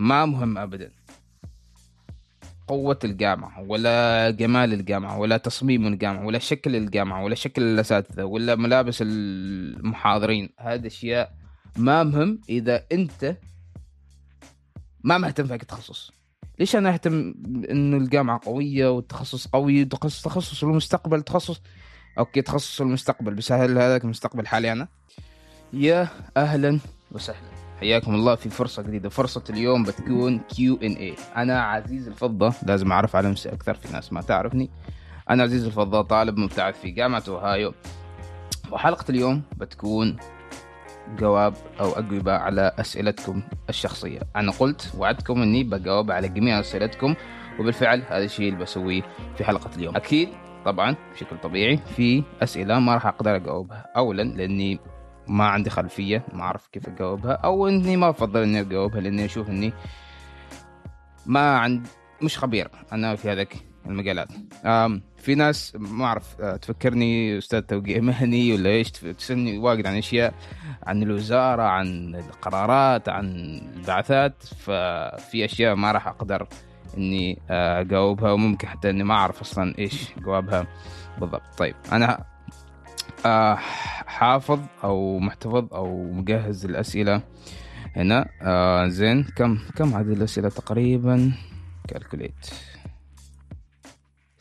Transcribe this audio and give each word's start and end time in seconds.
ما 0.00 0.26
مهم 0.26 0.58
ابدا. 0.58 0.92
قوة 2.66 2.98
الجامعة 3.04 3.62
ولا 3.68 4.30
جمال 4.30 4.72
الجامعة 4.72 5.18
ولا 5.18 5.36
تصميم 5.36 5.86
الجامعة 5.86 6.26
ولا 6.26 6.38
شكل 6.38 6.76
الجامعة 6.76 7.24
ولا 7.24 7.34
شكل 7.34 7.62
الأساتذة 7.62 8.24
ولا 8.24 8.54
ملابس 8.54 8.98
المحاضرين. 9.02 10.48
هذه 10.58 10.86
أشياء 10.86 11.34
ما 11.76 12.02
مهم 12.02 12.40
إذا 12.48 12.84
أنت 12.92 13.36
ما 15.04 15.18
مهتم 15.18 15.46
في 15.46 15.54
التخصص. 15.54 16.12
ليش 16.58 16.76
أنا 16.76 16.94
أهتم 16.94 17.34
إنه 17.70 17.96
الجامعة 17.96 18.40
قوية 18.44 18.90
والتخصص 18.90 19.46
قوي؟ 19.46 19.82
وتخصص 19.82 20.22
تخصص 20.22 20.64
المستقبل 20.64 21.22
تخصص 21.22 21.60
أوكي 22.18 22.42
تخصص 22.42 22.80
المستقبل. 22.80 23.34
بس 23.34 23.52
هل 23.52 23.78
هذاك 23.78 24.04
المستقبل 24.04 24.46
حالي 24.46 24.72
أنا؟ 24.72 24.88
يا 25.72 26.08
أهلا 26.36 26.78
وسهلا. 27.12 27.59
حياكم 27.80 28.14
الله 28.14 28.34
في 28.34 28.50
فرصة 28.50 28.82
جديدة. 28.82 29.08
فرصة 29.08 29.44
اليوم 29.50 29.82
بتكون 29.82 30.38
كيو 30.38 30.78
ان 30.82 30.92
اي 30.92 31.14
أنا 31.36 31.62
عزيز 31.62 32.08
الفضة 32.08 32.54
لازم 32.66 32.92
أعرف 32.92 33.16
على 33.16 33.30
نفسي 33.30 33.48
أكثر 33.48 33.74
في 33.74 33.92
ناس 33.92 34.12
ما 34.12 34.22
تعرفني. 34.22 34.70
أنا 35.30 35.42
عزيز 35.42 35.66
الفضة 35.66 36.02
طالب 36.02 36.38
مبتعث 36.38 36.80
في 36.80 36.90
جامعة 36.90 37.22
أوهايو. 37.28 37.74
وحلقة 38.72 39.04
اليوم 39.10 39.42
بتكون 39.56 40.16
جواب 41.18 41.54
أو 41.80 41.92
أجوبة 41.92 42.32
على 42.32 42.72
أسئلتكم 42.78 43.42
الشخصية. 43.68 44.20
أنا 44.36 44.52
قلت 44.52 44.92
وعدتكم 44.98 45.42
أني 45.42 45.64
بجاوب 45.64 46.10
على 46.10 46.28
جميع 46.28 46.60
أسئلتكم 46.60 47.14
وبالفعل 47.60 48.02
هذا 48.08 48.24
الشيء 48.24 48.48
اللي 48.48 48.60
بسويه 48.60 49.02
في 49.36 49.44
حلقة 49.44 49.70
اليوم. 49.76 49.96
أكيد 49.96 50.28
طبعا 50.64 50.96
بشكل 51.14 51.38
طبيعي 51.42 51.76
في 51.76 52.24
أسئلة 52.42 52.78
ما 52.78 52.94
راح 52.94 53.06
أقدر 53.06 53.36
أجاوبها. 53.36 53.86
أولا 53.96 54.22
لأني 54.22 54.78
ما 55.28 55.44
عندي 55.44 55.70
خلفية 55.70 56.24
ما 56.32 56.42
أعرف 56.42 56.68
كيف 56.68 56.88
أجاوبها 56.88 57.32
أو 57.32 57.68
إني 57.68 57.96
ما 57.96 58.10
أفضل 58.10 58.42
إني 58.42 58.60
أجاوبها 58.60 59.00
لإني 59.00 59.24
أشوف 59.24 59.48
إني 59.50 59.72
ما 61.26 61.58
عند 61.58 61.86
مش 62.22 62.38
خبير 62.38 62.70
أنا 62.92 63.16
في 63.16 63.30
هذاك 63.32 63.56
المجالات. 63.86 64.28
في 65.16 65.34
ناس 65.34 65.76
ما 65.76 66.04
أعرف 66.04 66.40
آه، 66.40 66.56
تفكرني 66.56 67.38
أستاذ 67.38 67.60
توقيع 67.60 68.00
مهني 68.00 68.52
ولا 68.52 68.70
إيش 68.70 68.90
تسألني 68.90 69.58
واجد 69.58 69.86
عن 69.86 69.96
أشياء 69.96 70.34
عن 70.86 71.02
الوزارة 71.02 71.62
عن 71.62 72.14
القرارات 72.14 73.08
عن 73.08 73.26
البعثات 73.76 74.42
ففي 74.42 75.44
أشياء 75.44 75.74
ما 75.74 75.92
راح 75.92 76.08
أقدر 76.08 76.46
إني 76.96 77.38
آه، 77.50 77.80
أجاوبها 77.80 78.32
وممكن 78.32 78.68
حتى 78.68 78.90
إني 78.90 79.04
ما 79.04 79.14
أعرف 79.14 79.40
أصلا 79.40 79.78
إيش 79.78 80.12
جوابها 80.18 80.66
بالضبط. 81.20 81.42
طيب 81.58 81.74
أنا 81.92 82.24
حافظ 84.06 84.60
أو 84.84 85.18
محتفظ 85.18 85.74
أو 85.74 86.12
مجهز 86.12 86.64
الأسئلة 86.64 87.22
هنا. 87.96 88.28
آه 88.42 88.86
زين 88.88 89.24
كم 89.36 89.58
كم 89.76 89.94
عدد 89.94 90.10
الأسئلة 90.10 90.48
تقريبا؟ 90.48 91.32
calculate. 91.88 92.46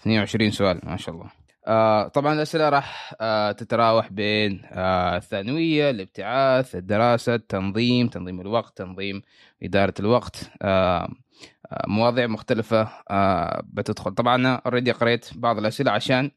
22 0.01 0.51
سؤال 0.51 0.81
ما 0.83 0.97
شاء 0.97 1.15
الله. 1.15 1.29
آه 1.67 2.07
طبعا 2.07 2.33
الأسئلة 2.33 2.69
راح 2.69 3.13
آه 3.21 3.51
تتراوح 3.51 4.11
بين 4.11 4.61
آه 4.71 5.17
الثانوية 5.17 5.89
الابتعاث 5.89 6.75
الدراسة 6.75 7.35
التنظيم 7.35 8.07
تنظيم 8.07 8.41
الوقت 8.41 8.77
تنظيم 8.77 9.21
إدارة 9.63 9.93
الوقت. 9.99 10.51
آه, 10.61 11.09
آه، 11.71 11.85
مواضيع 11.87 12.27
مختلفة 12.27 12.87
آه 13.09 13.61
بتدخل. 13.65 14.11
طبعا 14.11 14.35
أنا 14.35 14.55
already 14.65 14.91
قريت 14.91 15.29
بعض 15.35 15.57
الأسئلة 15.57 15.91
عشان 15.91 16.31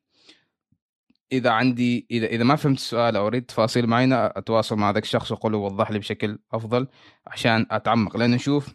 إذا 1.32 1.50
عندي 1.50 2.06
إذا 2.10 2.26
إذا 2.26 2.44
ما 2.44 2.56
فهمت 2.56 2.78
السؤال 2.78 3.16
أو 3.16 3.26
اريد 3.26 3.42
تفاصيل 3.46 3.86
معينة 3.86 4.16
أتواصل 4.16 4.76
مع 4.76 4.90
ذاك 4.90 5.02
الشخص 5.02 5.32
واقول 5.32 5.52
له 5.52 5.58
وضح 5.58 5.90
لي 5.90 5.98
بشكل 5.98 6.38
أفضل 6.52 6.88
عشان 7.26 7.66
أتعمق. 7.70 8.16
لأن 8.16 8.30
نشوف 8.30 8.74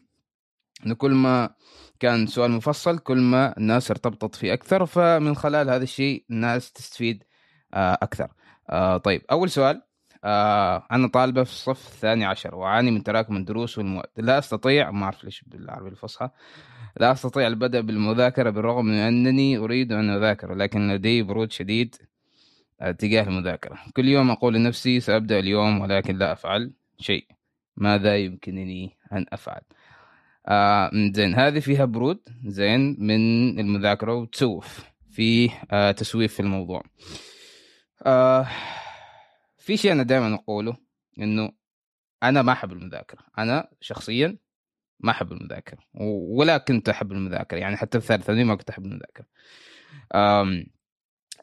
إنه 0.85 0.95
كل 0.95 1.11
ما 1.11 1.49
كان 1.99 2.27
سؤال 2.27 2.51
مفصل 2.51 2.99
كل 2.99 3.17
ما 3.17 3.57
الناس 3.57 3.91
ارتبطت 3.91 4.35
فيه 4.35 4.53
أكثر 4.53 4.85
فمن 4.85 5.35
خلال 5.35 5.69
هذا 5.69 5.83
الشيء 5.83 6.25
الناس 6.31 6.71
تستفيد 6.71 7.23
آه، 7.73 7.97
أكثر. 8.01 8.27
آه، 8.69 8.97
طيب 8.97 9.21
أول 9.31 9.49
سؤال 9.49 9.81
آه، 10.23 10.87
أنا 10.91 11.07
طالبة 11.07 11.43
في 11.43 11.51
الصف 11.51 11.87
الثاني 11.87 12.25
عشر 12.25 12.55
وأعاني 12.55 12.91
من 12.91 13.03
تراكم 13.03 13.37
الدروس 13.37 13.77
والمواد. 13.77 14.09
لا 14.17 14.39
أستطيع 14.39 14.91
ما 14.91 15.03
أعرف 15.05 15.23
ليش 15.23 15.43
بالعربي 15.47 15.89
الفصحى 15.89 16.29
لا 16.99 17.11
أستطيع 17.11 17.47
البدء 17.47 17.81
بالمذاكرة 17.81 18.49
بالرغم 18.49 18.85
من 18.85 18.93
أنني 18.93 19.57
أريد 19.57 19.91
أن 19.91 20.09
أذاكر 20.09 20.53
لكن 20.55 20.91
لدي 20.91 21.23
برود 21.23 21.51
شديد 21.51 21.95
تجاه 22.99 23.23
المذاكرة. 23.23 23.77
كل 23.95 24.07
يوم 24.07 24.31
أقول 24.31 24.53
لنفسي 24.53 24.99
سأبدأ 24.99 25.39
اليوم 25.39 25.81
ولكن 25.81 26.17
لا 26.17 26.31
أفعل 26.31 26.73
شيء. 26.99 27.27
ماذا 27.77 28.17
يمكنني 28.17 28.97
أن 29.11 29.25
أفعل؟ 29.29 29.61
آه 30.47 30.91
زين 31.13 31.35
هذه 31.35 31.59
فيها 31.59 31.85
برود 31.85 32.19
زين 32.45 32.95
من 32.99 33.59
المذاكرة 33.59 34.13
وتسوف 34.13 34.85
في 35.11 35.49
آه 35.71 35.91
تسويف 35.91 36.33
في 36.33 36.39
الموضوع. 36.39 36.83
آه 38.05 38.47
في 39.57 39.77
شيء 39.77 39.91
أنا 39.91 40.03
دائما 40.03 40.35
أقوله 40.35 40.77
إنه 41.19 41.51
أنا 42.23 42.41
ما 42.41 42.51
أحب 42.51 42.71
المذاكرة. 42.71 43.19
أنا 43.37 43.69
شخصيا 43.81 44.37
ما 44.99 45.11
أحب 45.11 45.31
المذاكرة 45.31 45.79
ولا 46.29 46.57
كنت 46.57 46.89
أحب 46.89 47.11
المذاكرة. 47.11 47.57
يعني 47.57 47.77
حتى 47.77 47.99
في 47.99 48.07
ثالثة 48.07 48.33
ما 48.33 48.55
كنت 48.55 48.69
أحب 48.69 48.85
المذاكرة. 48.85 49.25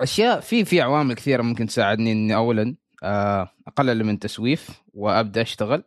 أشياء 0.01 0.41
في 0.41 0.65
في 0.65 0.81
عوامل 0.81 1.15
كثيرة 1.15 1.43
ممكن 1.43 1.67
تساعدني 1.67 2.13
إني 2.13 2.35
اولا 2.35 2.77
آه، 3.03 3.51
أقلل 3.67 4.05
من 4.05 4.19
تسويف 4.19 4.83
وأبدأ 4.95 5.43
أشتغل. 5.43 5.85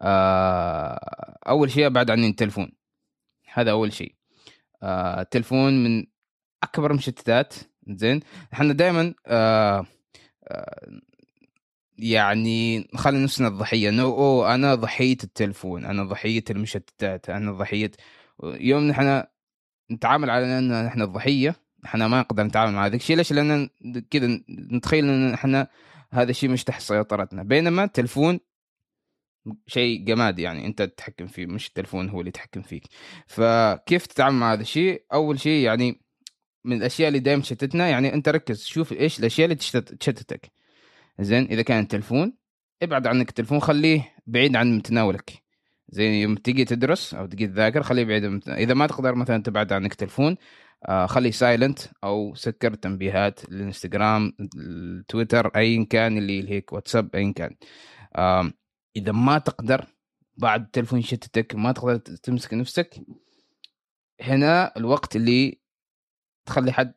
آه، 0.00 1.38
أول 1.48 1.70
شيء 1.70 1.86
أبعد 1.86 2.10
عني 2.10 2.28
التلفون. 2.28 2.72
هذا 3.52 3.70
أول 3.70 3.92
شيء. 3.92 4.14
آه، 4.82 5.20
التلفون 5.20 5.84
من 5.84 6.04
أكبر 6.62 6.92
مشتتات. 6.92 7.54
زين. 7.88 8.20
إحنا 8.52 8.72
دائما 8.72 9.14
يعني 11.98 12.78
نخلي 12.94 13.22
نفسنا 13.24 13.48
الضحية. 13.48 13.88
إنه 13.88 14.02
أوه 14.02 14.54
أنا 14.54 14.74
ضحيه 14.74 15.16
التلفون 15.24 15.84
أنا 15.84 16.04
ضحيه 16.04 16.44
المشتتات 16.50 17.30
أنا 17.30 17.52
ضحيه 17.52 17.90
يوم 18.44 18.88
نحن 18.88 19.22
نتعامل 19.90 20.30
على 20.30 20.58
ان 20.58 20.84
نحن 20.86 21.02
الضحية 21.02 21.65
إحنا 21.84 22.08
ما 22.08 22.20
نقدر 22.20 22.42
نتعامل 22.42 22.72
مع 22.72 22.86
هذا 22.86 22.96
الشيء 22.96 23.16
ليش؟ 23.16 23.32
لأن 23.32 23.68
كذا 24.10 24.40
نتخيل 24.50 25.04
إن 25.04 25.34
إحنا 25.34 25.68
هذا 26.10 26.30
الشيء 26.30 26.50
مش 26.50 26.64
تحت 26.64 26.82
سيطرتنا. 26.82 27.42
بينما 27.42 27.84
التلفون 27.84 28.40
شيء 29.66 30.04
جمادي 30.04 30.42
يعني 30.42 30.66
أنت 30.66 30.82
تتحكم 30.82 31.26
فيه 31.26 31.46
مش 31.46 31.68
التلفون 31.68 32.08
هو 32.08 32.20
اللي 32.20 32.28
يتحكم 32.28 32.62
فيك. 32.62 32.82
فكيف 33.26 34.06
تتعامل 34.06 34.36
مع 34.36 34.52
هذا 34.52 34.60
الشيء؟ 34.60 35.04
أول 35.12 35.40
شيء 35.40 35.64
يعني 35.64 36.00
من 36.64 36.76
الأشياء 36.76 37.08
اللي 37.08 37.18
دائما 37.18 37.42
تشتتنا 37.42 37.88
يعني 37.88 38.14
أنت 38.14 38.28
ركز 38.28 38.64
شوف 38.64 38.92
إيش 38.92 39.18
الأشياء 39.18 39.44
اللي 39.44 39.54
تشتتك. 39.54 40.50
زين 41.20 41.44
إذا 41.44 41.62
كان 41.62 41.82
التلفون 41.82 42.32
ابعد 42.82 43.06
عنك 43.06 43.28
التلفون 43.28 43.60
خليه 43.60 44.14
بعيد 44.26 44.56
عن 44.56 44.76
متناولك. 44.76 45.46
زين 45.88 46.12
يوم 46.12 46.34
تيجي 46.34 46.64
تدرس 46.64 47.14
أو 47.14 47.26
تجي 47.26 47.46
تذاكر 47.46 47.82
خليه 47.82 48.04
بعيد 48.04 48.48
إذا 48.48 48.74
ما 48.74 48.86
تقدر 48.86 49.14
مثلا 49.14 49.42
تبعد 49.42 49.72
عنك 49.72 49.92
التلفون 49.92 50.36
خلي 51.06 51.32
silent 51.32 51.78
أو 52.04 52.34
سكر 52.34 52.74
تنبيهات 52.74 53.44
الانستغرام 53.44 54.32
التويتر 54.56 55.46
ايا 55.56 55.84
كان 55.90 56.18
اللي 56.18 56.50
هيك 56.50 56.72
واتساب 56.72 57.16
ايا 57.16 57.32
كان. 57.32 57.56
إذا 58.96 59.12
ما 59.12 59.38
تقدر 59.38 59.86
بعد 60.36 60.62
التلفون 60.62 60.98
يشتتك 60.98 61.54
ما 61.54 61.72
تقدر 61.72 61.96
تمسك 61.98 62.54
نفسك 62.54 63.00
هنا 64.20 64.72
الوقت 64.76 65.16
اللي 65.16 65.60
تخلي 66.46 66.72
حد 66.72 66.94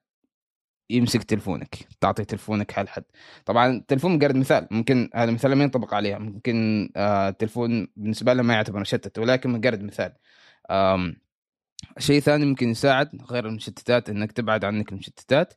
يمسك 0.89 1.23
تلفونك 1.23 1.75
تعطي 2.01 2.25
تلفونك 2.25 2.71
حال 2.71 2.89
حد. 2.89 3.03
طبعا 3.45 3.67
التلفون 3.67 4.11
مجرد 4.11 4.35
مثال 4.35 4.67
ممكن 4.71 5.09
هذا 5.15 5.29
المثال 5.29 5.55
ما 5.55 5.63
ينطبق 5.63 5.93
عليها 5.93 6.17
ممكن 6.19 6.89
آه 6.95 7.29
التلفون 7.29 7.87
بالنسبة 7.95 8.33
له 8.33 8.43
ما 8.43 8.53
يعتبر 8.53 8.79
مشتت 8.79 9.19
ولكن 9.19 9.49
مجرد 9.49 9.83
مثال. 9.83 10.13
شيء 11.97 12.19
ثاني 12.19 12.45
ممكن 12.45 12.69
يساعد 12.69 13.09
غير 13.31 13.45
المشتتات 13.47 14.09
إنك 14.09 14.31
تبعد 14.31 14.65
عنك 14.65 14.91
المشتتات 14.91 15.53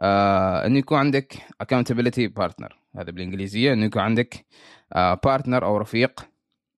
آه 0.00 0.66
إنه 0.66 0.78
يكون 0.78 0.98
عندك 0.98 1.34
accountability 1.62 2.30
partner 2.40 2.74
هذا 2.96 3.10
بالإنجليزية 3.10 3.72
إنه 3.72 3.86
يكون 3.86 4.02
عندك 4.02 4.46
آه 4.92 5.20
بارتنر 5.24 5.64
أو 5.64 5.76
رفيق 5.76 6.20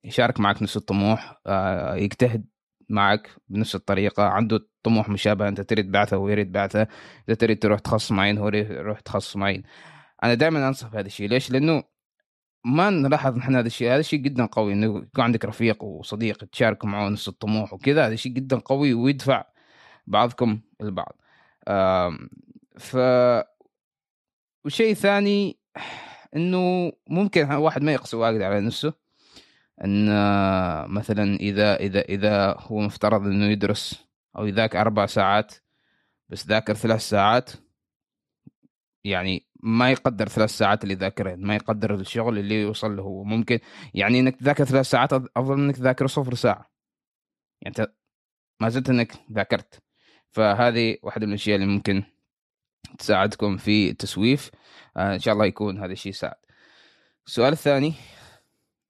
يشارك 0.04 0.40
معك 0.40 0.62
نفس 0.62 0.76
الطموح 0.76 1.40
آه 1.46 1.96
يجتهد 1.96 2.44
معك 2.88 3.30
بنفس 3.48 3.74
الطريقة 3.74 4.22
عنده 4.22 4.68
طموح 4.82 5.08
مشابه 5.08 5.48
أنت 5.48 5.60
تريد 5.60 5.90
بعثة 5.92 6.16
وهو 6.16 6.28
يريد 6.28 6.52
بعثة 6.52 6.86
إذا 7.28 7.34
تريد 7.34 7.58
تروح 7.58 7.80
تخصص 7.80 8.12
معين 8.12 8.38
هو 8.38 8.48
يروح 8.48 9.00
تخصص 9.00 9.36
معين 9.36 9.62
أنا 10.24 10.34
دائما 10.34 10.68
أنصح 10.68 10.88
بهذا 10.88 11.06
الشيء 11.06 11.28
ليش؟ 11.28 11.50
لأنه 11.50 11.82
ما 12.68 12.90
نلاحظ 12.90 13.36
نحن 13.36 13.56
هذا 13.56 13.66
الشيء. 13.66 13.88
هذا 13.88 14.00
الشيء 14.00 14.18
جدا 14.18 14.46
قوي 14.46 14.72
إنه 14.72 14.86
يكون 14.98 15.24
عندك 15.24 15.44
رفيق 15.44 15.84
وصديق 15.84 16.44
تشارك 16.44 16.84
معه 16.84 17.08
نفس 17.08 17.28
الطموح 17.28 17.72
وكذا 17.72 18.06
هذا 18.06 18.14
شيء 18.16 18.32
جدا 18.32 18.58
قوي 18.58 18.94
ويدفع 18.94 19.44
بعضكم 20.06 20.60
البعض. 20.80 21.16
ف 22.78 22.96
وشيء 24.64 24.94
ثاني 24.94 25.58
إنه 26.36 26.92
ممكن 27.10 27.52
واحد 27.52 27.82
ما 27.82 27.92
يقسو 27.92 28.20
واجد 28.20 28.42
على 28.42 28.60
نفسه 28.60 28.92
إن 29.84 30.08
آه، 30.08 30.86
مثلا 30.86 31.36
إذا 31.40 31.76
إذا 31.76 32.00
إذا 32.00 32.56
هو 32.58 32.80
مفترض 32.80 33.26
إنه 33.26 33.46
يدرس 33.46 34.06
أو 34.36 34.46
يذاكر 34.46 34.80
أربع 34.80 35.06
ساعات 35.06 35.54
بس 36.28 36.46
ذاكر 36.46 36.74
ثلاث 36.74 37.00
ساعات 37.00 37.50
يعني 39.04 39.47
ما 39.60 39.90
يقدر 39.90 40.28
ثلاث 40.28 40.50
ساعات 40.50 40.84
اللي 40.84 40.94
ذاكرهن 40.94 41.40
ما 41.46 41.54
يقدر 41.54 41.94
الشغل 41.94 42.38
اللي 42.38 42.62
يوصل 42.62 42.96
له. 42.96 43.02
هو 43.02 43.24
ممكن 43.24 43.58
يعني 43.94 44.20
إنك 44.20 44.36
تذاكر 44.36 44.64
ثلاث 44.64 44.86
ساعات 44.86 45.12
أفضل 45.12 45.56
من 45.56 45.64
إنك 45.64 45.76
تذاكر 45.76 46.06
صفر 46.06 46.34
ساعة. 46.34 46.70
يعني 47.62 47.78
أنت 47.78 47.92
ما 48.60 48.68
زلت 48.68 48.90
إنك 48.90 49.12
ذاكرت. 49.32 49.82
فهذه 50.30 50.96
واحدة 51.02 51.26
من 51.26 51.32
الأشياء 51.32 51.56
اللي 51.56 51.66
ممكن 51.66 52.02
تساعدكم 52.98 53.56
في 53.56 53.90
التسويف. 53.90 54.50
آه 54.96 55.14
إن 55.14 55.18
شاء 55.18 55.34
الله 55.34 55.46
يكون 55.46 55.78
هذا 55.78 55.92
الشيء 55.92 56.12
ساعد 56.12 56.36
السؤال 57.26 57.52
الثاني 57.52 57.94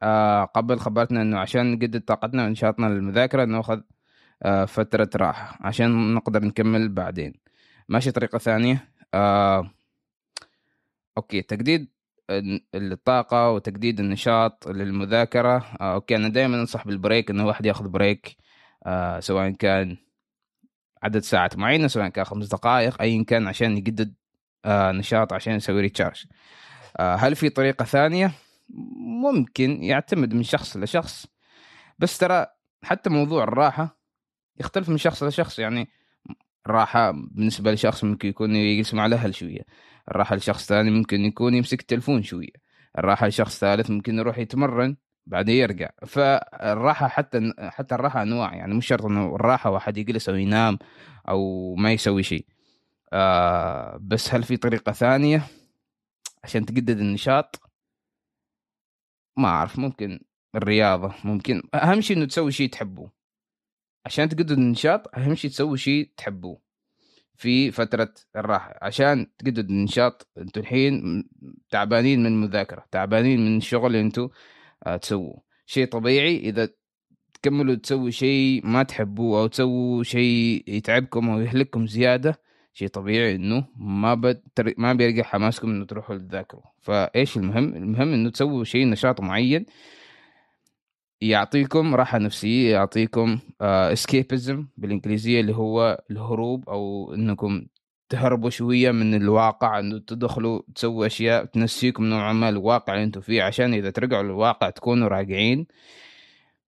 آه 0.03 0.44
قبل 0.44 0.79
خبرتنا 0.79 1.23
إنه 1.23 1.38
عشان 1.38 1.73
نجدد 1.73 2.00
طاقتنا 2.00 2.47
ونشاطنا 2.47 2.87
للمذاكرة 2.87 3.44
نأخذ 3.44 3.81
آه 4.43 4.64
فترة 4.64 5.11
راحة 5.17 5.59
عشان 5.61 6.14
نقدر 6.14 6.44
نكمل 6.44 6.88
بعدين. 6.88 7.35
ماشي 7.88 8.11
طريقة 8.11 8.38
ثانية 8.38 8.88
آه 9.14 9.71
okay 11.19 11.43
تجديد 11.43 11.88
الطاقة 12.75 13.50
وتجديد 13.50 14.00
النشاط 14.00 14.69
للمذاكرة. 14.69 15.56
آه، 15.81 15.94
okay 15.94 16.17
أنا 16.17 16.29
دائما 16.29 16.61
أنصح 16.61 16.87
بال 16.87 16.99
break 16.99 17.31
إنه 17.31 17.43
الواحد 17.43 17.67
ياخذ 17.67 17.88
break 17.88 18.37
آه، 18.87 19.20
سواء 19.20 19.50
كان 19.50 19.97
عدد 21.03 21.23
ساعات 21.23 21.56
معينة 21.56 21.87
سواء 21.87 22.09
كان 22.09 22.25
خمس 22.25 22.47
دقائق 22.47 23.03
ايا 23.03 23.25
كان 23.25 23.49
عشان 23.49 23.76
يجدد 23.76 24.15
آه، 24.65 24.93
نشاط 24.93 25.32
عشان 25.32 25.55
يسوي 25.55 25.81
ريتشارج 25.81 26.25
آه، 26.97 27.15
هل 27.15 27.37
في 27.37 27.49
طريقة 27.49 27.85
ثانية؟ 27.85 28.32
ممكن 29.23 29.82
يعتمد 29.82 30.35
من 30.35 30.43
شخص 30.43 30.76
لشخص. 30.76 31.26
بس 31.99 32.19
ترى 32.19 32.47
حتى 32.82 33.11
موضوع 33.11 33.43
الراحة 33.44 33.99
يختلف 34.61 34.88
من 34.88 34.97
شخص 34.97 35.23
لشخص 35.23 35.59
يعني 35.59 35.88
الراحة 36.69 37.11
بالنسبة 37.11 37.73
لشخص 37.73 38.05
ممكن 38.05 38.29
يكون 38.29 38.56
يجلس 38.56 38.94
مع 38.94 39.06
الأهل 39.06 39.35
شوية. 39.35 39.61
الراحة 40.11 40.37
لشخص 40.37 40.67
ثاني 40.67 40.91
ممكن 40.91 41.20
يكون 41.20 41.55
يمسك 41.55 41.81
التلفون 41.81 42.23
شوية. 42.23 42.53
الراحة 42.99 43.26
لشخص 43.26 43.59
ثالث 43.61 43.91
ممكن 43.91 44.19
يروح 44.19 44.38
يتمرن 44.38 44.97
بعدين 45.26 45.56
يرجع. 45.56 45.91
فالراحة 46.06 47.09
حتى 47.09 47.53
حتى 47.59 47.94
الراحة 47.94 48.23
أنواع 48.23 48.55
يعني 48.55 48.75
مش 48.75 48.87
شرط 48.87 49.05
إنه 49.05 49.35
الراحة 49.37 49.70
واحد 49.70 49.97
يجلس 49.99 50.29
أو 50.29 50.35
ينام 50.35 50.79
أو 51.29 51.75
ما 51.75 51.93
يسوي 51.93 52.23
شيء. 52.23 52.47
آه 53.12 53.99
بس 54.03 54.35
هل 54.35 54.43
في 54.43 54.56
طريقة 54.56 54.93
ثانية 54.93 55.43
عشان 56.44 56.67
تجدد 56.67 56.99
النشاط؟ 57.00 57.61
ما 59.37 59.49
أعرف 59.49 59.79
ممكن 59.79 60.21
الرياضة 60.55 61.14
ممكن 61.25 61.62
أهم 61.75 62.00
شيء 62.00 62.17
إنه 62.17 62.26
تسوي 62.26 62.53
شيء 62.53 62.71
تحبه. 62.71 63.18
عشان 64.08 64.28
تجدد 64.28 64.50
النشاط 64.50 65.16
أهم 65.16 65.34
شيء 65.34 65.50
تسوي 65.50 65.78
شيء 65.78 66.10
تحبه 66.16 66.58
في 67.34 67.70
فترة 67.70 68.14
الراحة. 68.37 68.78
عشان 68.82 69.26
تجدد 69.38 69.70
النشاط 69.70 70.28
أنتوا 70.38 70.62
الحين 70.62 71.25
تعبانين 71.70 72.20
من 72.20 72.26
المذاكرة 72.26 72.84
تعبانين 72.90 73.40
من 73.40 73.56
الشغل 73.56 73.87
اللي 73.87 74.00
أنتوا 74.00 74.28
آه، 74.87 74.96
تسووه. 74.96 75.43
شيء 75.66 75.87
طبيعي 75.87 76.37
إذا 76.38 76.69
تكملوا 77.34 77.75
تسوي 77.75 78.12
شيء 78.12 78.60
ما 78.66 78.82
تحبوه 78.82 79.40
أو 79.40 79.46
تسووا 79.46 80.02
شيء 80.02 80.64
يتعبكم 80.66 81.31
أو 81.31 81.40
يهلككم 81.40 81.87
زيادة 81.87 82.40
شيء 82.72 82.88
طبيعي 82.88 83.34
إنه 83.34 83.64
ما 83.76 84.14
بتر... 84.14 84.75
ما 84.78 84.93
بيرجع 84.93 85.22
حماسكم 85.22 85.70
إنه 85.70 85.84
تروحوا 85.84 86.19
تذاكروا. 86.19 86.62
فإيش 86.81 87.37
المهم؟ 87.37 87.75
المهم 87.75 88.12
إنه 88.12 88.31
تسووا 88.31 88.64
شيء 88.64 88.87
نشاط 88.87 89.20
معين 89.20 89.66
يعطيكم 91.20 91.94
راحة 91.94 92.19
نفسية 92.19 92.73
يعطيكم 92.73 93.38
اسكيبزم 93.61 94.62
uh, 94.62 94.67
بالإنجليزية 94.76 95.41
اللي 95.41 95.55
هو 95.56 96.05
الهروب 96.11 96.69
أو 96.69 97.15
إنكم 97.15 97.67
تهربوا 98.09 98.50
شوية 98.50 98.91
من 98.91 99.15
الواقع 99.15 99.79
إنه 99.79 99.99
تدخلوا 99.99 100.62
تسووا 100.75 101.06
أشياء 101.06 101.44
تنسيكم 101.44 102.05
نوعا 102.05 102.32
ما 102.32 102.49
الواقع 102.49 102.94
اللي 102.94 103.05
أنتم 103.05 103.20
فيه 103.20 103.43
عشان 103.43 103.75
إذا 103.75 103.91
ترجعوا 103.91 104.23
للواقع 104.23 104.70
تكونوا 104.70 105.09
راجعين 105.09 105.67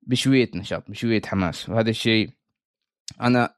بشوية 0.02 0.50
نشاط 0.54 0.90
بشوية 0.90 1.22
حماس. 1.26 1.68
وهذا 1.68 1.90
الشيء 1.90 2.30
أنا 3.20 3.54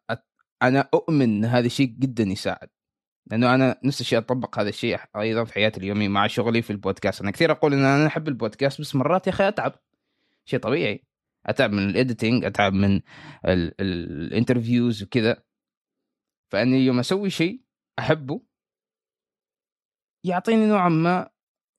أنا 0.62 0.88
أؤمن 0.94 1.22
إن 1.22 1.44
هذا 1.44 1.66
الشيء 1.66 1.86
جدا 1.86 2.24
يساعد. 2.24 2.68
لأنه 3.26 3.54
أنا 3.54 3.78
نفس 3.84 4.00
الشيء 4.00 4.18
أطبق 4.18 4.58
هذا 4.58 4.68
الشيء 4.68 4.98
أيضا 5.16 5.44
في 5.44 5.54
حياتي 5.54 5.80
اليومية 5.80 6.08
مع 6.08 6.26
شغلي 6.26 6.62
في 6.62 6.70
البودكاست. 6.70 7.20
أنا 7.20 7.30
كثير 7.30 7.50
أقول 7.52 7.72
إن 7.72 7.84
أنا 7.84 8.06
أحب 8.06 8.28
البودكاست 8.28 8.80
بس 8.80 8.94
مرات 8.94 9.26
يا 9.26 9.32
أخي 9.32 9.48
أتعب. 9.48 9.74
شيء 10.44 10.58
طبيعي. 10.58 11.04
أتعب 11.46 11.72
من 11.72 11.90
الايديتنج 11.90 12.44
أتعب 12.44 12.72
من 12.72 13.00
الانترفيوز 13.44 15.02
وكذا. 15.02 15.42
فأني 16.50 16.86
يوم 16.86 16.98
أسوي 16.98 17.30
شيء 17.30 17.62
أحبه 17.98 18.42
يعطيني 20.24 20.66
نوعا 20.66 20.88
ما 20.88 21.30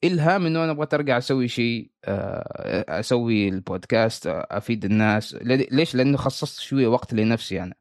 إلهام 0.03 0.45
إنه 0.45 0.63
أنا 0.63 0.71
أبغى 0.71 0.87
أرجع 0.93 1.17
أسوي 1.17 1.47
شيء 1.47 1.91
آه، 2.05 2.99
أسوي 2.99 3.47
البودكاست 3.49 4.27
أفيد 4.27 4.85
الناس. 4.85 5.35
ليش؟ 5.71 5.95
لأنه 5.95 6.17
خصصت 6.17 6.59
شوية 6.59 6.87
وقت 6.87 7.13
لنفسي 7.13 7.63
أنا. 7.63 7.75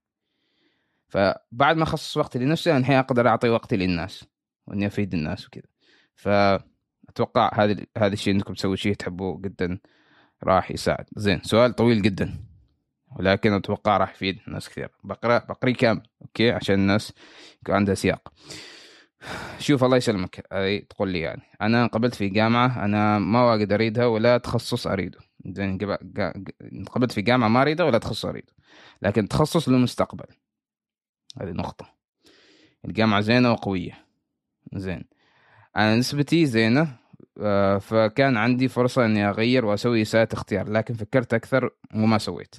فبعد 1.08 1.76
ما 1.76 1.82
أخصص 1.82 2.16
وقت 2.16 2.36
لنفسي 2.36 2.70
أنا 2.70 2.78
الحين 2.78 2.96
أقدر 2.96 3.28
أعطي 3.28 3.48
وقتي 3.48 3.76
للناس 3.76 4.24
وأني 4.66 4.86
أفيد 4.86 5.14
الناس 5.14 5.46
وكذا. 5.46 5.64
فأتوقع 6.14 7.50
هذا 7.54 7.86
هذا 7.98 8.12
الشيء 8.12 8.34
إنكم 8.34 8.54
تسوي 8.54 8.76
شيء 8.76 8.94
تحبوه 8.94 9.40
جدا. 9.40 9.78
راح 10.44 10.70
يساعد. 10.70 11.04
زين 11.16 11.40
سؤال 11.42 11.74
طويل 11.74 12.02
جدا 12.02 12.34
ولكن 13.16 13.52
أتوقع 13.52 13.96
راح 13.96 14.12
يفيد 14.12 14.38
ناس 14.48 14.68
كثير. 14.68 14.88
بقرأ 15.04 15.38
بقري 15.38 15.72
كامل 15.72 16.02
أوكي 16.22 16.50
عشان 16.50 16.74
الناس 16.74 17.12
يكون 17.62 17.74
عندها 17.74 17.94
سياق. 17.94 18.32
شوف 19.58 19.84
الله 19.84 19.96
يسلمك. 19.96 20.46
أي 20.52 20.78
تقول 20.78 21.08
لي 21.08 21.20
يعني. 21.20 21.42
أنا 21.60 21.86
قبلت 21.86 22.14
في 22.14 22.28
جامعة 22.28 22.84
أنا 22.84 23.18
ما 23.18 23.42
واجد 23.42 23.72
أريدها 23.72 24.06
ولا 24.06 24.38
تخصص 24.38 24.86
أريده. 24.86 25.18
زين 25.46 25.78
قبلت 26.86 27.12
في 27.12 27.22
جامعة 27.22 27.48
ما 27.48 27.62
اريدها 27.62 27.86
ولا 27.86 27.98
تخصص 27.98 28.24
أريده. 28.24 28.52
لكن 29.02 29.28
تخصص 29.28 29.68
للمستقبل. 29.68 30.26
هذه 31.40 31.50
نقطة. 31.50 31.94
الجامعة 32.84 33.20
زينة 33.20 33.52
وقوية. 33.52 34.06
زين. 34.74 35.04
أنا 35.76 35.96
نسبتي 35.96 36.46
زينة 36.46 37.01
فكان 37.80 38.36
عندي 38.36 38.68
فرصة 38.68 39.04
إني 39.06 39.28
أغير 39.28 39.64
وأسوي 39.64 40.02
إساءة 40.02 40.28
اختيار 40.32 40.68
لكن 40.70 40.94
فكرت 40.94 41.34
أكثر 41.34 41.70
وما 41.94 42.18
سويت. 42.18 42.54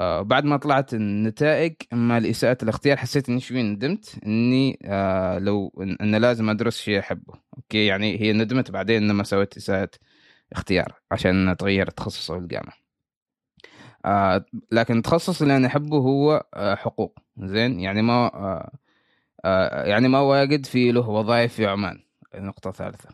آه، 0.00 0.22
بعد 0.22 0.44
ما 0.44 0.56
طلعت 0.56 0.94
النتائج 0.94 1.74
مع 1.92 2.18
إساءة 2.18 2.58
الاختيار 2.62 2.96
حسيت 2.96 3.28
إني 3.28 3.40
شوي 3.40 3.62
ندمت 3.62 4.18
إني 4.26 4.78
آه، 4.84 5.38
لو 5.38 5.86
إن 6.00 6.14
لازم 6.16 6.50
أدرس 6.50 6.78
شيء 6.80 6.98
أحبه. 6.98 7.34
okay 7.56 7.86
يعني 7.86 8.20
هي 8.20 8.32
ندمت 8.32 8.70
بعدين 8.70 9.02
إنها 9.02 9.17
ما 9.17 9.24
سوت 9.24 9.56
إساءة 9.56 9.90
اختيار 10.52 11.00
عشان 11.10 11.48
أتغير 11.48 11.88
التخصص 11.88 12.30
أو 12.30 12.38
الجامعة. 12.38 12.74
لكن 14.72 14.96
التخصص 14.98 15.42
اللي 15.42 15.56
أنا 15.56 15.66
أحبه 15.66 15.96
هو 15.96 16.46
حقوق. 16.56 17.18
زين؟ 17.38 17.80
يعني 17.80 18.02
ما 18.02 18.30
يعني 19.86 20.08
ما 20.08 20.20
واجد 20.20 20.66
في 20.66 20.92
له 20.92 21.08
وظائف 21.08 21.54
في 21.54 21.66
عمان. 21.66 22.02
النقطة 22.34 22.68
الثالثة 22.68 23.08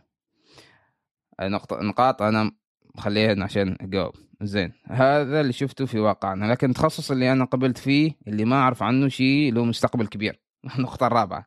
نقطة 1.49 1.83
نقاط 1.83 2.23
أنا 2.23 2.53
مخليها 2.95 3.45
عشان 3.45 3.77
أجاوب. 3.81 4.15
زين. 4.43 4.73
هذا 4.87 5.41
اللي 5.41 5.53
شفته 5.53 5.87
في 5.87 5.99
واقعنا. 5.99 6.53
لكن 6.53 6.71
التخصص 6.71 7.11
اللي 7.11 7.33
أنا 7.33 7.45
قبلت 7.45 7.79
فيه 7.79 8.13
اللي 8.29 8.45
ما 8.45 8.57
أعرف 8.57 8.83
عنه 8.83 9.09
شيء 9.09 9.53
له 9.53 9.65
مستقبل 9.65 10.07
كبير. 10.07 10.41
النقطة 10.77 11.07
الرابعة. 11.07 11.47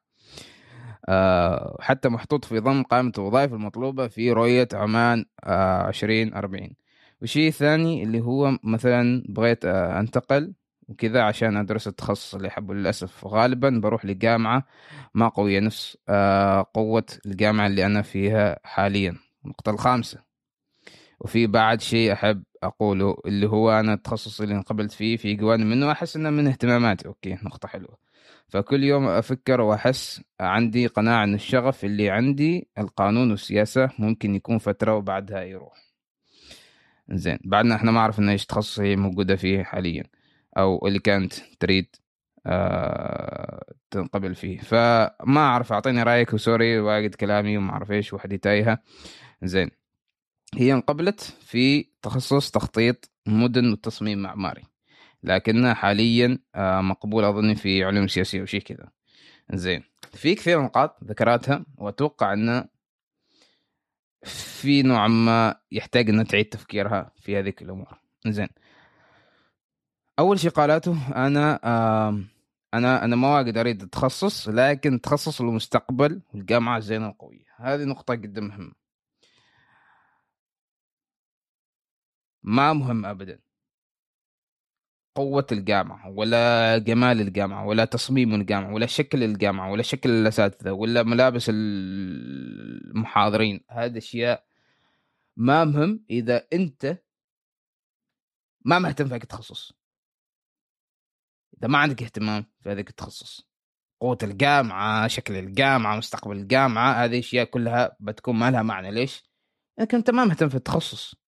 أه 1.10 1.78
حتى 1.82 2.10
محطوط 2.10 2.46
في 2.46 2.60
ضمن 2.60 2.84
قائمة 2.84 3.12
الوظائف 3.18 3.54
المطلوبة 3.54 4.08
في 4.08 4.32
رؤية 4.32 4.68
عمان 4.74 5.26
عشرين 5.44 6.34
أه 6.34 6.38
أربعين. 6.38 6.76
والشيء 7.22 7.48
الثاني 7.48 8.04
اللي 8.04 8.20
هو 8.20 8.58
مثلا 8.64 9.24
بغيت 9.30 9.66
أه 9.66 10.00
أنتقل 10.00 10.54
وكذا 10.88 11.22
عشان 11.22 11.58
أدرس 11.58 11.88
التخصص 11.88 12.36
اللي 12.36 12.48
أحبه 12.48 12.74
للأسف. 12.74 13.28
غالبا 13.28 13.80
بروح 13.84 14.06
لجامعة 14.06 14.64
ما 15.14 15.28
قوية 15.28 15.60
نفس 15.60 15.98
آه، 16.10 16.66
قوة 16.74 17.06
الجامعة 17.26 17.68
اللي 17.68 17.86
أنا 17.86 18.02
فيها 18.02 18.60
حاليا. 18.64 19.25
النقطة 19.46 19.70
الخامسة. 19.70 20.24
وفي 21.20 21.48
بعد 21.48 21.82
شيء 21.82 22.14
أحب 22.14 22.44
أقوله 22.64 23.18
اللي 23.26 23.48
هو 23.48 23.72
أنا 23.72 23.94
التخصص 23.94 24.42
اللي 24.42 24.56
انقبلت 24.56 24.92
فيه 24.92 25.18
في 25.18 25.34
جوانب 25.34 25.66
منه 25.66 25.92
أحس 25.92 26.16
إنه 26.16 26.30
من 26.30 26.48
اهتماماتي. 26.48 27.08
أوكي 27.08 27.38
نقطة 27.44 27.68
حلوة. 27.68 27.98
فكل 28.48 28.84
يوم 28.84 29.08
أفكر 29.08 29.62
وأحس 29.62 30.22
عندي 30.40 30.88
قناعة 30.88 31.24
إن 31.24 31.34
الشغف 31.34 31.86
اللي 31.86 32.10
عندي 32.10 32.68
القانون 32.78 33.32
والسياسة 33.32 33.90
ممكن 34.00 34.36
يكون 34.36 34.58
فترة 34.58 34.96
وبعدها 34.96 35.44
يروح. 35.44 35.86
زين 37.10 37.40
بعدنا 37.44 37.76
إحنا 37.76 37.92
ما 37.92 38.00
أعرف 38.00 38.20
إن 38.20 38.30
إيش 38.30 38.46
تخصص 38.46 38.80
هي 38.80 38.96
موجودة 38.96 39.36
فيه 39.36 39.64
حاليا 39.64 40.04
أو 40.58 40.88
اللي 40.88 41.00
كانت 41.00 41.34
تريد 41.60 41.96
آه 42.46 43.74
تنقبل 43.92 44.36
فيه. 44.36 44.60
فما 44.60 45.40
أعرف 45.40 45.74
أعطيني 45.74 46.04
رأيك 46.04 46.34
وسوري 46.34 46.80
واجد 46.80 47.16
كلامي 47.16 47.58
وما 47.58 47.72
أعرف 47.72 47.92
إيش 47.92 48.14
وحدي 48.14 48.38
تايهة. 48.38 48.80
زين. 49.46 49.72
هي 50.56 50.74
انقبلت 50.74 51.22
في 51.22 51.86
تخصص 52.02 52.52
تخطيط 52.52 53.10
مدن 53.26 53.72
وتصميم 53.72 54.18
معماري 54.22 54.64
لكنه 55.24 55.74
حاليا 55.74 56.40
آه، 56.56 56.82
مقبول 56.82 57.24
اظن 57.24 57.54
في 57.54 57.84
علوم 57.84 58.08
سياسية 58.08 58.42
وشي 58.42 58.60
كذا. 58.60 58.92
زين. 59.54 59.84
في 60.14 60.36
كثير 60.36 60.62
نقاط 60.62 61.04
ذكرتها 61.04 61.66
وأتوقع 61.78 62.34
انه 62.34 62.66
في 64.24 64.82
نوع 64.82 65.08
ما 65.08 65.56
يحتاج 65.72 66.10
انها 66.10 66.24
تعيد 66.24 66.46
تفكيرها 66.46 67.12
في 67.20 67.40
هذه 67.40 67.54
الأمور. 67.62 68.00
زين. 68.28 68.48
أول 70.20 70.40
شيء 70.40 70.52
قالته 70.52 71.26
أنا 71.28 71.60
آه 71.64 72.20
أنا 72.74 73.06
أنا 73.06 73.16
ما 73.16 73.36
واجد 73.36 73.58
أريد 73.58 73.82
التخصص 73.82 74.50
لكن 74.50 75.02
تخصص 75.02 75.42
المستقبل 75.42 76.22
والجامعة 76.34 76.80
زينه 76.80 77.08
وقويه 77.08 77.46
هذه 77.58 77.84
نقطة 77.84 78.14
جدا 78.14 78.42
مهمة. 78.42 78.85
ما 82.46 82.74
مهم 82.74 83.06
ابدا. 83.06 83.40
قوة 85.16 85.48
الجامعة 85.52 86.10
ولا 86.10 86.78
جمال 86.78 87.22
الجامعة 87.22 87.66
ولا 87.66 87.86
تصميم 87.86 88.36
الجامعة 88.36 88.74
ولا 88.74 88.86
شكل 88.86 89.24
الجامعة 89.24 89.72
ولا 89.72 89.84
شكل 89.84 90.10
الأساتذة 90.10 90.72
ولا 90.72 91.04
ملابس 91.04 91.46
المحاضرين 92.94 93.66
هذه 93.70 93.98
أشياء 93.98 94.46
ما 95.38 95.66
مهم 95.66 96.06
إذا 96.10 96.48
أنت 96.54 96.98
ما 98.66 98.80
مهتم 98.80 99.06
في 99.06 99.14
هذا 99.16 99.24
التخصص. 99.24 99.74
إذا 101.58 101.68
ما 101.68 101.78
عندك 101.78 102.04
اهتمام 102.04 102.46
في 102.60 102.72
هذا 102.72 102.80
التخصص. 102.80 103.50
قوة 104.02 104.18
الجامعة 104.24 105.08
شكل 105.08 105.36
الجامعة 105.36 105.98
مستقبل 105.98 106.38
الجامعة 106.38 106.94
هذه 106.94 107.20
أشياء 107.20 107.46
كلها 107.46 107.98
بتكون 108.00 108.36
ما 108.36 108.52
لها 108.52 108.62
معنى. 108.62 108.92
ليش؟ 108.92 109.24
لأنك 109.78 109.96
أنت 109.96 110.10
ما 110.10 110.26
مهتم 110.26 110.50
في 110.50 110.56
التخصص. 110.56 111.25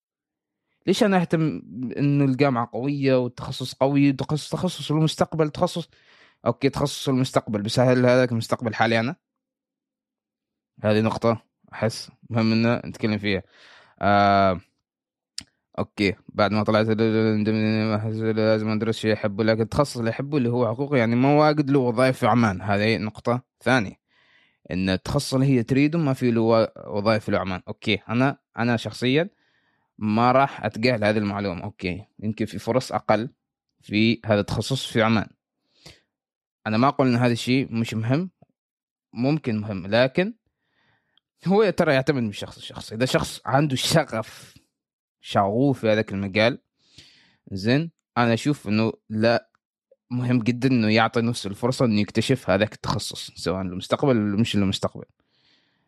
ليش 0.88 1.04
أنا 1.04 1.22
أهتم 1.22 1.62
إنه 1.98 2.26
الجامعة 2.26 2.70
قوية 2.74 3.16
والتخصص 3.16 3.74
قوي؟ 3.74 4.10
وتخصص 4.10 4.50
تخصص 4.50 4.92
المستقبل 4.92 5.50
تخصص. 5.50 5.90
أوكي 6.46 6.70
تخصص 6.70 7.10
المستقبل. 7.10 7.62
بس 7.62 7.80
هل 7.80 8.06
هذاك 8.06 8.32
المستقبل 8.32 8.76
حالي 8.76 9.00
أنا؟ 9.00 9.16
هذه 10.84 11.02
نقطة 11.02 11.44
أحس 11.74 12.12
مهم 12.30 12.52
ان 12.52 12.82
نتكلم 12.90 13.18
فيها. 13.18 13.44
آه... 14.02 14.62
okay. 15.80 16.16
بعد 16.30 16.52
ما 16.52 16.64
طلعت 16.64 16.88
لازم 18.36 18.70
أدرس 18.70 18.98
شيء 18.98 19.14
أحبه 19.14 19.44
لكن 19.44 19.62
التخصص 19.62 19.98
اللي 19.98 20.10
أحبه 20.10 20.38
اللي 20.38 20.50
هو 20.50 20.68
حقوقي 20.76 21.00
يعني 21.00 21.16
ما 21.16 21.34
واجد 21.36 21.70
له 21.72 21.80
وظائف 21.80 22.18
في 22.20 22.28
عمان. 22.28 22.62
هذه 22.62 22.98
نقطة 22.98 23.42
ثانية. 23.64 23.96
إن 24.72 24.90
التخصص 24.90 25.34
اللي 25.34 25.46
هي 25.46 25.64
تريده 25.64 26.00
ما 26.00 26.14
في 26.14 26.32
له 26.32 26.42
وظائف 26.88 27.26
في 27.26 27.36
عمان. 27.38 27.62
okay. 27.68 28.00
أنا 28.10 28.38
أنا 28.58 28.78
شخصيا 28.78 29.30
ما 29.98 30.32
راح 30.32 30.66
اتجاهل 30.66 31.04
هذه 31.04 31.18
المعلومة. 31.18 31.64
okay. 31.64 32.06
يمكن 32.20 32.46
في 32.46 32.60
فرص 32.60 32.92
أقل 32.92 33.30
في 33.82 34.22
هذا 34.26 34.40
التخصص 34.40 34.86
في 34.86 35.02
عمان. 35.02 35.30
أنا 36.68 36.78
ما 36.78 36.88
أقول 36.88 37.08
إن 37.08 37.16
هذا 37.16 37.34
الشيء 37.34 37.68
مش 37.72 37.94
مهم. 37.94 38.32
ممكن 39.14 39.62
مهم 39.62 39.88
لكن 39.88 40.34
هو 41.48 41.70
ترى 41.70 41.94
يعتمد 41.94 42.24
من 42.24 42.32
شخص 42.32 42.58
لشخص. 42.58 42.94
إذا 42.94 43.06
شخص 43.06 43.42
عنده 43.46 43.76
شغف 43.76 44.58
شغوف 45.22 45.80
في 45.80 45.90
هذاك 45.90 46.12
المجال 46.12 46.60
زين 47.52 47.92
أنا 48.18 48.34
أشوف 48.34 48.68
إنه 48.68 48.94
لا 49.10 49.50
مهم 50.12 50.40
جدا 50.40 50.70
إنه 50.70 50.90
يعطي 50.90 51.22
نفسه 51.22 51.50
الفرصة 51.50 51.86
إنه 51.86 52.02
يكتشف 52.02 52.50
هذاك 52.50 52.74
التخصص 52.74 53.32
سواء 53.36 53.62
المستقبل 53.62 54.18
ولا 54.18 54.38
مش 54.38 54.56
المستقبل. 54.56 55.06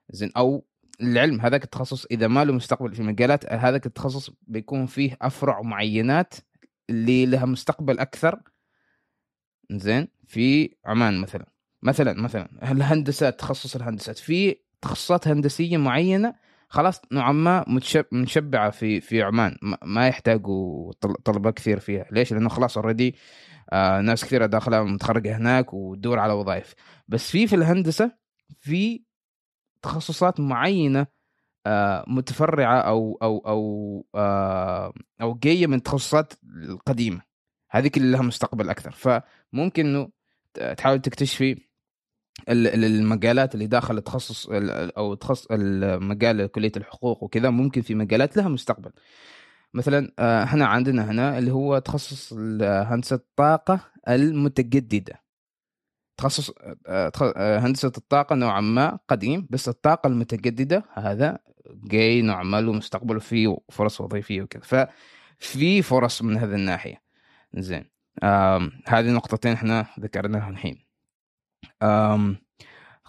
زين 0.09 0.31
أو 0.37 0.65
العلم 1.01 1.41
هذاك 1.41 1.63
التخصص 1.63 2.05
إذا 2.11 2.27
ما 2.27 2.45
له 2.45 2.53
مستقبل 2.53 2.95
في 2.95 3.03
مجالات 3.03 3.53
هذاك 3.53 3.85
التخصص 3.85 4.31
بيكون 4.47 4.85
فيه 4.85 5.17
أفرع 5.21 5.61
معينات 5.61 6.33
اللي 6.89 7.25
لها 7.25 7.45
مستقبل 7.45 7.99
أكثر. 7.99 8.39
زين 9.71 10.07
في 10.27 10.75
عمان 10.85 11.21
مثلا. 11.21 11.45
مثلا 11.81 12.21
مثلا 12.21 12.71
الهندسات 12.71 13.39
تخصص 13.39 13.75
الهندسات. 13.75 14.17
في 14.17 14.55
تخصصات 14.81 15.27
هندسية 15.27 15.77
معينة 15.77 16.35
خلاص 16.69 17.01
نوعا 17.11 17.31
ما 17.31 17.65
متشبعه 18.11 18.69
في 18.69 19.01
في 19.01 19.21
عمان. 19.21 19.57
ما 19.83 20.07
يحتاجوا 20.07 20.91
طلبة 21.25 21.51
كثير 21.51 21.79
فيها. 21.79 22.05
ليش؟ 22.11 22.33
لأنه 22.33 22.49
خلاص 22.49 22.77
اوريدي 22.77 23.15
آه 23.71 24.01
ناس 24.01 24.25
كثيرة 24.25 24.45
داخلة 24.45 24.83
متخرجة 24.83 25.37
هناك 25.37 25.73
وتدور 25.73 26.19
على 26.19 26.33
وظائف. 26.33 26.73
بس 27.07 27.31
في 27.31 27.47
في 27.47 27.55
الهندسة 27.55 28.11
في 28.61 29.08
تخصصات 29.81 30.39
معينة 30.39 31.07
آه، 31.65 32.05
متفرعة 32.07 32.79
أو 32.81 33.17
أو 33.21 33.37
أو 33.37 34.05
آه، 34.15 34.93
أو 35.21 35.33
جاية 35.33 35.67
من 35.67 35.73
التخصصات 35.73 36.33
القديمة. 36.63 37.21
هذيك 37.71 37.97
اللي 37.97 38.11
لها 38.11 38.21
مستقبل 38.21 38.69
أكثر. 38.69 38.91
فممكن 38.91 39.85
إنه 39.85 40.09
تحاول 40.77 41.01
تكتشفي 41.01 41.69
المجالات 42.49 43.53
اللي 43.55 43.67
داخل 43.67 43.97
التخصص 43.97 44.47
أو 44.97 45.13
تخصص 45.13 45.47
المجال 45.51 46.47
كلية 46.51 46.71
الحقوق 46.77 47.23
وكذا 47.23 47.49
ممكن 47.49 47.81
في 47.81 47.95
مجالات 47.95 48.37
لها 48.37 48.47
مستقبل. 48.47 48.91
مثلا 49.73 50.11
آه، 50.19 50.43
هنا 50.43 50.65
عندنا 50.65 51.11
هنا 51.11 51.37
اللي 51.37 51.51
هو 51.51 51.79
تخصص 51.79 52.33
هندسة 52.61 53.15
الطاقة 53.15 53.79
المتجددة. 54.09 55.28
تخصص 56.19 56.51
آه، 56.87 57.11
آه، 57.21 57.59
هندسة 57.59 57.91
الطاقة 57.97 58.35
نوعا 58.35 58.61
ما 58.61 58.99
قديم 59.07 59.47
بس 59.49 59.69
الطاقة 59.69 60.07
المتجددة 60.07 60.83
هذا 60.93 61.39
جاي 61.73 62.21
نوعا 62.21 62.43
ما 62.43 62.61
له 62.61 62.73
مستقبل 62.73 63.21
فيه 63.21 63.57
فرص 63.71 64.01
وظيفية 64.01 64.41
وكذا. 64.41 64.89
ففي 65.39 65.81
فرص 65.81 66.21
من 66.21 66.37
هذه 66.37 66.55
الناحية. 66.55 67.01
زين. 67.53 67.85
هذه 68.87 69.11
نقطتين 69.11 69.51
إحنا 69.53 69.85
ذكرناها 69.99 70.49
الحين. 70.49 70.85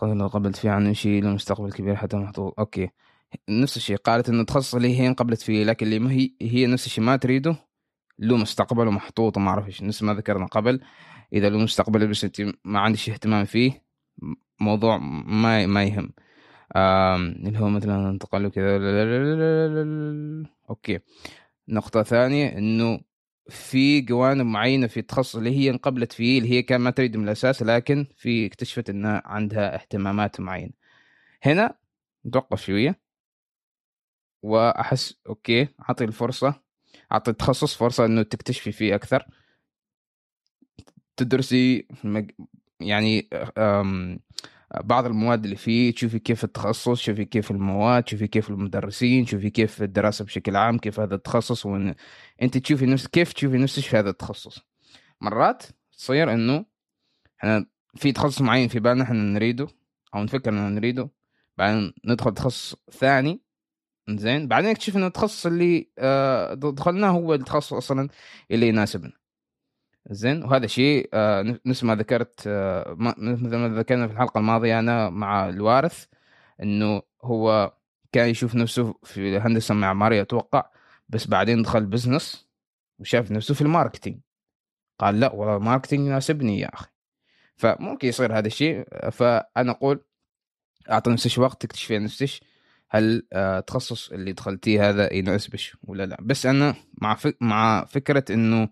لو 0.03 0.27
قبلت 0.27 0.57
فيه 0.57 0.71
عن 0.71 0.95
شيء 0.95 1.23
لمستقبل 1.23 1.73
كبير 1.73 1.97
حتى 1.97 2.17
محطوط 2.17 2.55
أوكي. 2.59 2.91
نفس 3.49 3.77
الشيء 3.77 3.97
قالت 3.97 4.29
انه 4.29 4.41
التخصص 4.41 4.75
اللي 4.75 5.01
هي 5.01 5.07
انقبلت 5.07 5.41
فيه 5.43 5.65
لكن 5.65 5.87
اللي 5.87 5.99
ما 5.99 6.13
هي 6.13 6.31
هي 6.43 6.67
نفس 6.67 6.87
الشيء 6.87 7.05
ما 7.05 7.17
تريده 7.17 7.57
له 8.19 8.37
مستقبل 8.37 8.89
ومحطوط 8.89 9.37
وما 9.37 9.51
أعرف 9.51 9.67
إيش. 9.67 9.83
نفس 9.83 10.03
ما 10.03 10.15
ذكرنا 10.15 10.47
قبل. 10.47 10.81
إذا 11.33 11.49
له 11.49 11.59
مستقبل 11.59 12.07
بس 12.07 12.25
انت 12.25 12.41
ما 12.65 12.81
عندك 12.81 13.09
اهتمام 13.09 13.45
فيه 13.45 13.85
موضوع 14.61 14.99
ما 14.99 15.67
ما 15.67 15.85
يهم. 15.85 16.13
اللي 16.77 17.59
هو 17.59 17.69
مثلا 17.69 18.11
انتقال 18.11 18.49
كذا 18.51 18.77
okay. 20.71 21.01
نقطة 21.69 22.03
ثانية 22.03 22.59
إنه 22.59 23.01
في 23.49 24.01
جوانب 24.01 24.47
معينة 24.47 24.87
في 24.87 25.01
التخصص 25.01 25.37
اللي 25.37 25.51
هي 25.51 25.71
انقبلت 25.71 26.13
فيه 26.13 26.39
اللي 26.39 26.51
هي 26.51 26.63
كان 26.63 26.81
ما 26.81 26.91
تريد 26.91 27.17
من 27.17 27.25
الأساس 27.25 27.63
لكن 27.63 28.07
في 28.17 28.47
اكتشفت 28.47 28.91
انها 28.91 29.23
عندها 29.25 29.75
اهتمامات 29.75 30.41
معينة. 30.41 30.73
هنا 31.43 31.79
نتوقف 32.27 32.63
شوية. 32.63 33.01
وأحس 34.43 35.21
okay 35.29 35.69
أعطي 35.89 36.05
الفرصة 36.05 36.63
أعطي 37.13 37.31
التخصص 37.31 37.75
فرصة 37.75 38.05
إنه 38.05 38.23
تكتشفي 38.23 38.73
فيه 38.73 38.95
أكثر. 38.95 39.27
تدرسي 41.23 41.87
يعني 42.81 43.29
بعض 44.85 45.07
المواد 45.07 45.45
اللي 45.45 45.57
فيه 45.57 45.93
تشوفي 45.93 46.19
كيف 46.19 46.45
التخصص 46.45 47.01
تشوفي 47.01 47.25
كيف 47.25 47.51
المواد 47.51 48.03
تشوفي 48.03 48.27
كيف 48.27 48.51
المدرسين 48.51 49.25
تشوفي 49.25 49.51
كيف 49.51 49.83
الدراسة 49.83 50.25
بشكل 50.25 50.57
عام 50.57 50.79
كيف 50.79 51.01
هذا 51.01 51.15
التخصص 51.15 51.67
وإن 51.67 51.95
أنت 52.43 52.59
تشوفي 52.59 52.87
نفس 52.87 53.07
كيف 53.07 53.33
تشوفي 53.33 53.59
نفسك 53.59 53.83
في 53.83 53.97
هذا 53.97 54.11
التخصص. 54.11 54.61
مرات 55.21 55.63
تصير 55.93 56.33
إنه 56.33 56.65
إحنا 57.41 57.67
في 57.97 58.13
تخصص 58.13 58.41
معين 58.43 58.69
في 58.69 58.81
بالنا 58.81 59.05
إحنا 59.05 59.23
نريده 59.23 59.69
أو 60.15 60.25
نفكر 60.25 60.51
انه 60.51 60.69
نريده 60.69 61.11
بعدين 61.59 61.93
ندخل 62.05 62.35
تخصص 62.35 62.77
ثاني 62.91 63.41
زين 64.11 64.49
بعدين 64.49 64.71
نكتشف 64.71 64.97
إنه 64.97 65.07
التخصص 65.07 65.47
اللي 65.47 65.91
آه، 65.99 66.55
دخلناه 66.55 67.11
هو 67.11 67.35
التخصص 67.35 67.73
أصلا 67.73 68.09
اللي 68.51 68.69
يناسبنا. 68.69 69.20
زين 70.11 70.45
وهذا 70.45 70.67
شيء 70.67 71.09
آه 71.15 71.59
نفس 71.67 71.85
ما 71.85 71.95
ذكرت 71.95 72.45
آه 72.47 72.95
مثل 72.99 73.57
ما 73.57 73.69
ذكرنا 73.69 74.07
في 74.07 74.13
الحلقة 74.13 74.39
الماضية 74.39 74.79
أنا 74.79 75.11
مع 75.11 75.49
الوارث 75.49 76.07
إنه 76.63 77.03
هو 77.23 77.73
كان 78.13 78.29
يشوف 78.29 78.55
نفسه 78.55 78.95
في 79.05 79.37
الهندسة 79.37 79.73
المعماريه 79.73 80.23
أتوقع 80.23 80.71
بس 81.09 81.27
بعدين 81.27 81.63
دخل 81.63 81.87
business 81.87 82.49
وشاف 82.99 83.31
نفسه 83.31 83.55
في 83.55 83.63
ال 83.63 83.68
marketing. 83.68 84.21
قال 84.99 85.21
لا 85.21 85.33
والله 85.33 85.57
ال 85.57 85.62
marketing 85.62 86.07
يناسبني 86.07 86.61
يا 86.61 86.75
أخي. 86.75 86.89
فممكن 87.57 88.09
يصير 88.09 88.39
هذا 88.39 88.47
الشيء. 88.47 88.85
فأنا 89.11 89.71
أقول 89.73 90.05
اعطي 90.91 91.11
نفسك 91.11 91.39
وقت 91.39 91.63
تكتشفي 91.63 91.99
نفسك 91.99 92.41
هل 92.91 93.27
التخصص 93.33 94.11
آه، 94.11 94.15
اللي 94.15 94.33
دخلتيه 94.33 94.89
هذا 94.91 95.13
يناسبك 95.13 95.61
ولا 95.85 96.07
لا. 96.07 96.17
بس 96.21 96.47
أنا 96.47 96.75
مع. 97.03 97.17
مع 97.41 97.85
فكرة 97.85 98.25
إنه 98.31 98.69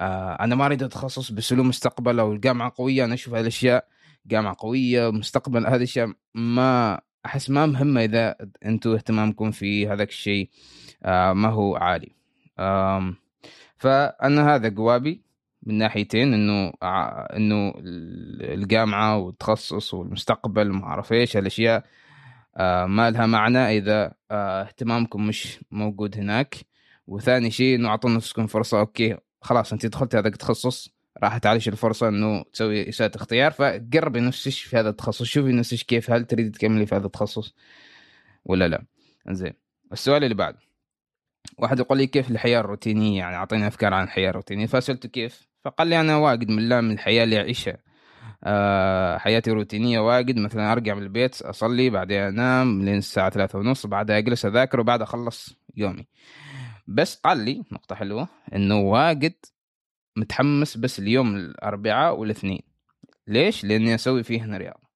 آه 0.00 0.32
أنا 0.40 0.54
ما 0.54 0.66
أريد 0.66 0.82
أتخصص 0.82 1.32
بس 1.32 1.52
له 1.52 1.62
مستقبل 1.62 2.20
أو 2.20 2.32
الجامعة 2.32 2.72
قوية 2.76 3.04
أنا 3.04 3.14
أشوف 3.14 3.34
هالأشياء 3.34 3.88
جامعة 4.26 4.56
قوية 4.58 5.10
مستقبل 5.10 5.66
هذه 5.66 5.76
الأشياء 5.76 6.12
ما 6.34 7.00
أحس 7.26 7.50
ما 7.50 7.66
مهمة 7.66 8.04
إذا 8.04 8.36
أنتم 8.64 8.90
اهتمامكم 8.90 9.50
في 9.50 9.88
هذاك 9.88 10.08
الشيء 10.08 10.50
آه 11.02 11.32
ما 11.32 11.48
هو 11.48 11.76
عالي. 11.76 12.12
فأنا 13.76 14.54
هذا 14.54 14.68
جوابي 14.68 15.22
من 15.62 15.78
ناحيتين 15.78 16.34
إنه 16.34 16.72
إنه 17.36 17.74
الجامعة 18.40 19.18
والتخصص 19.18 19.94
والمستقبل 19.94 20.72
ما 20.72 20.84
أعرف 20.84 21.12
إيش 21.12 21.36
الاشياء 21.36 21.84
آه، 22.56 22.86
ما 22.86 23.10
لها 23.10 23.26
معنى 23.26 23.58
إذا 23.78 24.12
آه، 24.30 24.62
اهتمامكم 24.62 25.26
مش 25.26 25.60
موجود 25.70 26.18
هناك. 26.18 26.56
وثاني 27.06 27.50
شيء 27.50 27.76
إنه 27.76 27.88
أعطوا 27.88 28.10
نفسكم 28.10 28.46
فرصة 28.46 28.80
أوكي 28.80 29.16
خلاص 29.40 29.72
انت 29.72 29.86
دخلت 29.86 30.16
هذا 30.16 30.28
التخصص 30.28 30.98
راح 31.22 31.38
تعيش 31.38 31.68
الفرصة 31.68 32.08
إنه 32.08 32.44
تسوي 32.52 32.88
إساءة 32.88 33.16
اختيار 33.16 33.50
فقربي 33.50 34.20
نفسك 34.20 34.52
في 34.52 34.76
هذا 34.76 34.88
التخصص 34.88 35.22
شوفي 35.22 35.52
نفسك 35.52 35.86
كيف 35.86 36.10
هل 36.10 36.24
تريد 36.24 36.52
تكملي 36.52 36.86
في 36.86 36.94
هذا 36.94 37.06
التخصص 37.06 37.54
ولا 38.44 38.68
لا. 38.68 38.84
زين 39.30 39.52
السؤال 39.92 40.24
اللي 40.24 40.34
بعد. 40.34 40.56
واحد 41.58 41.78
يقول 41.78 41.98
لي 41.98 42.06
كيف 42.06 42.30
الحياة 42.30 42.60
الروتينية؟ 42.60 43.18
يعني 43.18 43.36
أعطيني 43.36 43.66
أفكار 43.66 43.94
عن 43.94 44.04
الحياة 44.04 44.30
الروتينية. 44.30 44.66
فسألته 44.66 45.08
كيف؟ 45.08 45.48
فقال 45.64 45.88
لي 45.88 46.00
أنا 46.00 46.16
واجد 46.16 46.50
ملان 46.50 46.84
من 46.84 46.90
الحياة 46.94 47.24
اللي 47.24 47.38
أعيشها. 47.38 47.76
آه 48.44 49.18
حياتي 49.18 49.50
روتينية 49.50 49.98
واجد. 49.98 50.38
مثلا 50.38 50.72
أرجع 50.72 50.94
من 50.94 51.02
البيت 51.02 51.42
أصلي 51.42 51.90
بعدين 51.90 52.20
أنام 52.20 52.82
لين 52.82 52.98
الساعة 52.98 53.30
ثلاثة 53.30 53.58
ونص 53.58 53.86
بعدها 53.86 54.18
أجلس 54.18 54.46
أذاكر 54.46 54.80
وبعدها 54.80 55.04
أخلص 55.04 55.56
يومي. 55.76 56.06
بس 56.88 57.16
قال 57.16 57.38
لي 57.38 57.64
نقطة 57.72 57.94
حلوة 57.94 58.28
إنه 58.54 58.80
واجد 58.80 59.34
متحمس 60.16 60.76
بس 60.76 60.98
اليوم 60.98 61.36
الأربعاء 61.36 62.18
والاثنين 62.18 62.62
ليش؟ 63.26 63.64
لأني 63.64 63.94
أسوي 63.94 64.22
فيه 64.22 64.44
هنا 64.44 64.56
رياضة 64.56 64.88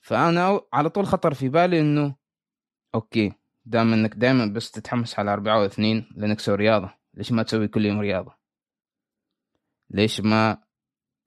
فأنا 0.00 0.60
على 0.72 0.90
طول 0.90 1.06
خطر 1.06 1.34
في 1.34 1.48
بالي 1.48 1.80
إنه 1.80 2.16
أوكي 2.94 3.32
دام 3.64 3.92
إنك 3.92 4.14
دائما 4.14 4.46
بس 4.46 4.70
تتحمس 4.70 5.18
على 5.18 5.32
أربعاء 5.32 5.62
واثنين 5.62 6.08
لإنك 6.16 6.36
تسوي 6.36 6.54
رياضة 6.54 6.94
ليش 7.14 7.32
ما 7.32 7.42
تسوي 7.42 7.68
كل 7.68 7.86
يوم 7.86 8.00
رياضة؟ 8.00 8.34
ليش 9.90 10.20
ما 10.20 10.62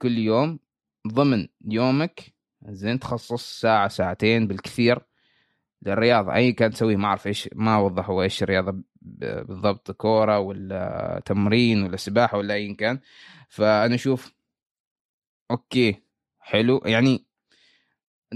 كل 0.02 0.18
يوم 0.18 0.60
ضمن 1.08 1.48
يومك 1.66 2.34
زين 2.70 3.00
تخصص 3.00 3.60
ساعة 3.62 3.88
ساعتين 3.88 4.48
بالكثير 4.48 5.00
للرياضة. 5.86 6.36
أي 6.36 6.54
كان 6.54 6.72
تسويه 6.72 6.96
ما 6.96 7.08
أعرف 7.08 7.28
إيش 7.28 7.50
ما 7.56 7.78
وضحوا 7.78 8.24
إيش 8.24 8.44
الرياضة 8.44 8.84
بالضبط 9.02 9.92
كورة 9.92 10.40
ولا 10.40 11.22
تمرين 11.26 11.84
ولا 11.84 11.98
سباحة 11.98 12.38
ولا 12.38 12.54
أي 12.54 12.74
كان. 12.74 13.00
فأنا 13.50 13.96
أشوف 13.96 14.34
okay 15.52 16.04
حلو. 16.40 16.82
يعني 16.86 17.26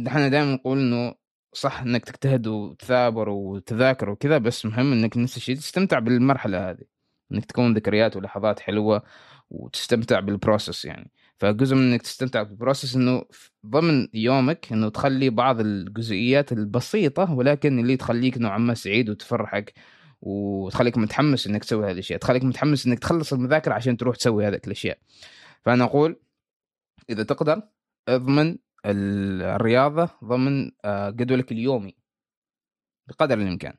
إحنا 0.07 0.27
دائما 0.27 0.53
نقول 0.53 0.79
إنه 0.79 1.15
صح 1.53 1.81
إنك 1.81 2.05
تجتهد 2.05 2.47
وتثابر 2.47 3.29
وتذاكر 3.29 4.09
وكذا 4.09 4.37
بس 4.37 4.65
مهم 4.65 4.93
إنك 4.93 5.17
نفس 5.17 5.37
الشيء 5.37 5.55
تستمتع 5.55 5.99
بالمرحلة 5.99 6.69
هذه. 6.69 6.83
إنك 7.31 7.45
تكون 7.45 7.73
ذكريات 7.73 8.15
ولحظات 8.17 8.59
حلوة 8.59 9.03
وتستمتع 9.49 10.19
بال 10.19 10.34
process 10.34 10.85
يعني. 10.85 11.11
فجزء 11.37 11.75
من 11.75 11.91
إنك 11.91 12.01
تستمتع 12.01 12.43
بال 12.43 12.55
process 12.55 12.95
إنه 12.95 13.25
ضمن 13.65 14.07
يومك 14.13 14.71
إنه 14.71 14.89
تخلي 14.89 15.29
بعض 15.29 15.59
الجزئيات 15.59 16.51
البسيطة 16.51 17.33
ولكن 17.33 17.79
اللي 17.79 17.97
تخليك 17.97 18.37
نوعا 18.37 18.57
ما 18.57 18.73
سعيد 18.73 19.09
وتفرحك 19.09 19.73
وتخليك 20.21 20.97
متحمس 20.97 21.47
إنك 21.47 21.63
تسوي 21.63 21.85
هذه 21.85 21.91
الأشياء 21.91 22.19
تخليك 22.19 22.43
متحمس 22.43 22.87
إنك 22.87 22.99
تخلص 22.99 23.33
المذاكرة 23.33 23.73
عشان 23.73 23.97
تروح 23.97 24.15
تسوي 24.15 24.47
هذه 24.47 24.59
الأشياء. 24.67 24.97
فأنا 25.65 25.83
أقول 25.83 26.19
إذا 27.09 27.23
تقدر 27.23 27.61
أضمن 28.07 28.57
الرياضة 28.85 30.09
ضمن 30.23 30.71
آه، 30.85 31.09
جدولك 31.09 31.51
اليومي 31.51 31.95
بقدر 33.07 33.37
الإمكان. 33.37 33.73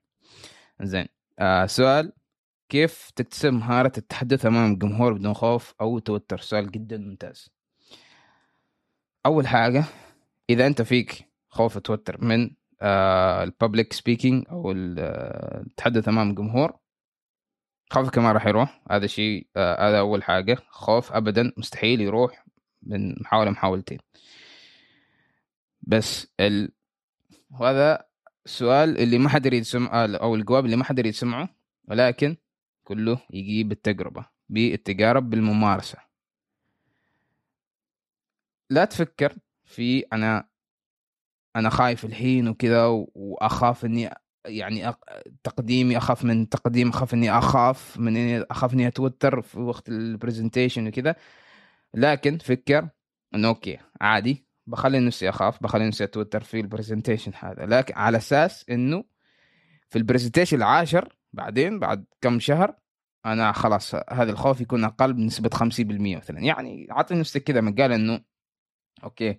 زين 0.82 1.06
آه 1.38 1.66
سؤال 1.66 2.12
كيف 2.68 3.10
تكتسب 3.16 3.52
مهارة 3.52 3.92
التحدث 3.98 4.46
أمام 4.46 4.72
الجمهور 4.72 5.12
بدون 5.12 5.34
خوف 5.34 5.74
أو 5.80 5.98
توتر؟ 5.98 6.38
سؤال 6.38 6.70
جدا 6.70 6.98
ممتاز. 6.98 7.50
أول 9.26 9.46
حاجة 9.46 9.84
إذا 10.50 10.66
أنت 10.66 10.82
فيك 10.82 11.28
خوف 11.48 11.76
وتوتر 11.76 12.24
من 12.24 12.50
الببليك 13.42 13.92
سبيكينج 13.92 14.44
أو 14.50 14.70
آه، 14.98 15.60
التحدث 15.60 16.08
أمام 16.08 16.30
الجمهور 16.30 16.78
خوفك 17.90 18.18
ما 18.18 18.32
راح 18.32 18.46
يروح. 18.46 18.82
هذا 18.90 19.06
شيء 19.06 19.46
آه، 19.56 19.88
هذا 19.88 19.98
أول 19.98 20.22
حاجة. 20.22 20.58
خوف 20.70 21.12
أبدا 21.12 21.52
مستحيل 21.56 22.00
يروح 22.00 22.46
من 22.82 23.14
محاولة 23.20 23.50
محاولتين. 23.50 23.98
بس 25.82 26.26
ال... 26.40 26.72
وهذا 27.50 28.04
السؤال 28.46 28.98
اللي 28.98 29.18
ما 29.18 29.28
حد 29.28 29.46
يريد 29.46 29.60
يسمع 29.60 30.04
أو 30.04 30.34
الجواب 30.34 30.64
اللي 30.64 30.76
ما 30.76 30.84
حد 30.84 30.98
يريد 30.98 31.14
يسمعه 31.14 31.48
ولكن 31.88 32.36
كله 32.88 33.18
يجي 33.30 33.64
بالتجربة 33.64 34.26
بالتجارب 34.48 35.30
بالممارسة. 35.30 35.98
لا 38.70 38.84
تفكر 38.84 39.36
في 39.64 40.00
أنا 40.00 40.48
أنا 41.56 41.70
خايف 41.70 42.04
الحين 42.04 42.48
وكذا 42.48 42.86
وأخاف 43.14 43.84
إني 43.84 44.10
يعني 44.46 44.94
تقديمي 45.44 45.96
أخاف 45.96 46.24
من 46.24 46.48
تقديم 46.48 46.88
أخاف 46.88 47.14
إني 47.14 47.30
أخاف 47.30 47.98
من 47.98 48.16
إني 48.16 48.40
أخاف 48.42 48.74
إني 48.74 48.86
أتوتر 48.88 49.42
في 49.42 49.60
وقت 49.60 49.88
ال 49.88 49.96
presentation 49.96 50.86
وكذا. 50.88 51.14
لكن 51.94 52.38
فكر 52.38 52.88
إنه 53.34 53.48
okay 53.48 53.78
عادي 54.00 54.46
بخلي 54.66 55.00
نفسي 55.00 55.28
أخاف 55.28 55.62
بخلي 55.62 55.88
نفسي 55.88 56.04
أتوتر 56.04 56.40
في 56.40 56.60
ال 56.60 56.66
presentation 56.66 57.32
هذا. 57.38 57.66
لكن 57.66 57.94
على 57.94 58.16
أساس 58.18 58.64
إنه 58.70 59.04
في 59.90 59.98
ال 59.98 60.03
presentation 60.03 60.56
العاشر 60.56 61.17
بعدين 61.38 61.78
بعد 61.78 62.04
كم 62.20 62.40
شهر 62.40 62.74
أنا 63.26 63.52
خلاص 63.52 63.94
هذا 63.94 64.30
الخوف 64.30 64.60
يكون 64.60 64.84
أقل 64.84 65.12
بنسبة 65.12 65.50
50% 65.54 66.16
مثلا. 66.16 66.40
يعني 66.40 66.88
أعطي 66.90 67.14
نفسك 67.14 67.42
كذا 67.42 67.60
مجال 67.60 67.92
إنه 67.92 68.20
okay 69.04 69.38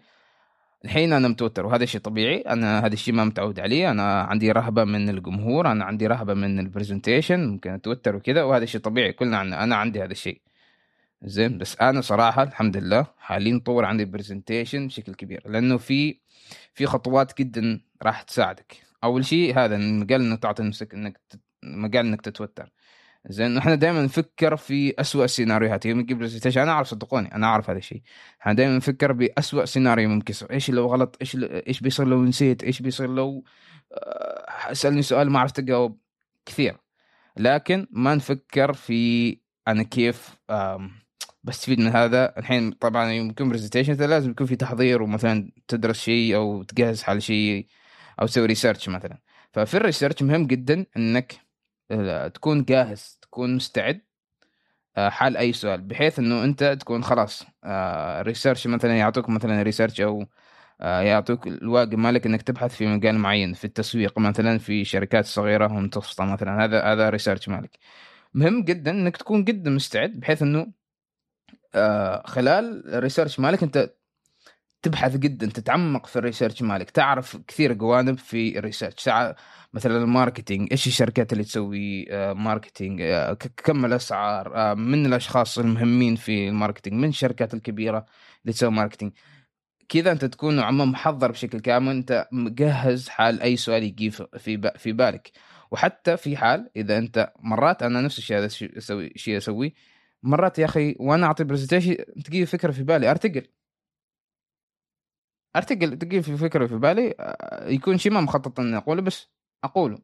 الحين 0.86 1.14
أنا 1.14 1.28
متوتر 1.28 1.66
وهذا 1.66 1.86
شيء 1.86 2.02
طبيعي. 2.02 2.42
أنا 2.42 2.80
هذا 2.86 2.94
الشيء 2.94 3.14
ما 3.14 3.26
متعود 3.26 3.60
عليه. 3.60 3.92
أنا 3.92 4.22
عندي 4.22 4.52
رهبة 4.52 4.84
من 4.84 5.10
الجمهور 5.10 5.72
أنا 5.72 5.86
عندي 5.86 6.08
رهبة 6.08 6.34
من 6.34 6.60
ال 6.60 6.67
presentation 6.67 7.48
ممكن 7.48 7.72
أتوتر 7.72 8.16
وكذا 8.16 8.44
وهذا 8.44 8.66
شيء 8.66 8.82
طبيعي. 8.82 9.14
كلنا 9.14 9.38
عنا 9.38 9.64
أنا 9.64 9.76
عندي 9.76 10.04
هذا 10.04 10.12
الشيء. 10.12 10.42
زين 11.24 11.58
بس 11.58 11.82
أنا 11.82 12.02
صراحة 12.02 12.44
الحمد 12.44 12.78
لله 12.78 13.08
حاليا 13.18 13.62
طور 13.66 13.86
عندي 13.86 14.06
presentation 14.06 14.88
بشكل 14.88 15.14
كبير 15.14 15.42
لأنه 15.46 15.78
في 15.78 16.20
في 16.74 16.86
خطوات 16.86 17.38
جدا 17.40 17.82
راح 18.04 18.22
تساعدك. 18.22 18.78
أول 19.04 19.26
شيء 19.26 19.60
هذا 19.60 19.76
المجال 19.76 20.22
إنه 20.22 20.36
تعطي 20.36 20.64
نفسك 20.64 20.94
إنك 20.94 21.20
مجال 21.64 22.06
إنك 22.06 22.22
تتوتر. 22.22 22.72
زين 23.30 23.58
إحنا 23.58 23.76
دائما 23.76 24.02
نفكر 24.04 24.56
في 24.56 24.94
أسوأ 25.00 25.26
السيناريوهات 25.26 25.86
يوم 25.86 26.06
presentation 26.06 26.62
أنا 26.62 26.72
أعرف 26.72 26.88
صدقوني 26.88 27.36
أنا 27.36 27.48
أعرف 27.48 27.70
هذا 27.70 27.80
الشيء. 27.80 28.02
إحنا 28.42 28.54
دائما 28.54 28.78
نفكر 28.78 29.12
بأسوأ 29.12 29.66
سيناريو 29.66 30.10
ممكن 30.10 30.32
يصير. 30.32 30.52
إيش 30.52 30.70
لو 30.70 30.88
غلط؟ 30.88 31.18
إيش 31.22 31.38
إيش 31.42 31.80
بيصير 31.82 32.08
لو 32.08 32.24
نسيت؟ 32.26 32.64
إيش 32.64 32.82
بيصير 32.82 33.10
لو 33.10 33.44
آه، 33.94 34.74
سالني 34.74 35.02
سؤال 35.02 35.30
ما 35.30 35.40
عرفت 35.40 35.60
أجاوب. 35.60 36.00
كثير. 36.46 36.78
لكن 37.38 37.88
ما 37.92 38.16
نفكر 38.16 38.74
في 38.74 39.38
أنا 39.68 39.84
كيف 39.84 40.36
بستفيد 41.44 41.80
من 41.80 41.88
هذا. 41.88 42.34
الحين 42.38 42.72
طبعا 42.72 43.12
يوم 43.12 43.34
presentation 43.40 43.94
لازم 43.94 44.32
يكون 44.32 44.48
في 44.48 44.56
تحضير 44.56 45.02
ومثلا 45.02 45.52
تدرس 45.68 46.00
شيء 46.00 46.36
أو 46.36 46.64
تجهز 46.64 47.04
حال 47.04 47.24
شيء 47.24 47.68
أو 48.22 48.28
تسوي 48.28 48.46
research 48.46 48.90
مثلا. 48.90 49.20
ففي 49.54 49.78
ال 49.78 49.83
research 49.83 50.24
مهم 50.24 50.48
جدا 50.48 50.86
إنك 50.98 51.49
تكون 52.34 52.64
جاهز 52.66 53.20
تكون 53.22 53.56
مستعد 53.56 54.02
آه، 54.98 55.10
حال 55.10 55.38
أي 55.38 55.54
سؤال 55.54 55.82
بحيث 55.82 56.20
إنه 56.20 56.44
أنت 56.44 56.64
تكون 56.64 57.04
خلاص 57.04 57.44
research 58.22 58.68
آه، 58.68 58.72
مثلا 58.72 58.98
يعطوك 58.98 59.30
مثلا 59.30 59.64
research 59.64 60.02
أو 60.02 60.26
آه، 60.82 61.02
يعطوك 61.02 61.48
الواجب 61.48 61.98
مالك 61.98 62.26
إنك 62.26 62.42
تبحث 62.42 62.76
في 62.76 62.88
مجال 62.88 63.18
معين 63.18 63.54
في 63.54 63.66
التسويق 63.66 64.20
مثلا 64.20 64.58
في 64.60 64.86
شركات 64.86 65.26
صغيرة 65.26 65.74
ومتوسطه 65.74 66.26
مثلا 66.26 66.66
هذا 66.66 66.82
هذا 66.84 67.10
research 67.10 67.50
مالك. 67.50 67.80
مهم 68.34 68.64
جدا 68.64 68.92
إنك 68.92 69.18
تكون 69.18 69.44
جدا 69.44 69.72
مستعد 69.72 70.12
بحيث 70.20 70.42
إنه 70.42 70.74
خلال 72.26 72.96
ال 72.96 73.01
research 73.01 73.40
مالك 73.40 73.64
أنت 73.64 73.94
تبحث 74.82 75.18
جدا 75.18 75.48
تتعمق 75.48 76.06
في 76.06 76.16
ال 76.16 76.21
research 76.21 76.62
مالك 76.62 76.90
تعرف 76.90 77.38
كثير 77.48 77.74
جوانب 77.74 78.18
في 78.18 78.60
ال 78.60 78.65
research. 78.65 79.10
مثلا 79.74 79.98
ال 79.98 80.05
marketing 80.05 80.68
إيش 80.72 80.88
الشركات 80.88 81.34
اللي 81.34 81.44
تسوي 81.44 82.06
آه، 82.12 82.34
marketing 82.34 83.02
آه، 83.02 83.34
كم 83.34 83.86
الأسعار 83.86 84.56
آه، 84.56 84.74
من 84.74 85.06
الأشخاص 85.06 85.60
المهمين 85.60 86.16
في 86.16 86.48
ال 86.50 86.54
marketing 86.54 86.96
من 86.96 87.10
الشركات 87.10 87.54
الكبيرة 87.54 88.06
اللي 88.44 88.54
تسوي 88.54 88.72
marketing. 88.72 89.12
كذا 89.90 90.12
أنت 90.12 90.26
تكون 90.26 90.56
نوعا 90.56 90.72
ما 90.72 90.86
محضر 90.86 91.32
بشكل 91.32 91.60
كامل 91.60 91.92
أنت 91.92 92.28
مجهز 92.32 93.10
حال 93.10 93.42
أي 93.42 93.58
سؤال 93.58 93.84
يجي 93.84 94.12
في 94.12 94.72
في 94.78 94.92
بالك. 94.92 95.32
وحتى 95.72 96.18
في 96.18 96.38
حال 96.38 96.70
إذا 96.76 96.98
أنت 96.98 97.34
مرات 97.40 97.84
أنا 97.84 98.02
نفس 98.02 98.18
الشيء 98.18 98.38
هذا 98.38 98.46
أسوي 98.78 99.14
شيء 99.16 99.38
اسويه 99.38 99.74
مرات 100.24 100.60
يا 100.60 100.66
أخي 100.66 100.96
وأنا 101.00 101.26
أعطي 101.28 101.44
presentation 101.44 101.96
تجي 102.26 102.46
فكرة 102.46 102.72
في 102.72 102.84
بالي 102.84 103.12
ارتجل 103.12 103.48
ارتجل 105.56 105.98
تجي 105.98 106.22
في 106.22 106.38
فكره 106.38 106.68
في 106.68 106.76
بالي 106.76 107.16
يكون 107.66 107.98
شيء 107.98 108.12
ما 108.12 108.22
مخطط 108.22 108.60
إني 108.60 108.78
أقوله 108.78 109.02
بس 109.02 109.28
أقوله. 109.64 109.98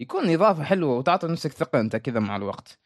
يكون 0.00 0.30
إضافة 0.30 0.64
حلوة 0.64 0.96
وتعطي 0.98 1.26
نفسك 1.26 1.52
ثقة 1.52 1.80
أنت 1.80 1.96
كذا 1.96 2.20
مع 2.20 2.36
الوقت. 2.36 2.78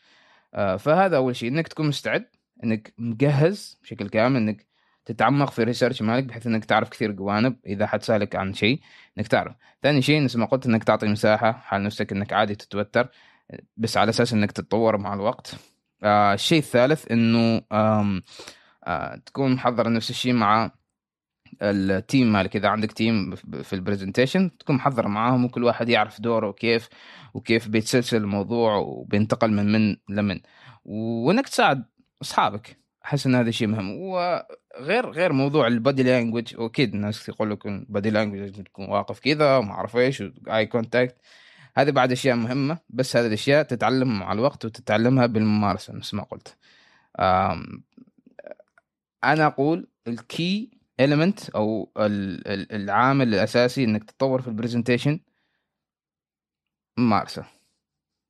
آه 0.55 0.77
فهذا 0.77 1.17
أول 1.17 1.37
شيء. 1.37 1.49
إنك 1.49 1.69
تكون 1.69 1.89
مستعد 1.89 2.27
إنك 2.65 2.95
مجهز 2.99 3.79
بشكل 3.83 4.09
كامل 4.09 4.37
إنك 4.37 4.67
تتعمق 5.05 5.51
في 5.51 5.63
ال 5.63 5.67
research 5.67 6.03
مالك 6.03 6.25
بحيث 6.25 6.47
إنك 6.47 6.65
تعرف 6.65 6.89
كثير 6.89 7.13
جوانب 7.13 7.57
إذا 7.67 7.87
حد 7.87 8.03
سالك 8.03 8.37
عن 8.37 8.55
شيء 8.55 8.81
إنك 9.19 9.29
تعرف. 9.29 9.55
ثاني 9.83 10.03
شيء 10.03 10.25
مثل 10.25 10.39
ما 10.39 10.47
قلت 10.47 10.67
إنك 10.67 10.85
تعطي 10.85 11.07
مساحة 11.07 11.53
حال 11.53 11.83
نفسك 11.83 12.13
إنك 12.13 12.33
عادي 12.33 12.55
تتوتر 12.55 13.09
بس 13.77 13.97
على 13.97 14.11
أساس 14.11 14.33
إنك 14.33 14.53
تتطور 14.53 14.99
مع 14.99 15.15
الوقت. 15.15 15.55
آه 16.03 16.35
الشيء 16.35 16.59
الثالث 16.59 17.13
إنه 17.13 17.63
آه 17.73 19.17
تكون 19.27 19.53
محضر 19.53 19.93
نفس 19.93 20.11
الشيء 20.11 20.33
مع 20.33 20.71
ال 21.63 21.77
team 21.77 22.33
مالك. 22.33 22.57
إذا 22.57 22.69
عندك 22.69 22.93
team 22.93 23.35
في 23.63 23.73
ال 23.73 23.79
presentation 23.79 24.59
تكون 24.59 24.77
محضر 24.77 25.09
معاهم 25.09 25.45
وكل 25.45 25.65
واحد 25.65 25.89
يعرف 25.89 26.21
دوره 26.21 26.49
وكيف 26.49 26.89
وكيف 27.35 27.69
بيتسلسل 27.69 28.17
الموضوع 28.17 28.77
وبينتقل 28.77 29.53
من 29.53 29.73
من 29.73 29.97
لمن. 30.09 30.41
وإنك 30.85 31.49
تساعد 31.49 31.85
أصحابك. 32.23 32.87
أحس 33.05 33.27
إن 33.27 33.35
هذا 33.35 33.51
شيء 33.51 33.69
مهم. 33.69 33.91
وغير 33.91 35.11
غير 35.11 35.33
موضوع 35.33 35.67
ال 35.67 35.74
body 35.74 36.03
language 36.03 36.57
واكيد 36.59 36.95
الناس 36.95 37.29
يقول 37.29 37.51
لك 37.51 37.67
ال 37.67 37.75
body 37.75 38.11
language 38.11 38.63
تكون 38.63 38.89
واقف 38.89 39.21
كذا 39.21 39.57
وما 39.57 39.73
أعرف 39.73 39.97
إيش 39.97 40.23
eye 40.49 40.67
contact 40.67 41.17
هذه 41.77 41.91
بعد 41.91 42.13
أشياء 42.13 42.37
مهمة 42.37 42.79
بس 42.91 43.17
هذه 43.17 43.27
الأشياء 43.27 43.63
تتعلم 43.63 44.19
مع 44.19 44.33
الوقت 44.33 44.65
وتتعلمها 44.65 45.27
بالممارسة 45.27 45.95
مثل 45.95 46.17
ما 46.17 46.23
قلت. 46.23 46.57
أنا 49.25 49.47
أقول 49.47 49.89
ال 50.09 50.24
key 50.24 50.71
element 51.03 51.51
أو 51.55 51.93
العامل 51.97 53.29
الأساسي 53.35 53.85
إنك 53.85 54.05
تتطور 54.05 54.43
في 54.43 54.49
ال 54.49 54.54
presentation 54.54 55.21
ممارسه 56.99 57.45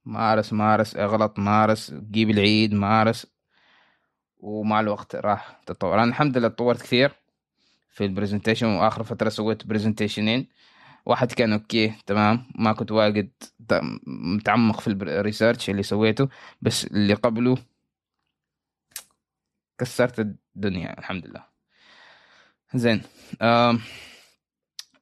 مارس 0.05 0.53
مارس 0.53 0.97
اغلط 0.97 1.39
مارس 1.39 1.95
جيب 1.95 2.31
العيد 2.31 2.75
مارس. 2.75 3.27
ومع 4.39 4.81
الوقت 4.81 5.17
راح 5.17 5.61
تتطور. 5.67 5.95
أنا 5.95 6.05
الحمد 6.05 6.39
لله 6.39 6.49
تطورت 6.49 6.83
كثير 6.83 7.13
في 7.91 8.05
ال 8.05 8.10
presentation 8.10 8.67
وآخر 8.67 9.03
فترة 9.03 9.29
سويت 9.29 9.67
presentation 9.67 10.37
ين 10.37 10.49
واحد 11.07 11.33
كان 11.33 11.53
okay 11.53 11.95
تمام. 12.07 12.47
ما 12.55 12.73
كنت 12.73 12.93
واجد 12.93 13.31
متعمق 14.07 14.81
في 14.81 14.87
ال 14.91 15.00
research 15.00 15.71
اللي 15.71 15.83
سويته. 15.83 16.29
بس 16.63 16.85
اللي 16.85 17.15
قبله 17.15 17.57
كسرت 19.79 20.21
الدنيا 20.57 20.99
الحمد 20.99 21.27
لله. 21.27 21.56
زين. 22.75 23.03
آه 23.43 23.79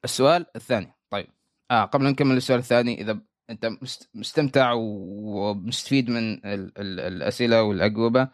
السؤال 0.03 0.45
الثاني. 0.55 0.93
طيب. 1.09 1.27
آه 1.71 1.85
قبل 1.85 2.05
نكمل 2.05 2.37
السؤال 2.37 2.59
الثاني 2.59 3.01
إذا 3.01 3.19
أنت 3.49 3.69
مستمتع 4.13 4.71
ومستفيد 4.75 6.09
من 6.09 6.33
ال 6.33 6.71
ال 6.77 6.99
الأسئلة 6.99 7.63
والأجوبة 7.63 8.27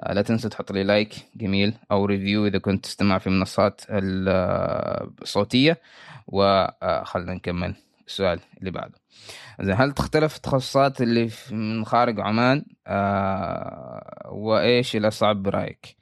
آه 0.00 0.12
لا 0.12 0.22
تنسى 0.22 0.48
تحط 0.48 0.72
لي 0.72 0.84
like 0.84 1.14
جميل 1.36 1.74
أو 1.90 2.04
review 2.04 2.46
إذا 2.46 2.58
كنت 2.58 2.84
تستمع 2.84 3.18
في 3.18 3.30
منصات 3.30 3.80
الصوتيه 5.22 5.80
وخلنا 6.26 7.34
نكمل 7.34 7.74
السؤال 8.06 8.40
اللي 8.58 8.70
بعده. 8.70 8.98
زين 9.60 9.74
هل 9.74 9.92
تختلف 9.92 10.36
التخصصات 10.36 11.02
اللي 11.02 11.30
من 11.50 11.84
خارج 11.84 12.20
عمان؟ 12.20 12.64
آه 12.86 14.28
وإيش 14.32 14.96
الأصعب 14.96 15.42
برأيك؟ 15.42 15.95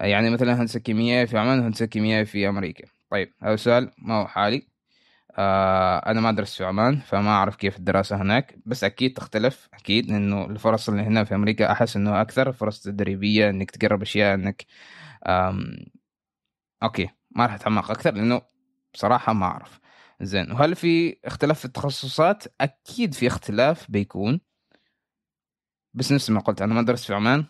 يعني 0.00 0.30
مثلا 0.30 0.62
هندسه 0.62 0.80
كيميائيه 0.80 1.24
في 1.26 1.38
عمان 1.38 1.60
وهندسه 1.60 1.86
كيميائيه 1.86 2.24
في 2.24 2.48
أمريكا. 2.48 2.84
طيب 3.10 3.34
هذا 3.42 3.54
السؤال 3.54 3.92
ما 3.98 4.14
هو 4.14 4.26
حالي. 4.26 4.68
آه 5.38 5.98
أنا 5.98 6.20
ما 6.20 6.32
درست 6.32 6.56
في 6.56 6.64
عمان 6.64 7.00
فما 7.00 7.30
أعرف 7.30 7.56
كيف 7.56 7.76
الدراسة 7.78 8.22
هناك 8.22 8.58
بس 8.66 8.84
أكيد 8.84 9.14
تختلف 9.14 9.68
أكيد 9.74 10.10
إنه 10.10 10.44
الفرص 10.44 10.88
اللي 10.88 11.02
هنا 11.02 11.24
في 11.24 11.34
أمريكا 11.34 11.72
أحس 11.72 11.96
إنه 11.96 12.20
أكثر 12.20 12.52
فرص 12.52 12.82
تدريبية 12.82 13.50
إنك 13.50 13.70
تجرب 13.70 14.02
أشياء 14.02 14.34
إنك 14.34 14.66
آم 15.26 15.76
أوكي 16.82 17.08
ما 17.30 17.46
راح 17.46 17.54
أتعمق 17.54 17.90
أكثر 17.90 18.14
لأنه 18.14 18.42
بصراحة 18.94 19.32
ما 19.32 19.46
أعرف. 19.46 19.80
زين 20.22 20.52
وهل 20.52 20.76
في 20.76 21.16
اختلاف 21.24 21.58
في 21.58 21.64
التخصصات؟ 21.64 22.44
أكيد 22.60 23.14
في 23.14 23.26
اختلاف 23.26 23.90
بيكون. 23.90 24.40
بس 25.94 26.12
نفس 26.12 26.30
ما 26.30 26.40
قلت 26.40 26.62
أنا 26.62 26.74
ما 26.74 26.82
درست 26.82 27.04
في 27.06 27.14
عمان. 27.14 27.46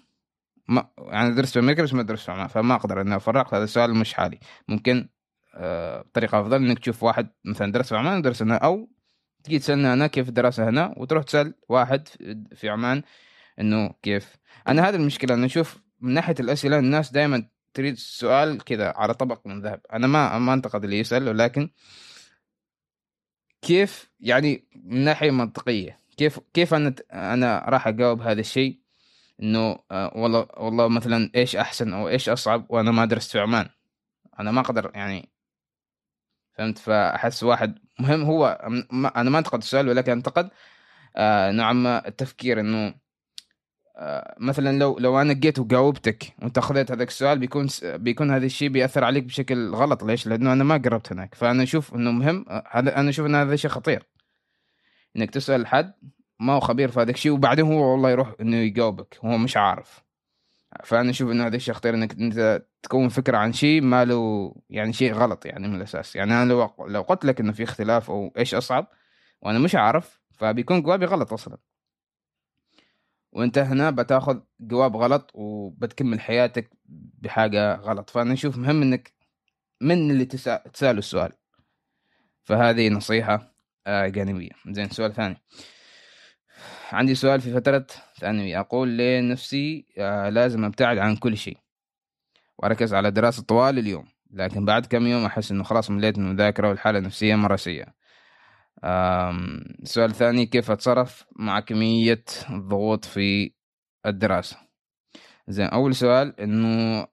ما 0.68 0.88
يعني 0.98 1.34
درست 1.34 1.52
في 1.52 1.58
أمريكا 1.58 1.82
بس 1.82 1.94
ما 1.94 2.02
درست 2.02 2.24
في 2.24 2.32
عمان 2.32 2.46
فما 2.46 2.74
أقدر 2.74 3.00
إني 3.00 3.16
افرق 3.16 3.54
هذا 3.54 3.64
السؤال 3.64 3.94
مش 3.94 4.14
حالي. 4.14 4.38
ممكن 4.68 5.08
آه 5.54 6.04
طريقه 6.14 6.40
أفضل 6.40 6.56
إنك 6.56 6.78
تشوف 6.78 7.02
واحد 7.02 7.28
مثلا 7.44 7.72
درس 7.72 7.88
في 7.88 7.96
عمان 7.96 8.18
ودرس 8.18 8.42
هنا 8.42 8.56
أو 8.56 8.88
تجي 9.44 9.58
تسالنا 9.58 9.92
أنا 9.92 10.06
كيف 10.06 10.28
الدراسه 10.28 10.68
هنا 10.68 10.94
وتروح 10.96 11.24
تسأل 11.24 11.54
واحد 11.68 12.08
في 12.54 12.68
عمان 12.68 13.02
إنه 13.60 13.94
كيف. 14.02 14.36
أنا 14.68 14.88
هذه 14.88 14.96
المشكلة 14.96 15.34
أنا 15.34 15.46
أشوف 15.46 15.78
من 16.00 16.14
ناحية 16.14 16.34
الأسئلة 16.40 16.78
الناس 16.78 17.12
دائما 17.12 17.48
تريد 17.74 17.94
سؤال 17.94 18.64
كذا 18.64 18.92
على 18.96 19.14
طبق 19.14 19.46
من 19.46 19.62
ذهب. 19.62 19.80
أنا 19.92 20.06
ما 20.06 20.38
ما 20.38 20.54
أنتقد 20.54 20.84
اللي 20.84 20.98
يسأل 20.98 21.28
ولكن 21.28 21.70
كيف 23.62 24.10
يعني 24.20 24.68
من 24.84 25.04
ناحية 25.04 25.30
منطقية 25.30 25.98
كيف 26.16 26.40
كيف 26.54 26.74
أنا 26.74 26.94
أنا 27.12 27.64
راح 27.68 27.88
أجاوب 27.88 28.22
هذا 28.22 28.40
الشيء؟ 28.40 28.78
إنه 29.42 29.78
آه 29.90 30.12
والله 30.16 30.48
والله 30.56 30.88
مثلا 30.88 31.30
إيش 31.34 31.56
أحسن 31.56 31.92
أو 31.94 32.08
إيش 32.08 32.28
أصعب 32.28 32.66
وأنا 32.68 32.90
ما 32.90 33.04
درست 33.04 33.32
في 33.32 33.40
عمان؟ 33.40 33.68
أنا 34.40 34.50
ما 34.50 34.60
أقدر 34.60 34.90
يعني 34.94 35.28
فهمت؟ 36.58 36.78
فأحس 36.78 37.42
واحد 37.42 37.78
مهم 37.98 38.22
هو 38.22 38.46
أنا 39.16 39.30
ما 39.30 39.38
أنتقد 39.38 39.58
السؤال 39.58 39.88
ولكن 39.88 40.12
أنتقد 40.12 40.50
آه 41.16 41.50
نوعا 41.52 41.72
ما 41.72 42.08
التفكير 42.08 42.60
إنه 42.60 42.94
آه 43.96 44.36
مثلا 44.40 44.78
لو 44.78 44.98
لو 44.98 45.20
أنا 45.20 45.32
جيت 45.32 45.58
وجاوبتك 45.58 46.34
وانت 46.42 46.58
اخذت 46.58 46.92
هذاك 46.92 47.08
السؤال 47.08 47.38
بيكون 47.38 47.68
بيكون 47.84 48.30
هذا 48.30 48.46
الشيء 48.46 48.68
بيأثر 48.68 49.04
عليك 49.04 49.24
بشكل 49.24 49.74
غلط. 49.74 50.04
ليش؟ 50.04 50.26
لأنه 50.26 50.52
أنا 50.52 50.64
ما 50.64 50.76
قربت 50.76 51.12
هناك. 51.12 51.34
فأنا 51.34 51.62
أشوف 51.62 51.94
إنه 51.94 52.10
مهم 52.10 52.44
هذا 52.70 52.96
أنا 53.00 53.10
أشوف 53.10 53.26
إن 53.26 53.34
هذا 53.34 53.56
شيء 53.56 53.70
خطير. 53.70 54.06
إنك 55.16 55.30
تسأل 55.30 55.66
حد 55.66 55.94
ما 56.40 56.52
هو 56.52 56.60
خبير 56.60 56.90
في 56.90 57.00
هذا 57.00 57.10
الشيء 57.10 57.32
وبعدين 57.32 57.64
هو 57.66 57.92
والله 57.92 58.10
يروح 58.10 58.34
إنه 58.40 58.56
يجاوبك 58.56 59.18
هو 59.24 59.38
مش 59.38 59.56
عارف. 59.56 60.04
فأنا 60.84 61.10
أشوف 61.10 61.30
إنه 61.30 61.46
هذا 61.46 61.56
الشيء 61.56 61.74
خطير 61.74 61.94
إنك 61.94 62.12
أنت 62.12 62.66
تكون 62.82 63.08
فكرة 63.08 63.36
عن 63.38 63.52
شيء 63.52 63.82
ما 63.82 64.04
له 64.04 64.54
يعني 64.70 64.92
شيء 64.92 65.12
غلط 65.12 65.46
يعني 65.46 65.68
من 65.68 65.74
الأساس. 65.76 66.16
يعني 66.16 66.34
أنا 66.34 66.48
لو 66.52 66.70
لو 66.86 67.02
قلت 67.02 67.24
لك 67.24 67.40
إنه 67.40 67.52
في 67.52 67.62
اختلاف 67.62 68.10
أو 68.10 68.32
إيش 68.38 68.54
أصعب 68.54 68.86
وأنا 69.42 69.58
مش 69.58 69.74
عارف 69.74 70.20
فبيكون 70.32 70.82
جوابي 70.82 71.06
غلط 71.06 71.32
أصلا. 71.32 71.58
وأنت 73.32 73.58
هنا 73.58 73.90
بتاخذ 73.90 74.40
جواب 74.60 74.96
غلط 74.96 75.30
وبتكمل 75.34 76.20
حياتك 76.20 76.70
بحاجة 77.18 77.74
غلط. 77.74 78.10
فأنا 78.10 78.32
أشوف 78.32 78.56
مهم 78.58 78.82
إنك 78.82 79.12
من 79.80 80.10
اللي 80.10 80.24
تسأله 80.24 80.98
السؤال. 80.98 81.32
فهذه 82.44 82.88
نصيحة 82.88 83.54
آه، 83.86 84.08
جانبية. 84.08 84.50
زين 84.68 84.88
سؤال 84.90 85.12
ثاني. 85.14 85.36
عندي 86.92 87.14
سؤال 87.14 87.40
في 87.40 87.52
فترة 87.52 87.86
ثانوي 88.20 88.58
أقول 88.58 88.98
لنفسي 88.98 89.86
آه 89.98 90.28
لازم 90.28 90.64
أبتعد 90.64 90.98
عن 90.98 91.16
كل 91.16 91.36
شيء 91.36 91.58
وأركز 92.58 92.94
على 92.94 93.10
دراسة 93.10 93.42
طوال 93.42 93.78
اليوم 93.78 94.06
لكن 94.30 94.64
بعد 94.64 94.86
كم 94.86 95.06
يوم 95.06 95.24
أحس 95.24 95.50
إنه 95.50 95.64
خلاص 95.64 95.90
مليت 95.90 96.18
من 96.18 96.26
المذاكرة 96.26 96.68
والحالة 96.68 96.98
النفسية 96.98 97.34
مرة 97.34 97.56
سيئة 97.56 97.98
السؤال 99.82 100.10
الثاني 100.10 100.46
كيف 100.46 100.70
أتصرف 100.70 101.24
مع 101.36 101.60
كمية 101.60 102.24
الضغوط 102.50 103.04
في 103.04 103.52
الدراسة 104.06 104.56
زين 105.48 105.66
أول 105.66 105.94
سؤال 105.94 106.40
إنه 106.40 107.06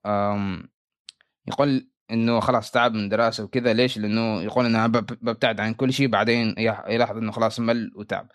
يقول 1.48 1.90
إنه 2.12 2.40
خلاص 2.40 2.72
تعب 2.72 2.94
من 2.94 3.04
الدراسه 3.04 3.44
وكذا 3.44 3.74
ليش؟ 3.74 3.98
لأنه 3.98 4.42
يقول 4.42 4.66
أنا 4.66 4.88
ببتعد 4.88 5.60
عن 5.60 5.74
كل 5.74 5.94
شيء 5.94 6.08
بعدين 6.08 6.56
يلاحظ 6.88 7.18
إنه 7.18 7.32
خلاص 7.32 7.60
مل 7.60 7.92
وتعب. 7.96 8.28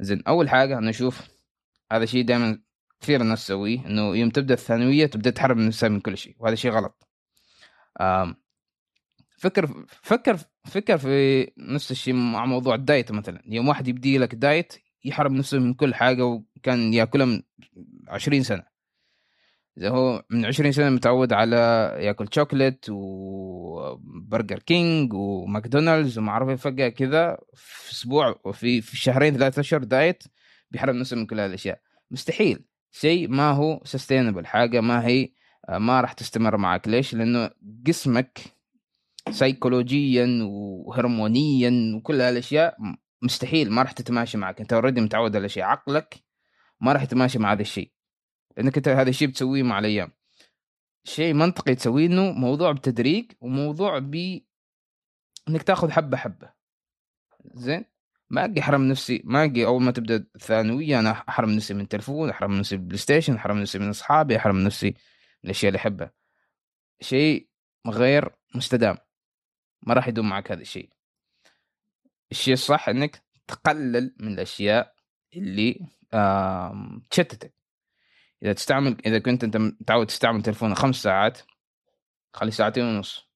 زين 0.00 0.22
أول 0.28 0.48
حاجة 0.48 0.78
أنا 0.78 0.90
أشوف 0.90 1.28
هذا 1.92 2.04
شيء 2.04 2.24
دائما 2.24 2.60
كثير 3.00 3.20
الناس 3.20 3.44
تسويه 3.44 3.86
إنه 3.86 4.16
يوم 4.16 4.30
تبدأ 4.30 4.54
الثانوية 4.54 5.06
تبدأ 5.06 5.30
تحرم 5.30 5.60
نفسها 5.60 5.88
من 5.88 6.00
كل 6.00 6.18
شيء 6.18 6.36
وهذا 6.38 6.54
شيء 6.54 6.70
غلط. 6.70 7.08
فكر 9.38 9.86
فكر 10.02 10.38
فكر 10.64 10.98
في 10.98 11.50
نفس 11.58 11.90
الشيء 11.90 12.14
مع 12.14 12.46
موضوع 12.46 12.74
الدايت 12.74 13.12
مثلا. 13.12 13.42
يوم 13.46 13.68
واحد 13.68 13.88
يبدي 13.88 14.18
لك 14.18 14.34
دايت 14.34 14.72
يحرم 15.04 15.36
نفسه 15.36 15.58
من 15.58 15.74
كل 15.74 15.94
حاجة 15.94 16.24
وكان 16.24 16.94
يأكلها 16.94 17.26
من 17.26 17.42
20 18.08 18.42
سنة. 18.42 18.77
هو 19.82 20.24
من 20.30 20.44
20 20.46 20.72
سنة 20.72 20.90
متعود 20.90 21.32
على 21.32 21.56
ياكل 22.00 22.28
chocolate 22.34 22.86
و 22.88 23.12
Burger 23.12 24.58
King 24.58 25.12
و 25.12 25.22
McDonald's 25.22 26.18
وما 26.18 26.30
اعرف 26.30 26.48
إيه، 26.48 26.56
فجأة 26.56 26.88
كذا 26.88 27.38
في 27.54 27.92
أسبوع 27.92 28.40
وفي 28.44 28.80
في 28.80 28.96
شهرين 28.96 29.34
ثلاثة 29.34 29.60
أشهر 29.60 29.84
diet 29.84 30.24
بيحرم 30.70 30.96
نفسه 30.96 31.16
من 31.16 31.26
كل 31.26 31.40
هالأشياء. 31.40 31.80
مستحيل. 32.10 32.64
شيء 32.90 33.28
ما 33.28 33.50
هو 33.50 33.80
sustainable 33.84 34.46
حاجة 34.46 34.80
ما 34.80 35.06
هي 35.06 35.28
ما 35.68 36.00
راح 36.00 36.12
تستمر 36.12 36.56
معك. 36.56 36.88
ليش؟ 36.88 37.14
لأنه 37.14 37.50
جسمك 37.62 38.38
سيكولوجيا 39.30 40.38
وهرمونيا 40.42 41.96
وكل 41.96 42.20
هالأشياء 42.20 42.76
مستحيل 43.22 43.70
ما 43.70 43.82
راح 43.82 43.92
تتماشى 43.92 44.38
معك. 44.38 44.60
أنت 44.60 44.72
already 44.72 45.00
متعود 45.00 45.36
على 45.36 45.48
شيء. 45.48 45.62
عقلك 45.62 46.14
ما 46.80 46.92
راح 46.92 47.02
يتماشى 47.02 47.38
مع 47.38 47.52
هذا 47.52 47.62
الشيء. 47.62 47.97
لانك 48.58 48.76
أنت 48.76 48.88
هذا 48.88 49.10
الشيء 49.10 49.28
بتسويه 49.28 49.62
مع 49.62 49.78
الأيام. 49.78 50.12
شيء 51.04 51.34
منطقي 51.34 51.74
تسويه 51.74 52.06
إنه 52.06 52.32
موضوع 52.32 52.72
بتدريج 52.72 53.32
وموضوع 53.40 53.98
ب 53.98 54.40
إنك 55.48 55.62
تاخذ 55.62 55.90
حبة 55.90 56.16
حبة. 56.16 56.52
زين؟ 57.54 57.84
ما 58.30 58.44
أجي 58.44 58.60
أحرم 58.60 58.82
نفسي 58.82 59.22
ما 59.24 59.44
أجي 59.44 59.66
أول 59.66 59.82
ما 59.82 59.90
تبدأ 59.90 60.16
الثانوية 60.34 60.98
أنا 60.98 61.10
أحرم 61.10 61.50
نفسي 61.50 61.74
من 61.74 61.80
التلفون 61.80 62.30
أحرم 62.30 62.52
نفسي 62.52 62.76
من 62.76 62.82
ال 62.82 62.98
PlayStation 62.98 63.34
أحرم 63.34 63.58
نفسي 63.58 63.78
من 63.78 63.88
أصحابي 63.88 64.36
أحرم 64.36 64.58
نفسي 64.58 64.86
من 64.86 64.94
الأشياء 65.44 65.68
اللي 65.68 65.78
أحبها. 65.78 66.12
شيء 67.00 67.48
غير 67.86 68.30
مستدام. 68.54 68.96
ما 69.82 69.94
راح 69.94 70.08
يدوم 70.08 70.28
معك 70.28 70.52
هذا 70.52 70.60
الشيء. 70.60 70.90
الشيء 72.30 72.54
الصح 72.54 72.88
إنك 72.88 73.22
تقلل 73.46 74.14
من 74.20 74.32
الأشياء 74.32 74.94
اللي 75.36 75.86
تشتتك. 77.10 77.57
إذا 78.42 78.52
تستعمل 78.52 78.96
إذا 79.06 79.18
كنت 79.18 79.44
أنت 79.44 79.56
متعود 79.56 80.06
تستعمل 80.06 80.42
تلفون 80.42 80.74
خمس 80.74 80.96
ساعات 80.96 81.38
خلي 82.32 82.50
ساعتين 82.50 82.84
ونص. 82.84 83.28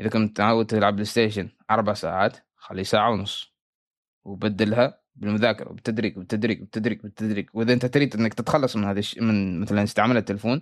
إذا 0.00 0.08
كنت 0.08 0.30
متعود 0.30 0.66
تلعب 0.66 0.92
بلاي 0.92 1.04
ستيشن 1.04 1.48
أربع 1.70 1.94
ساعات 1.94 2.36
خلي 2.56 2.84
ساعة 2.84 3.10
ونص. 3.10 3.54
وبدلها 4.24 5.00
بالمذاكرة 5.14 5.68
بالتدريج 5.68 6.16
بالتدريج 6.16 6.60
بالتدريج 6.60 7.00
بالتدريج. 7.00 7.48
وإذا 7.54 7.72
أنت 7.72 7.86
تريد 7.86 8.16
إنك 8.16 8.34
تتخلص 8.34 8.76
من 8.76 8.84
هذا 8.84 9.02
من 9.20 9.60
مثلا 9.60 9.82
استعمال 9.82 10.16
التلفون 10.16 10.60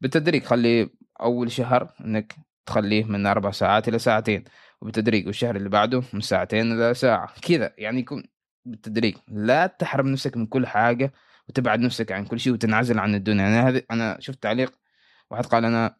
بالتدريج 0.00 0.42
خلي 0.42 0.90
أول 1.20 1.52
شهر 1.52 1.94
إنك 2.00 2.36
تخليه 2.66 3.04
من 3.04 3.26
أربع 3.26 3.50
ساعات 3.50 3.88
إلى 3.88 3.98
ساعتين. 3.98 4.44
وبالتدريج 4.80 5.26
والشهر 5.26 5.56
اللي 5.56 5.68
بعده 5.68 6.02
من 6.12 6.20
ساعتين 6.20 6.72
إلى 6.72 6.94
ساعة. 6.94 7.34
كذا 7.42 7.74
يعني 7.78 8.00
يكون 8.00 8.24
بالتدريج. 8.64 9.16
لا 9.28 9.66
تحرم 9.66 10.08
نفسك 10.08 10.36
من 10.36 10.46
كل 10.46 10.66
حاجة 10.66 11.12
وتبعد 11.48 11.80
نفسك 11.80 12.12
عن 12.12 12.24
كل 12.24 12.40
شيء 12.40 12.52
وتنعزل 12.52 12.98
عن 12.98 13.14
الدنيا. 13.14 13.48
أنا 13.48 13.68
هذه 13.68 13.82
أنا 13.90 14.16
شفت 14.20 14.42
تعليق 14.42 14.72
واحد 15.30 15.46
قال 15.46 15.64
أنا 15.64 15.96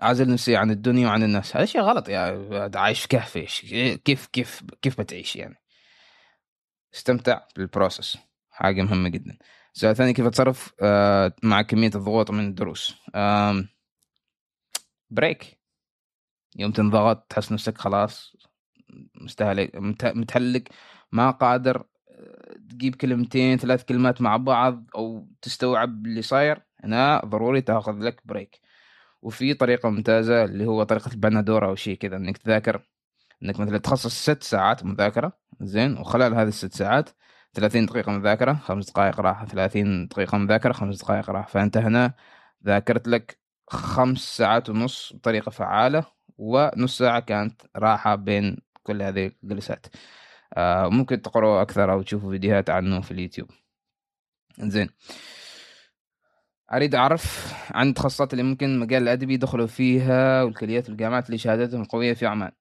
عازل 0.00 0.32
نفسي 0.32 0.56
عن 0.56 0.70
الدنيا 0.70 1.06
وعن 1.08 1.22
الناس. 1.22 1.56
هذا 1.56 1.64
شيء 1.64 1.80
غلط 1.80 2.08
يا 2.08 2.70
عايش 2.74 3.06
كهف 3.06 3.36
إيش؟ 3.36 3.60
كيف 4.04 4.26
كيف 4.26 4.62
كيف 4.82 5.00
بتعيش 5.00 5.36
يعني؟ 5.36 5.56
استمتع 6.94 7.40
بالبروسس 7.56 8.18
حاجة 8.50 8.82
مهمة 8.82 9.08
جدا. 9.08 9.38
السؤال 9.74 9.92
الثاني 9.92 10.12
كيف 10.12 10.26
أتصرف 10.26 10.72
آه، 10.82 11.32
مع 11.42 11.62
كمية 11.62 11.90
الضغوط 11.94 12.30
من 12.30 12.48
الدروس؟ 12.48 12.94
break 15.10 15.58
يوم 16.56 16.72
تنضغط 16.72 17.26
تحس 17.28 17.52
نفسك 17.52 17.78
خلاص 17.78 18.36
مستهلك 19.14 19.70
متهلك 20.04 20.68
ما 21.12 21.30
قادر 21.30 21.84
تجيب 22.70 22.94
كلمتين 22.94 23.58
ثلاث 23.58 23.84
كلمات 23.84 24.22
مع 24.22 24.36
بعض 24.36 24.84
أو 24.96 25.28
تستوعب 25.42 26.06
اللي 26.06 26.22
صاير 26.22 26.62
هنا 26.84 27.22
ضروري 27.24 27.60
تاخذ 27.60 27.98
لك 27.98 28.22
break 28.24 28.60
وفي 29.22 29.54
طريقة 29.54 29.90
ممتازة 29.90 30.44
اللي 30.44 30.66
هو 30.66 30.82
طريقة 30.82 31.12
البندورة 31.12 31.66
أو 31.66 31.74
شيء 31.74 31.96
كذا 31.98 32.16
إنك 32.16 32.38
تذاكر 32.38 32.82
إنك 33.42 33.60
مثلا 33.60 33.78
تخصص 33.78 34.22
ست 34.30 34.42
ساعات 34.42 34.84
مذاكرة 34.84 35.32
زين؟ 35.60 35.98
وخلال 35.98 36.34
هذه 36.34 36.48
الست 36.48 36.74
ساعات 36.74 37.10
30 37.54 37.86
دقيقة 37.86 38.12
مذاكرة 38.12 38.54
خمس 38.54 38.90
دقائق 38.90 39.20
راحة 39.20 39.46
30 39.46 40.08
دقيقة 40.08 40.38
مذاكرة 40.38 40.72
خمس 40.72 41.02
دقائق 41.02 41.30
راحة 41.30 41.48
فأنت 41.48 41.76
هنا 41.76 42.14
ذاكرت 42.66 43.08
لك 43.08 43.38
خمس 43.68 44.18
ساعات 44.36 44.70
ونص 44.70 45.12
بطريقة 45.12 45.50
فعالة 45.50 46.04
ونص 46.38 46.98
ساعة 46.98 47.20
كانت 47.20 47.62
راحة 47.76 48.14
بين 48.14 48.56
كل 48.82 49.02
هذه 49.02 49.32
الجلسات. 49.44 49.86
ممكن 50.90 51.22
تقرأوا 51.22 51.62
أكثر 51.62 51.92
أو 51.92 52.02
تشوفوا 52.02 52.30
فيديوهات 52.30 52.70
عنه 52.70 53.00
في 53.00 53.10
اليوتيوب. 53.10 53.50
زين. 54.58 54.88
أريد 56.72 56.94
أعرف 56.94 57.54
عن 57.70 57.88
التخصصات 57.88 58.32
اللي 58.32 58.42
ممكن 58.44 58.78
مجال 58.78 59.02
الأدبي 59.02 59.34
يدخلوا 59.34 59.66
فيها 59.66 60.42
والكليات 60.42 60.88
والجامعات 60.88 61.26
اللي 61.26 61.38
شهادتهم 61.38 61.84
قوية 61.84 62.14
في 62.14 62.26
عمان. 62.26 62.52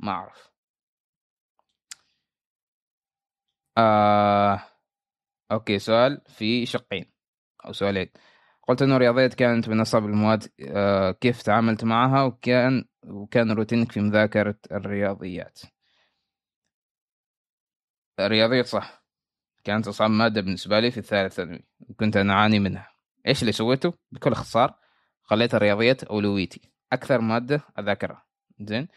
ما 0.00 0.12
أعرف. 0.12 0.50
آه... 3.78 4.60
okay 5.52 5.78
سؤال 5.78 6.20
في 6.28 6.66
شقين 6.66 7.12
أو 7.66 7.72
سؤالين. 7.72 8.10
قلت 8.68 8.82
إنه 8.82 8.96
الرياضيات 8.96 9.34
كانت 9.34 9.68
من 9.68 9.80
أصعب 9.80 10.04
المواد 10.04 10.52
آه 10.60 11.10
كيف 11.12 11.42
تعاملت 11.42 11.84
معها 11.84 12.22
وكان 12.24 12.84
وكان 13.06 13.52
روتينك 13.52 13.92
في 13.92 14.00
مذاكرة 14.00 14.58
الرياضيات؟ 14.72 15.60
الرياضيات 18.20 18.66
صح. 18.66 19.06
كانت 19.64 19.88
أصعب 19.88 20.10
مادة 20.10 20.40
بالنسبة 20.40 20.80
لي 20.80 20.90
في 20.90 20.98
الثالث 20.98 21.34
ثانوي 21.34 21.64
وكنت 21.80 22.16
أنا 22.16 22.32
أعاني 22.32 22.58
منها. 22.58 22.90
إيش 23.26 23.40
اللي 23.40 23.52
سويته؟ 23.52 23.92
بكل 24.12 24.32
اختصار 24.32 24.74
خليت 25.22 25.54
الرياضيات 25.54 26.04
أولويتي. 26.04 26.72
أكثر 26.92 27.20
مادة 27.20 27.60
أذاكرها. 27.78 28.26
زين؟ 28.60 28.88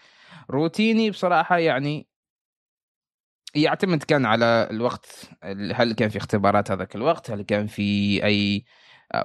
روتيني 0.50 1.12
بصراحة 1.12 1.58
يعني 1.58 2.08
يعتمد 3.56 4.04
كان 4.04 4.26
على 4.26 4.68
الوقت 4.72 5.30
هل 5.74 5.94
كان 5.94 6.10
في 6.10 6.18
اختبارات 6.18 6.72
هذاك 6.72 6.96
الوقت؟ 6.96 7.32
هل 7.32 7.42
كان 7.42 7.68
في 7.68 8.20
أي 8.26 8.66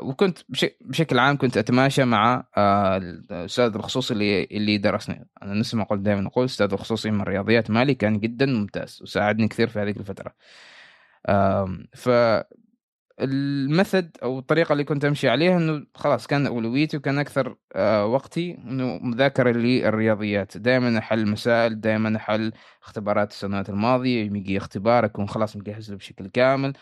وكنت 0.03 0.39
بشكل 0.81 1.19
عام 1.19 1.37
كنت 1.37 1.57
أتماشى 1.57 2.05
مع 2.05 2.45
آه، 2.57 2.97
الأستاذ 2.97 3.75
الخصوصي 3.75 4.15
اللي 4.15 4.45
اللي 4.45 4.79
درسني. 4.79 5.29
أنا 5.43 5.55
نفس 5.55 5.75
ما 5.75 5.85
قلت 5.85 6.01
دائما 6.01 6.29
أقول 6.29 6.45
الاستاذ 6.45 6.73
الخصوصي 6.73 7.11
من 7.11 7.21
الرياضيات 7.21 7.71
مالي 7.71 7.95
كان 7.95 8.21
جدا 8.21 8.47
ممتاز 8.47 8.99
وساعدني 9.03 9.49
كثير 9.49 9.69
في 9.69 9.79
هذه 9.79 9.91
الفترة. 9.91 10.35
ف 11.95 12.09
المثد 13.21 14.17
أو 14.23 14.39
الطريقة 14.39 14.73
اللي 14.73 14.85
كنت 14.85 15.05
أمشي 15.05 15.29
عليها 15.29 15.57
إنه 15.57 15.87
خلاص 15.95 16.27
كان 16.27 16.47
أولويتي 16.47 16.97
وكان 16.97 17.19
أكثر 17.19 17.57
آه، 17.75 18.07
وقتي 18.07 18.59
إنه 18.59 18.99
مذاكرة 18.99 19.51
للرياضيات. 19.51 20.59
دائما 20.59 20.99
أحل 20.99 21.29
مسائل 21.29 21.81
دائما 21.81 22.17
أحل 22.17 22.53
اختبارات 22.83 23.31
السنوات 23.31 23.71
الماضية 23.71 24.23
يجي 24.25 24.57
اختبار 24.59 25.05
أكون 25.05 25.29
خلاص 25.29 25.57
مجهز 25.57 25.91
له 25.91 25.97
بشكل 25.97 26.27
كامل. 26.29 26.73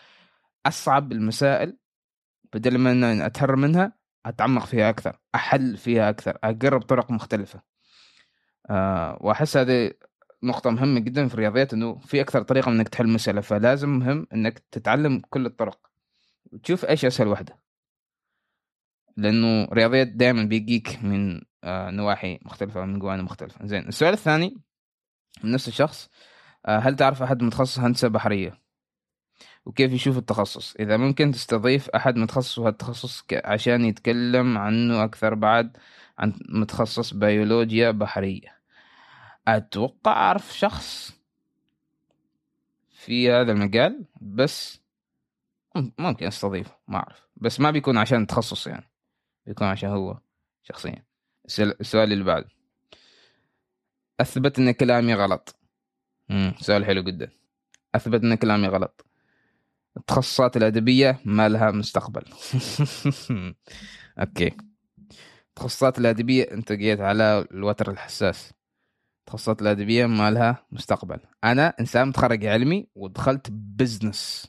أصعب 0.65 1.11
المسائل 1.11 1.77
بدل 2.53 2.77
ما 2.77 2.91
ان 2.91 3.03
اتهرب 3.03 3.57
منها 3.57 3.93
أتعمق 4.25 4.65
فيها 4.65 4.89
أكثر 4.89 5.19
أحل 5.35 5.77
فيها 5.77 6.09
أكثر 6.09 6.37
أقرب 6.43 6.81
طرق 6.81 7.11
مختلفة. 7.11 7.61
أه 8.69 9.17
وأحس 9.21 9.57
هذه 9.57 9.91
نقطة 10.43 10.69
مهمة 10.69 10.99
جدا 10.99 11.27
في 11.27 11.33
الرياضيات 11.33 11.73
إنه 11.73 11.99
في 11.99 12.21
أكثر 12.21 12.41
طريقة 12.41 12.71
إنك 12.71 12.89
تحل 12.89 13.07
مسألة 13.07 13.41
فلازم 13.41 13.89
مهم 13.89 14.27
إنك 14.33 14.59
تتعلم 14.71 15.21
كل 15.29 15.45
الطرق. 15.45 15.79
وتشوف 16.51 16.85
إيش 16.85 17.05
أسهل 17.05 17.27
واحدة 17.27 17.59
لأنه 19.17 19.65
رياضيات 19.73 20.07
دائما 20.07 20.43
بيجيك 20.43 21.03
من 21.03 21.41
آه 21.63 21.89
نواحي 21.91 22.39
مختلفة 22.41 22.85
من 22.85 22.99
جوانب 22.99 23.23
مختلفة. 23.23 23.65
زين 23.65 23.87
السؤال 23.87 24.13
الثاني 24.13 24.61
من 25.43 25.51
نفس 25.51 25.67
الشخص 25.67 26.09
آه 26.65 26.77
هل 26.79 26.95
تعرف 26.95 27.21
أحد 27.23 27.43
متخصص 27.43 27.79
هندسة 27.79 28.07
بحرية؟ 28.07 28.62
وكيف 29.65 29.91
يشوف 29.91 30.17
التخصص. 30.17 30.75
إذا 30.75 30.97
ممكن 30.97 31.31
تستضيف 31.31 31.89
أحد 31.89 32.15
متخصص 32.15 32.59
هالتخصص 32.59 33.23
عشان 33.33 33.85
يتكلم 33.85 34.57
عنه 34.57 35.03
أكثر 35.03 35.33
بعد 35.33 35.77
عن 36.17 36.33
متخصص 36.49 37.13
بيولوجيا 37.13 37.91
بحرية. 37.91 38.59
أتوقع 39.47 40.11
أعرف 40.11 40.57
شخص 40.57 41.19
في 42.89 43.31
هذا 43.31 43.51
المجال 43.51 44.05
بس 44.21 44.81
ممكن 45.99 46.27
أستضيفه 46.27 46.75
ما 46.87 46.97
أعرف. 46.97 47.27
بس 47.37 47.59
ما 47.59 47.71
بيكون 47.71 47.97
عشان 47.97 48.27
تخصص 48.27 48.67
يعني 48.67 48.89
بيكون 49.45 49.67
عشان 49.67 49.89
هو 49.89 50.19
شخصيا. 50.63 51.03
السؤال 51.59 52.13
اللي 52.13 52.23
بعده 52.23 52.49
أثبت 54.19 54.59
أن 54.59 54.71
كلامي 54.71 55.13
غلط. 55.13 55.55
سؤال 56.59 56.85
حلو 56.85 57.01
جدا. 57.03 57.31
أثبت 57.95 58.23
أن 58.23 58.35
كلامي 58.35 58.67
غلط. 58.67 59.05
التخصصات 59.97 60.57
الأدبية 60.57 61.19
ما 61.25 61.49
لها 61.49 61.71
مستقبل. 61.71 62.23
أوكي. 64.19 64.51
التخصصات 65.49 65.97
الأدبية 65.99 66.43
أنت 66.43 66.71
جيت 66.71 66.99
على 66.99 67.45
الوتر 67.51 67.91
الحساس. 67.91 68.53
التخصصات 69.19 69.61
الأدبية 69.61 70.05
ما 70.05 70.31
لها 70.31 70.65
مستقبل. 70.71 71.19
أنا 71.43 71.73
إنسان 71.79 72.07
متخرج 72.07 72.45
علمي 72.45 72.87
ودخلت 72.95 73.47
business 73.51 74.47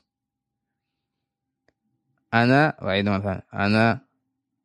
أنا 2.35 2.77
وأعيد 2.83 3.09
مرة 3.09 3.43
أنا 3.55 4.01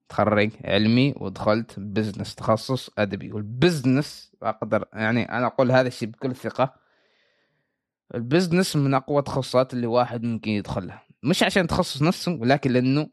متخرج 0.05 0.51
علمي 0.65 1.13
ودخلت 1.17 1.79
business 1.79 2.35
تخصص 2.35 2.89
أدبي. 2.97 3.31
وال 3.31 3.52
business 3.52 4.35
أقدر 4.43 4.85
يعني 4.93 5.31
أنا 5.31 5.47
أقول 5.47 5.71
هذا 5.71 5.87
الشيء 5.87 6.09
بكل 6.09 6.35
ثقة. 6.35 6.88
ال 8.15 8.22
business 8.22 8.75
من 8.75 8.93
أقوى 8.93 9.19
التخصصات 9.19 9.73
اللي 9.73 9.87
واحد 9.87 10.23
ممكن 10.23 10.51
يدخلها. 10.51 11.03
مش 11.23 11.43
عشان 11.43 11.67
تخصص 11.67 12.01
نفسه 12.01 12.31
ولكن 12.31 12.71
لأنه 12.71 13.09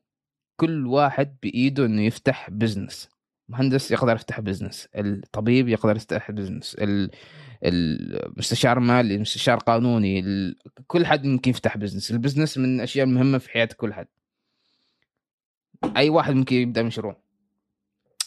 كل 0.57 0.87
واحد 0.87 1.37
بإيده 1.43 1.87
إنه 1.87 2.03
يفتح 2.03 2.51
business. 2.51 3.09
مهندس 3.49 3.91
يقدر 3.91 4.15
يفتح 4.15 4.41
business 4.41 4.89
الطبيب 4.95 5.69
يقدر 5.69 5.97
يفتح 5.97 6.31
business 6.31 6.77
المستشار 7.65 8.81
مالي 8.81 9.15
المستشار 9.15 9.59
قانوني 9.59 10.25
كل 10.87 11.07
حد 11.07 11.27
ممكن 11.27 11.51
يفتح 11.51 11.77
business. 11.77 12.11
ال 12.11 12.16
business 12.16 12.59
من 12.59 12.77
الأشياء 12.77 13.07
المهمة 13.07 13.39
في 13.39 13.51
حياة 13.51 13.69
كل 13.77 13.95
حد. 13.95 14.07
أي 15.97 16.11
واحد 16.11 16.35
ممكن 16.35 16.57
يبدأ 16.57 16.83
مشروع. 16.83 17.17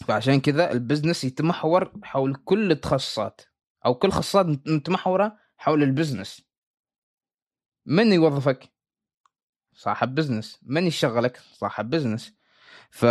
فعشان 0.08 0.40
كذا 0.40 0.72
ال 0.72 0.77
business 0.77 1.24
يتمحور 1.24 1.92
حول 2.04 2.36
كل 2.36 2.72
التخصصات 2.72 3.42
أو 3.86 3.96
كل 3.96 4.12
خصائص 4.12 4.58
متمحورة 4.68 5.38
حول 5.58 5.84
ال 5.84 5.90
business. 5.90 6.49
من 7.86 8.14
يوظفك؟ 8.14 8.70
صاحب 9.74 10.16
business. 10.16 10.60
من 10.64 10.84
يشغلك؟ 10.88 11.40
صاحب 11.54 11.90
business. 11.90 12.34
ف 12.92 13.06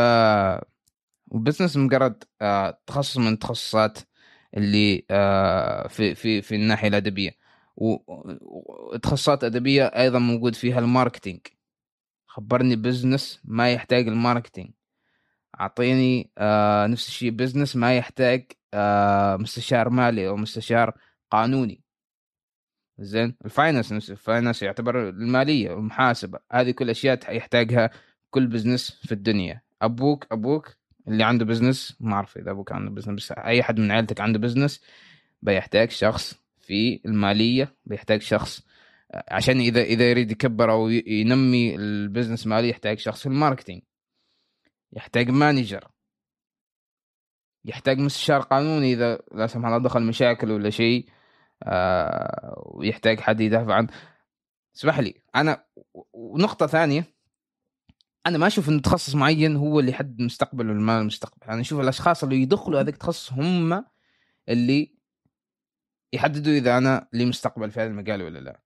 و 1.31 1.36
business 1.36 1.77
مجرد 1.77 2.25
آه، 2.43 2.81
تخصص 2.87 3.17
من 3.19 3.33
التخصصات 3.33 3.99
اللي 4.57 5.07
آه، 5.11 5.89
في 5.89 6.15
في 6.15 6.43
في 6.43 6.55
الناحية 6.55 6.89
الأدبية. 6.89 7.31
وتخصصات 7.77 9.45
أدبية 9.45 9.87
أيضا 9.87 10.19
موجود 10.19 10.55
فيها 10.55 10.79
ال 10.79 10.84
marketing. 10.84 11.41
خبرني 12.27 12.77
business 12.77 13.41
ما 13.45 13.73
يحتاج 13.73 14.09
ال 14.09 14.14
marketing. 14.14 14.71
أعطيني 15.61 16.31
آه 16.39 16.87
نفس 16.87 17.09
الشيء 17.09 17.31
business 17.31 17.77
ما 17.77 17.97
يحتاج 17.97 18.53
مستشار 19.41 19.89
مالي 19.91 20.29
أو 20.29 20.37
مستشار 20.37 20.93
قانوني. 21.31 21.83
زين؟ 22.99 23.35
ال 23.45 23.51
finance 23.51 23.93
نفسه 23.93 24.13
ال 24.13 24.19
finance 24.19 24.63
يعتبر 24.63 25.09
المالية 25.09 25.71
والمحاسبة. 25.71 26.39
هذه 26.53 26.71
كل 26.71 26.91
أشياء 26.91 27.37
يحتاجها 27.37 27.91
كل 28.31 28.47
business 28.47 28.91
في 28.91 29.13
الدنيا. 29.13 29.63
أبوك 29.83 30.27
أبوك 30.33 30.77
اللي 31.09 31.25
عنده 31.25 31.45
business 31.45 31.97
ما 32.01 32.15
أعرف 32.15 32.37
إذا 32.37 32.51
أبوك 32.51 32.73
عنده 32.73 32.91
business 32.91 33.17
بس 33.17 33.33
أي 33.33 33.63
حد 33.63 33.81
من 33.81 33.91
عائلتك 33.91 34.21
عنده 34.21 34.39
business 34.39 34.85
بيحتاج 35.43 35.91
شخص 35.91 36.35
في 36.61 37.01
المالية 37.07 37.75
بيحتاج 37.85 38.23
شخص 38.23 38.67
عشان 39.29 39.61
إذا 39.61 39.83
إذا 39.83 40.11
يريد 40.11 40.31
يكبر 40.31 40.73
أو 40.73 40.89
ينمي 40.89 41.77
ال 41.77 41.85
business 41.85 42.47
مالي 42.47 42.69
يحتاج 42.69 42.99
شخص 42.99 43.21
في 43.21 43.27
ال 43.27 43.32
marketing. 43.32 43.83
يحتاج 44.93 45.31
manager 45.31 45.89
يحتاج 47.65 47.99
مستشار 47.99 48.41
قانوني 48.41 48.93
إذا 48.93 49.21
لا 49.35 49.47
سمح 49.47 49.67
الله 49.67 49.79
دخل 49.79 50.03
مشاكل 50.03 50.51
ولا 50.51 50.71
شيء. 50.71 51.09
آه 51.63 52.63
ويحتاج 52.67 53.21
حد 53.21 53.41
يدافع 53.41 53.75
عنه 53.75 53.89
اسمح 54.77 54.99
لي 54.99 55.15
أنا 55.37 55.65
ونقطه 56.13 56.67
ثانية 56.67 57.05
أنا 58.27 58.39
ما 58.39 58.47
أشوف 58.47 58.69
إن 58.69 58.83
تخصص 58.83 59.15
معين 59.15 59.57
هو 59.57 59.81
اللي 59.81 59.91
يحدد 59.91 60.23
مستقبل 60.23 60.71
ولا 60.71 60.81
ما 60.81 61.01
المستقبل 61.01 61.47
أنا 61.49 61.61
أشوف 61.61 61.81
الأشخاص 61.81 62.25
اللي 62.25 62.43
يدخلوا 62.43 62.81
هذاك 62.81 62.95
التخصص 62.95 63.33
هم 63.33 63.85
اللي 64.49 64.95
يحددوا 66.13 66.53
إذا 66.53 66.79
أنا 66.79 67.09
لي 67.13 67.25
مستقبل 67.25 67.71
في 67.71 67.81
هذا 67.81 67.91
المجال 67.91 68.23
ولا 68.23 68.39
لا. 68.39 68.61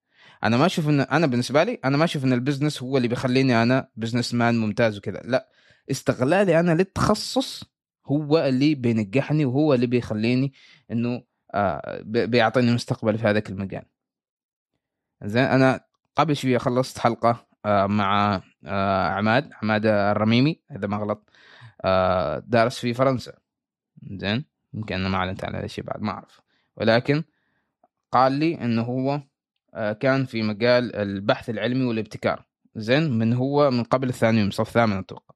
أنا 0.44 0.56
ما 0.56 0.66
أشوف 0.66 0.88
ان 0.88 1.00
أنا 1.00 1.26
بالنسبة 1.26 1.64
لي 1.64 1.78
أنا 1.84 1.96
ما 1.96 2.04
أشوف 2.04 2.24
إن 2.24 2.32
ال 2.32 2.38
business 2.38 2.82
هو 2.82 2.96
اللي 2.96 3.08
بيخليني 3.08 3.62
أنا 3.62 3.88
businessman 3.96 4.58
ممتاز 4.58 4.98
وكذا. 4.98 5.20
لا 5.24 5.48
استغلالي 5.90 6.60
أنا 6.60 6.74
للتخصص 6.74 7.64
هو 8.06 8.38
اللي 8.38 8.74
بينجحني 8.74 9.44
وهو 9.44 9.74
اللي 9.74 9.86
بيخليني 9.86 10.52
إنه 10.90 11.08
آه 11.14 11.24
بيعطيني 12.04 12.74
مستقبل 12.74 13.18
في 13.18 13.24
هذاك 13.24 13.50
المجال 13.50 13.82
زين 15.24 15.44
أنا 15.44 15.80
قبل 16.16 16.36
شوية 16.36 16.58
خلصت 16.58 16.98
حلقة 16.98 17.46
آه 17.64 17.86
مع 17.86 18.42
آه 18.66 19.08
عماد 19.08 19.50
عماد 19.62 19.86
الرميمي 19.86 20.60
اذا 20.76 20.86
ما 20.86 20.96
غلط 20.96 21.30
آه 21.84 22.38
دارس 22.46 22.78
في 22.78 22.94
فرنسا. 22.94 23.32
زين 24.10 24.44
يمكن 24.74 24.94
أنا 24.94 25.08
ما 25.08 25.16
أعلنت 25.16 25.44
على 25.44 25.58
هذا 25.58 25.64
الشيء 25.64 25.84
بعد 25.84 26.02
ما 26.02 26.10
أعرف. 26.10 26.40
ولكن 26.76 27.24
قال 28.12 28.32
لي 28.32 28.54
إنه 28.54 28.82
هو 28.82 29.22
آه 29.74 29.92
كان 29.92 30.24
في 30.24 30.42
مجال 30.42 30.96
البحث 30.96 31.50
العلمي 31.50 31.84
والابتكار. 31.84 32.44
زين 32.76 33.18
من 33.18 33.32
هو 33.32 33.70
من 33.70 33.84
قبل 33.84 34.08
الثانوي 34.08 34.44
من 34.44 34.50
صف 34.50 34.70
ثامن 34.70 34.96
أتوقع. 34.96 35.34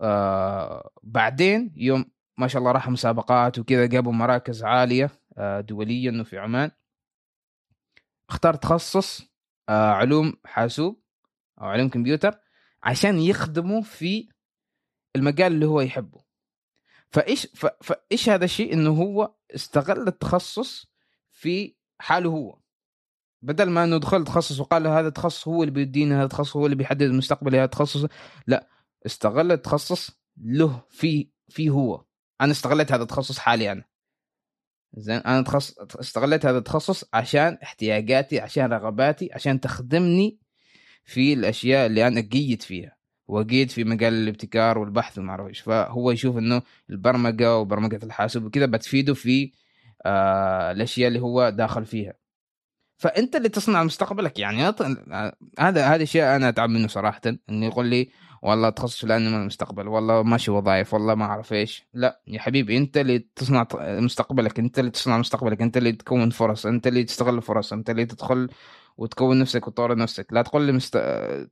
آه 0.00 0.90
بعدين 1.02 1.72
يوم 1.76 2.04
ما 2.38 2.48
شاء 2.48 2.60
الله 2.60 2.72
راح 2.72 2.88
مسابقات 2.88 3.58
وكذا 3.58 3.86
جابوا 3.86 4.12
مراكز 4.12 4.64
عالية 4.64 5.10
آه 5.38 5.60
دوليا 5.60 6.20
وفي 6.20 6.38
عمان. 6.38 6.70
اختار 8.28 8.54
تخصص 8.54 9.22
آه 9.68 9.90
علوم 9.90 10.32
حاسوب 10.44 11.02
أو 11.60 11.66
علوم 11.66 11.88
كمبيوتر 11.88 12.38
عشان 12.82 13.18
يخدموا 13.18 13.82
في 13.82 14.28
المجال 15.16 15.52
اللي 15.52 15.66
هو 15.66 15.80
يحبه. 15.80 16.24
فإيش 17.10 17.46
فإيش 17.82 18.28
هذا 18.28 18.44
الشيء؟ 18.44 18.72
إنه 18.72 18.90
هو 18.90 19.34
استغل 19.54 20.08
التخصص 20.08 20.86
في 21.30 21.76
حاله 21.98 22.30
هو. 22.30 22.58
بدل 23.42 23.70
ما 23.70 23.84
إنه 23.84 23.98
دخل 23.98 24.24
تخصص 24.24 24.60
وقال 24.60 24.86
هذا 24.86 25.08
التخصص 25.08 25.48
هو 25.48 25.62
اللي 25.62 25.74
بيدينا 25.74 26.16
هذا 26.18 26.24
التخصص 26.24 26.56
هو 26.56 26.66
اللي 26.66 26.76
بيحدد 26.76 27.10
مستقبلي 27.10 27.56
هذا 27.56 27.64
التخصص 27.64 28.06
لا 28.46 28.68
استغل 29.06 29.52
التخصص 29.52 30.10
له 30.36 30.82
في 30.90 31.30
في 31.48 31.70
هو. 31.70 32.05
أنا 32.40 32.52
استغلت 32.52 32.92
هذا 32.92 33.02
التخصص 33.02 33.38
حالي 33.38 33.72
أنا 33.72 33.84
زين 34.94 35.16
أنا 35.16 35.42
تخص... 35.42 35.74
استغلت 35.78 36.46
هذا 36.46 36.58
التخصص 36.58 37.04
عشان 37.14 37.58
احتياجاتي 37.62 38.40
عشان 38.40 38.72
رغباتي 38.72 39.30
عشان 39.32 39.60
تخدمني 39.60 40.38
في 41.04 41.32
الأشياء 41.32 41.86
اللي 41.86 42.06
أنا 42.06 42.20
جيد 42.20 42.62
فيها. 42.62 42.96
وجيد 43.28 43.70
في 43.70 43.84
مجال 43.84 44.12
الابتكار 44.14 44.78
والبحث 44.78 45.18
وما 45.18 45.30
أعرف 45.30 45.46
إيش. 45.46 45.60
فهو 45.60 46.10
يشوف 46.10 46.38
إنه 46.38 46.62
البرمجة 46.90 47.56
وبرمجة 47.56 48.00
الحاسوب 48.02 48.44
وكذا 48.44 48.66
بتفيده 48.66 49.14
في 49.14 49.52
آه 50.06 50.72
الأشياء 50.72 51.08
اللي 51.08 51.20
هو 51.20 51.50
داخل 51.50 51.84
فيها. 51.86 52.14
فأنت 52.98 53.36
اللي 53.36 53.48
تصنع 53.48 53.84
مستقبلك 53.84 54.38
يعني. 54.38 54.74
هذا 55.58 55.86
هذا 55.86 56.04
شيء 56.04 56.22
أنا 56.22 56.48
أتعب 56.48 56.70
منه 56.70 56.88
صراحة. 56.88 57.20
إنه 57.50 57.66
يقول 57.66 57.86
لي 57.86 58.08
والله 58.42 58.70
تخصص 58.70 59.00
فلان 59.00 59.32
من 59.32 59.40
المستقبل 59.40 59.88
والله 59.88 60.22
ماشي 60.22 60.50
وظائف 60.50 60.94
والله 60.94 61.14
ما 61.14 61.24
أعرف 61.24 61.52
إيش. 61.52 61.86
لا 61.94 62.20
يا 62.26 62.40
حبيبي 62.40 62.76
أنت 62.76 62.96
اللي 62.96 63.18
تصنع 63.36 63.66
مستقبلك 63.82 64.58
أنت 64.58 64.78
اللي 64.78 64.90
تصنع 64.90 65.18
مستقبلك 65.18 65.62
أنت 65.62 65.76
اللي 65.76 65.92
تكون 65.92 66.30
فرص 66.30 66.66
أنت 66.66 66.86
اللي 66.86 67.04
تستغل 67.04 67.36
الفرص 67.36 67.72
أنت 67.72 67.90
اللي 67.90 68.06
تدخل 68.06 68.48
وتكون 68.96 69.38
نفسك 69.38 69.66
وتطور 69.68 69.96
نفسك. 69.96 70.26
لا 70.32 70.42
تقول 70.42 70.62
لي 70.62 70.72
مست... 70.72 70.96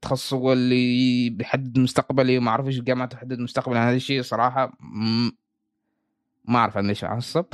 تخصص 0.03 0.35
هو 0.35 0.53
اللي 0.53 1.31
بيحدد 1.31 1.79
مستقبلي 1.79 2.38
وما 2.38 2.51
اعرف 2.51 2.66
إيش 2.66 2.79
الجامعة 2.79 3.09
تحدد 3.09 3.38
مستقبلي. 3.38 3.79
هذا 3.79 3.97
الشيء 3.97 4.23
صراحة 4.23 4.73
م... 4.81 5.31
ما 6.44 6.59
أعرف 6.59 6.79
أنا 6.79 6.88
ليش 6.88 7.05
أعصب. 7.05 7.44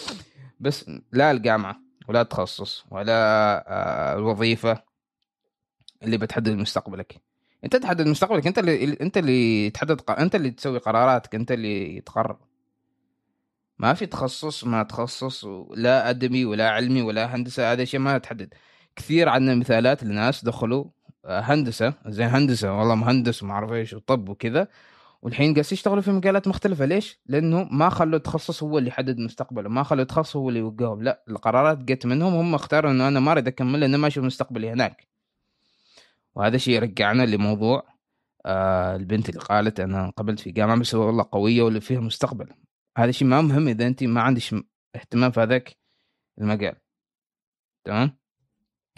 بس 0.60 0.90
لا 1.12 1.30
الجامعة 1.30 1.76
ولا 2.08 2.20
التخصص 2.20 2.84
ولا 2.90 3.12
آه، 3.68 4.18
الوظيفة 4.18 4.82
اللي 6.02 6.16
بتحدد 6.18 6.52
مستقبلك. 6.52 7.31
انت 7.64 7.76
تحدد 7.76 8.06
مستقبلك 8.06 8.46
انت 8.46 8.58
اللي 8.58 8.96
انت 9.00 9.18
اللي 9.18 9.70
تحدد 9.70 10.00
انت 10.10 10.34
اللي 10.34 10.50
تسوي 10.50 10.78
قراراتك 10.78 11.34
انت 11.34 11.52
اللي 11.52 12.00
تقرر. 12.00 12.36
ما 13.78 13.94
في 13.94 14.06
تخصص 14.06 14.64
ما 14.64 14.82
تخصص 14.82 15.44
لا 15.76 16.10
أدبي 16.10 16.44
ولا 16.44 16.70
علمي 16.70 17.02
ولا 17.02 17.36
هندسة 17.36 17.72
هذا 17.72 17.84
شيء 17.84 18.00
ما 18.00 18.18
تحدد. 18.18 18.54
كثير 18.96 19.28
عندنا 19.28 19.54
مثالات 19.54 20.04
لناس 20.04 20.44
دخلوا 20.44 20.84
آه، 21.24 21.40
هندسة 21.40 21.94
زي 22.06 22.24
هندسة 22.24 22.78
والله 22.78 22.94
مهندس 22.94 23.42
وما 23.42 23.52
أعرف 23.54 23.72
إيش 23.72 23.92
وطب 23.94 24.28
وكذا. 24.28 24.68
والحين 25.22 25.54
قاعد 25.54 25.72
يشتغلوا 25.72 26.02
في 26.02 26.10
مجالات 26.12 26.48
مختلفة. 26.48 26.84
ليش؟ 26.84 27.20
لأنه 27.26 27.64
ما 27.70 27.88
خلوا 27.90 28.16
التخصص 28.16 28.62
هو 28.62 28.78
اللي 28.78 28.88
يحدد 28.88 29.18
مستقبله، 29.18 29.68
ما 29.68 29.82
خلوا 29.82 30.02
التخصص 30.02 30.36
هو 30.36 30.48
اللي 30.48 30.60
يوقعهم، 30.60 31.02
لا 31.02 31.24
القرارات 31.28 31.78
جت 31.78 32.06
منهم 32.06 32.34
هم 32.34 32.54
اختاروا 32.54 32.90
إنه 32.90 33.08
أنا 33.08 33.20
ما 33.20 33.32
أريد 33.32 33.48
أكمل 33.48 33.80
لأنه 33.80 33.98
ما 33.98 34.06
أشوف 34.06 34.24
مستقبلي 34.24 34.70
هناك. 34.70 35.11
وهذا 36.34 36.56
الشيء 36.56 36.74
يرجعنا 36.74 37.22
لموضوع 37.22 37.92
آه 38.46 38.96
البنت 38.96 39.28
اللي 39.28 39.40
قالت 39.40 39.80
أنا 39.80 40.10
قبلت 40.10 40.40
في 40.40 40.50
جامعة 40.50 40.80
بس 40.80 40.94
والله 40.94 41.28
قوية 41.32 41.62
واللي 41.62 41.80
فيها 41.80 42.00
مستقبل. 42.00 42.48
هذا 42.98 43.08
الشيء 43.08 43.28
ما 43.28 43.40
مهم 43.40 43.68
إذا 43.68 43.86
أنت 43.86 44.04
ما 44.04 44.20
عندك 44.22 44.42
اهتمام 44.96 45.30
في 45.30 45.40
هذاك 45.40 45.76
المجال. 46.38 46.76
تمام؟ 47.84 48.18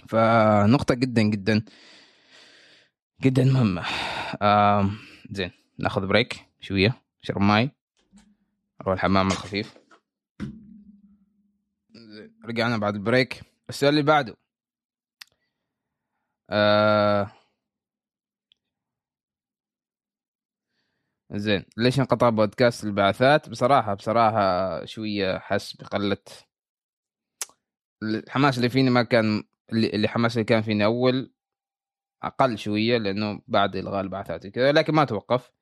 فنقطة 0.08 0.94
جدا 0.94 1.22
جدا 1.22 1.64
جدا 3.22 3.44
مهمة. 3.44 3.82
آه 4.42 4.90
زين. 5.30 5.50
ناخذ 5.78 6.06
break 6.06 6.46
شوية 6.60 7.02
شرب 7.22 7.40
ماي 7.40 7.70
أروح 8.80 8.94
الحمام 8.94 9.26
الخفيف 9.26 9.74
رجعنا 12.44 12.76
بعد 12.76 12.94
البريك 12.94 13.40
السؤال 13.68 13.90
اللي 13.90 14.02
بعده 14.02 14.36
آه... 16.50 17.30
زين. 21.32 21.64
ليش 21.76 22.00
انقطع 22.00 22.28
بودكاست 22.28 22.84
البعثات؟ 22.84 23.48
بصراحة 23.48 23.94
بصراحة 23.94 24.84
شوية 24.84 25.38
حس 25.38 25.76
بقلة. 25.76 26.16
الحماس 28.02 28.56
اللي 28.56 28.68
فيني 28.68 28.90
ما 28.90 29.02
كان 29.02 29.44
اللي 29.72 30.08
حماس 30.08 30.32
اللي 30.36 30.44
كان 30.44 30.62
فيني 30.62 30.84
أول 30.84 31.32
أقل 32.22 32.58
شوية 32.58 32.98
لأنه 32.98 33.40
بعد 33.48 33.76
إلغاء 33.76 34.00
البعثات 34.00 34.46
كذا 34.46 34.72
لكن 34.72 34.94
ما 34.94 35.04
توقف 35.04 35.52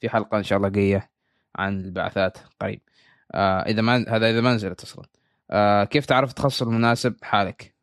في 0.00 0.08
حلقة 0.08 0.38
إن 0.38 0.42
شاء 0.42 0.58
الله 0.58 0.68
جاية 0.68 1.10
عن 1.56 1.80
البعثات 1.80 2.38
قريب. 2.60 2.80
آه 3.34 3.62
إذا 3.62 3.82
ما 3.82 3.96
هذا 4.08 4.30
إذا 4.30 4.40
ما 4.40 4.54
نزلت 4.54 4.82
أصلا. 4.82 5.06
آه 5.50 5.84
كيف 5.84 6.06
تعرف 6.06 6.30
التخصص 6.30 6.62
المناسب 6.62 7.16
حالك؟ 7.22 7.74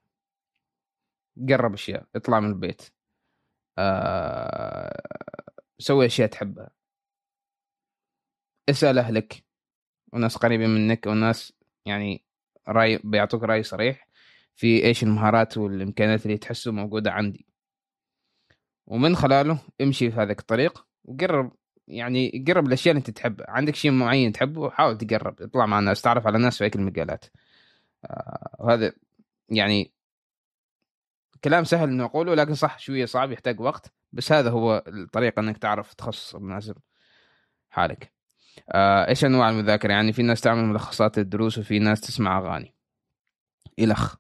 قرب 1.49 1.73
أشياء 1.73 2.05
اطلع 2.15 2.39
من 2.39 2.49
البيت. 2.49 2.81
آه 3.77 5.01
سوي 5.79 6.05
أشياء 6.05 6.29
تحبها. 6.29 6.69
اسأل 8.69 8.97
أهلك. 8.97 9.43
وناس 10.13 10.37
قريبين 10.37 10.69
منك 10.69 11.07
وناس 11.07 11.53
يعني 11.85 12.23
رأي 12.67 12.99
بيعطوك 13.03 13.43
رأي 13.43 13.63
صريح 13.63 14.07
في 14.55 14.83
إيش 14.85 15.03
المهارات 15.03 15.57
والإمكانيات 15.57 16.25
اللي 16.25 16.37
تحسه 16.37 16.71
موجودة 16.71 17.11
عندي. 17.11 17.45
ومن 18.87 19.15
خلاله 19.15 19.59
امشي 19.81 20.11
في 20.11 20.17
هذاك 20.17 20.39
الطريق 20.39 20.85
وقرب 21.03 21.51
يعني 21.87 22.45
قرب 22.47 22.67
الأشياء 22.67 22.91
اللي 22.91 22.99
أنت 22.99 23.09
تحبها. 23.09 23.49
عندك 23.49 23.75
شيء 23.75 23.91
معين 23.91 24.31
تحبه 24.31 24.69
حاول 24.69 24.97
تقرب 24.97 25.41
اطلع 25.41 25.65
مع 25.65 25.79
الناس 25.79 26.01
تعرف 26.01 26.27
على 26.27 26.37
ناس 26.39 26.57
في 26.57 26.63
هيك 26.63 26.75
المجالات. 26.75 27.25
آه 28.05 28.55
وهذا 28.59 28.93
يعني 29.49 29.91
كلام 31.43 31.63
سهل 31.63 31.89
إنه 31.89 32.05
اقوله 32.05 32.35
لكن 32.35 32.53
صح 32.53 32.79
شوية 32.79 33.05
صعب 33.05 33.31
يحتاج 33.31 33.59
وقت. 33.59 33.91
بس 34.11 34.31
هذا 34.31 34.49
هو 34.49 34.83
الطريقة 34.87 35.39
إنك 35.39 35.57
تعرف 35.57 35.93
تخصص 35.93 36.35
المناسب 36.35 36.77
حالك. 37.69 38.13
آه 38.71 39.07
إيش 39.07 39.25
أنواع 39.25 39.49
المذاكرة؟ 39.49 39.91
يعني 39.91 40.13
في 40.13 40.23
ناس 40.23 40.41
تعمل 40.41 40.63
ملخصات 40.65 41.17
الدروس 41.17 41.57
وفي 41.57 41.79
ناس 41.79 42.01
تسمع 42.01 42.37
أغاني. 42.39 42.75
إلخ. 43.79 44.15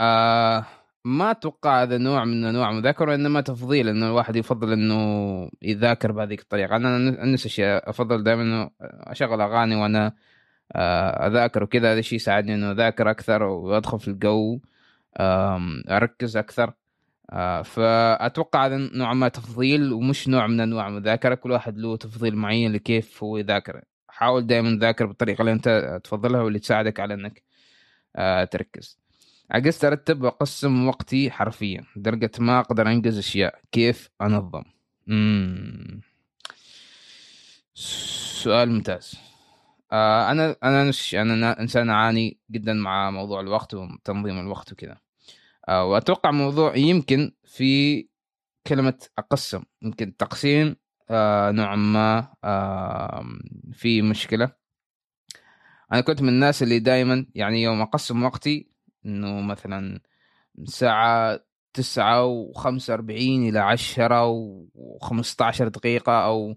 آه 0.00 0.66
ما 1.04 1.30
أتوقع 1.30 1.82
هذا 1.82 1.98
نوع 1.98 2.24
من 2.24 2.44
أنواع 2.44 2.70
المذاكرة 2.70 3.14
انما 3.14 3.40
تفضيل 3.40 3.88
إنه 3.88 4.06
الواحد 4.06 4.36
يفضل 4.36 4.72
إنه 4.72 5.50
يذاكر 5.62 6.12
بهذيك 6.12 6.40
الطريقة. 6.40 6.76
أنا 6.76 6.98
نفس 7.26 7.46
الشيء 7.46 7.64
أفضل 7.66 8.24
دائما 8.24 8.42
إنه 8.42 8.70
أشغل 8.80 9.40
أغاني 9.40 9.76
وأنا 9.76 10.12
آه، 10.72 11.26
أذاكر 11.26 11.62
وكذا. 11.62 11.92
هذا 11.92 11.98
الشيء 11.98 12.16
يساعدني 12.16 12.54
إنه 12.54 12.72
أذاكر 12.72 13.10
أكثر 13.10 13.42
وأدخل 13.42 14.00
في 14.00 14.08
الجو. 14.08 14.60
أركز 15.20 16.36
أكثر. 16.36 16.72
آه، 17.30 17.62
فأتوقع 17.62 18.66
هذا 18.66 18.76
نوع 18.76 19.12
ما 19.14 19.28
تفضيل 19.28 19.92
ومش 19.92 20.28
نوع 20.28 20.46
من 20.46 20.60
أنواع 20.60 20.88
المذاكره 20.88 21.34
كل 21.34 21.50
واحد 21.50 21.78
له 21.78 21.96
تفضيل 21.96 22.36
معين 22.36 22.72
لكيف 22.72 23.22
هو 23.22 23.36
يذاكر. 23.36 23.82
حاول 24.08 24.46
دائما 24.46 24.76
تذاكر 24.76 25.06
بالطريقة 25.06 25.40
اللي 25.40 25.52
أنت 25.52 26.00
تفضلها 26.04 26.40
واللي 26.42 26.58
تساعدك 26.58 27.00
على 27.00 27.14
إنك 27.14 27.42
آه، 28.16 28.44
تركز. 28.44 28.98
عجزت 29.50 29.84
أرتب 29.84 30.22
وأقسم 30.22 30.88
وقتي 30.88 31.30
حرفيا. 31.30 31.84
لدرجه 31.96 32.30
ما 32.38 32.60
أقدر 32.60 32.88
أنجز 32.88 33.18
أشياء. 33.18 33.60
كيف 33.72 34.10
أنظم؟ 34.22 34.62
مم. 35.06 36.00
سؤال 37.74 38.70
ممتاز. 38.70 39.14
آه 39.92 40.30
أنا 40.30 40.56
أنا 40.62 40.92
أنا 41.14 41.60
إنسان 41.60 41.90
اعاني 41.90 42.38
جدا 42.50 42.72
مع 42.72 43.10
موضوع 43.10 43.40
الوقت 43.40 43.74
وتنظيم 43.74 44.40
الوقت 44.40 44.72
وكذا. 44.72 45.01
وأتوقع 45.68 46.30
موضوع 46.30 46.76
يمكن 46.76 47.32
في 47.44 48.02
كلمة 48.66 48.98
أقسم 49.18 49.62
يمكن 49.82 50.16
تقسيم 50.16 50.76
آه 51.10 51.50
نوعا 51.50 51.76
ما 51.76 52.34
آه 52.44 53.24
في 53.72 54.02
مشكلة. 54.02 54.52
أنا 55.92 56.00
كنت 56.00 56.22
من 56.22 56.28
الناس 56.28 56.62
اللي 56.62 56.78
دائما 56.78 57.26
يعني 57.34 57.62
يوم 57.62 57.80
أقسم 57.80 58.22
وقتي 58.22 58.68
إنه 59.06 59.40
مثلا 59.40 60.00
الساعة 60.58 61.40
تسعة 61.74 62.24
وخمسة 62.24 62.92
وأربعين 62.92 63.48
إلى 63.48 63.58
عشرة 63.58 64.26
وخمسة 64.74 65.44
عشر 65.44 65.68
دقيقة 65.68 66.24
أو 66.24 66.56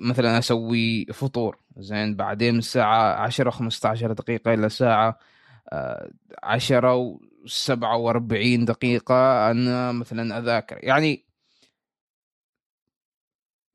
مثلا 0.00 0.38
أسوي 0.38 1.04
فطور 1.06 1.58
زين 1.76 2.16
بعدين 2.16 2.52
من 2.52 2.58
الساعة 2.58 3.14
عشرة 3.14 3.48
وخمسة 3.48 3.88
عشر 3.88 4.12
دقيقة 4.12 4.54
إلى 4.54 4.68
ساعة 4.68 5.18
آه، 5.72 6.10
عشرة 6.42 7.18
وسبعة 7.44 7.96
وأربعين 7.96 8.64
دقيقة 8.64 9.50
أنا 9.50 9.92
مثلا 9.92 10.38
أذاكر. 10.38 10.78
يعني 10.82 11.26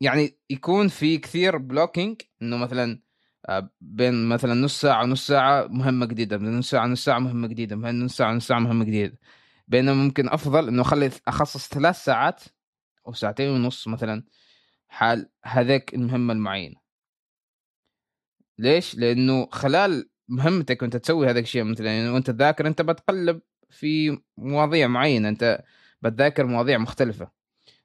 يعني 0.01 0.37
يكون 0.49 0.87
في 0.87 1.17
كثير 1.17 1.57
بلوكينج 1.57 2.21
إنه 2.41 2.57
مثلا 2.57 3.01
آه، 3.49 3.69
بين 3.81 4.29
مثلا 4.29 4.53
نص 4.53 4.81
ساعة 4.81 5.03
ونص 5.03 5.27
ساعة 5.27 5.67
مهمة 5.67 6.05
جديدة 6.05 6.37
من 6.37 6.57
نص 6.59 6.69
ساعة 6.69 6.87
نص 6.87 7.05
ساعة 7.05 7.19
مهمة 7.19 7.47
جديدة 7.47 7.75
من 7.75 8.05
نص 8.05 8.17
ساعة 8.17 8.33
نص 8.33 8.47
ساعة 8.47 8.59
مهمة 8.59 8.85
جديدة. 8.85 9.19
بينما 9.67 9.93
ممكن 9.93 10.29
أفضل 10.29 10.67
إنه 10.67 10.81
أخلي 10.81 11.11
أخصص 11.27 11.69
ثلاث 11.69 12.03
ساعات 12.03 12.43
أو 13.07 13.13
ساعتين 13.13 13.49
ونص 13.49 13.87
مثلا 13.87 14.23
حال 14.89 15.29
هذاك 15.45 15.93
المهمة 15.93 16.33
المعينة. 16.33 16.75
ليش؟ 18.57 18.95
لأنه 18.95 19.47
خلال 19.51 20.09
مهمتك 20.29 20.81
وأنت 20.81 20.97
تسوي 20.97 21.27
هذاك 21.29 21.43
الشيء 21.43 21.63
مثلا 21.63 21.87
يعني 21.87 22.09
وأنت 22.09 22.31
تذاكر 22.31 22.67
أنت 22.67 22.81
بتقلب 22.81 23.41
في 23.69 24.19
مواضيع 24.37 24.87
معينة 24.87 25.29
أنت 25.29 25.63
بتذاكر 26.01 26.45
مواضيع 26.45 26.77
مختلفة. 26.77 27.31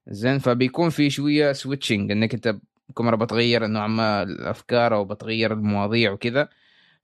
زين؟ 0.08 0.38
فبيكون 0.38 0.90
في 0.90 1.10
شوية 1.10 1.52
سويتشنج 1.52 2.10
انك 2.12 2.34
انت 2.34 2.56
كل 2.94 3.04
مره 3.04 3.16
بتغير 3.16 3.66
نوعا 3.66 3.88
ما 3.88 4.22
الأفكار 4.22 4.94
أو 4.94 5.04
بتغير 5.04 5.52
المواضيع 5.52 6.12
وكذا. 6.12 6.48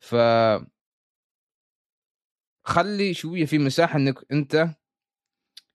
ف 0.01 0.17
خلي 2.65 3.15
شوية 3.15 3.45
في 3.45 3.59
مساحة 3.59 3.97
إنك 3.99 4.19
انت 4.33 4.69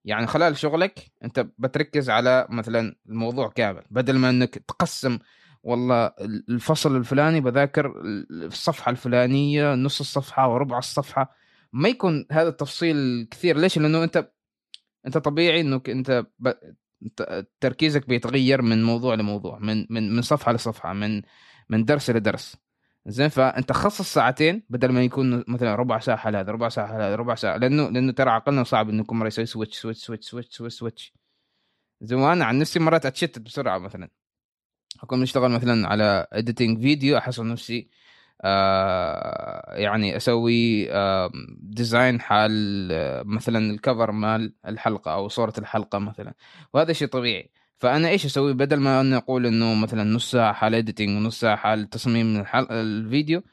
يعني 0.05 0.28
خلال 0.28 0.57
شغلك 0.57 1.11
انت 1.24 1.47
بتركز 1.57 2.09
على 2.09 2.47
مثلا 2.49 2.95
الموضوع 3.09 3.49
كامل 3.49 3.84
بدل 3.89 4.18
ما 4.18 4.30
إنك 4.30 4.49
تقسم 4.57 5.20
والله 5.66 6.11
الفصل 6.49 6.95
الفلاني 6.95 7.41
بذاكر 7.41 7.93
الصفحة 8.32 8.89
الفلانية 8.91 9.76
نص 9.76 9.99
الصفحة 9.99 10.53
وربع 10.53 10.78
الصفحة. 10.78 11.36
ما 11.74 11.89
يكون 11.89 12.26
هذا 12.32 12.49
التفصيل 12.49 13.28
كثير. 13.32 13.57
ليش؟ 13.57 13.78
لأنه 13.78 14.03
أنت 14.03 14.32
أنت 15.07 15.18
طبيعي 15.18 15.61
إنك 15.61 15.89
أنت 15.89 16.26
تركيزك 17.59 18.07
بيتغير 18.07 18.61
من 18.61 18.84
موضوع 18.84 19.16
لموضوع 19.16 19.59
من 19.59 19.86
من 19.89 20.16
من 20.16 20.22
صفحة 20.22 20.51
لصفحة 20.53 20.93
من 20.93 21.22
من 21.70 21.86
درس 21.86 22.09
لدرس. 22.09 22.57
زين؟ 23.07 23.30
فأنت 23.30 23.72
خصص 23.72 24.13
ساعتين 24.13 24.63
بدل 24.70 24.91
ما 24.91 25.03
يكون 25.03 25.43
مثلا 25.47 25.76
ربع 25.76 25.99
ساعة 25.99 26.18
على 26.28 26.38
هذا 26.38 26.51
ربع 26.51 26.70
ساعة 26.70 26.88
على 26.88 27.03
هذا 27.03 27.16
ربع 27.16 27.36
ساعة. 27.36 27.57
لأنه 27.57 27.89
لأنه 27.89 28.11
ترى 28.11 28.30
عقلنا 28.30 28.63
صعب 28.63 28.89
إنه 28.89 29.03
كل 29.03 29.16
مرة 29.16 29.28
يسوي 29.28 29.45
switch 29.45 29.77
switch 29.79 30.05
switch 30.05 30.27
switch 30.29 30.75
switch 30.77 31.13
زين؟ 32.01 32.20
وأنا 32.20 32.45
عن 32.45 32.59
نفسي 32.59 32.80
مرات 32.80 33.05
أتشتت 33.05 33.39
بسرعة 33.39 33.78
مثلا. 33.80 34.09
أكون 35.03 35.19
مشتغل 35.19 35.51
مثلا 35.51 35.87
على 35.87 36.27
editing 36.33 36.81
video 36.81 37.17
أحصل 37.17 37.47
نفسي 37.47 37.89
آه 38.41 39.75
يعني 39.75 40.17
أسوي 40.17 40.91
آه 40.91 41.31
design 41.59 42.21
حال 42.21 42.51
آه 42.91 43.23
مثلا 43.23 43.71
ال 43.71 43.78
cover 43.78 44.11
مال 44.11 44.53
الحلقة 44.67 45.13
أو 45.13 45.27
صورة 45.27 45.53
الحلقة 45.57 45.99
مثلا. 45.99 46.33
وهذا 46.73 46.93
شيء 46.93 47.07
طبيعي. 47.07 47.51
فأنا 47.77 48.09
إيش 48.09 48.25
أسوي؟ 48.25 48.53
بدل 48.53 48.77
ما 48.79 49.01
أنا 49.01 49.17
أقول 49.17 49.45
إنه 49.45 49.75
مثلا 49.75 50.03
نص 50.03 50.31
ساعة 50.31 50.53
حال 50.53 50.75
editing 50.75 51.09
ونص 51.09 51.39
ساعة 51.39 51.55
حال 51.55 51.89
تصميم 51.89 52.39
الحلقة 52.39 52.81
الفيديو 52.81 53.43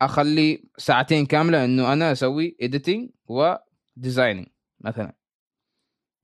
أخلي 0.00 0.64
ساعتين 0.78 1.26
كاملة 1.26 1.64
إنه 1.64 1.92
أنا 1.92 2.12
أسوي 2.12 2.56
editing 2.60 3.10
و 3.26 3.38
designing 3.38 4.46
مثلا. 4.80 5.14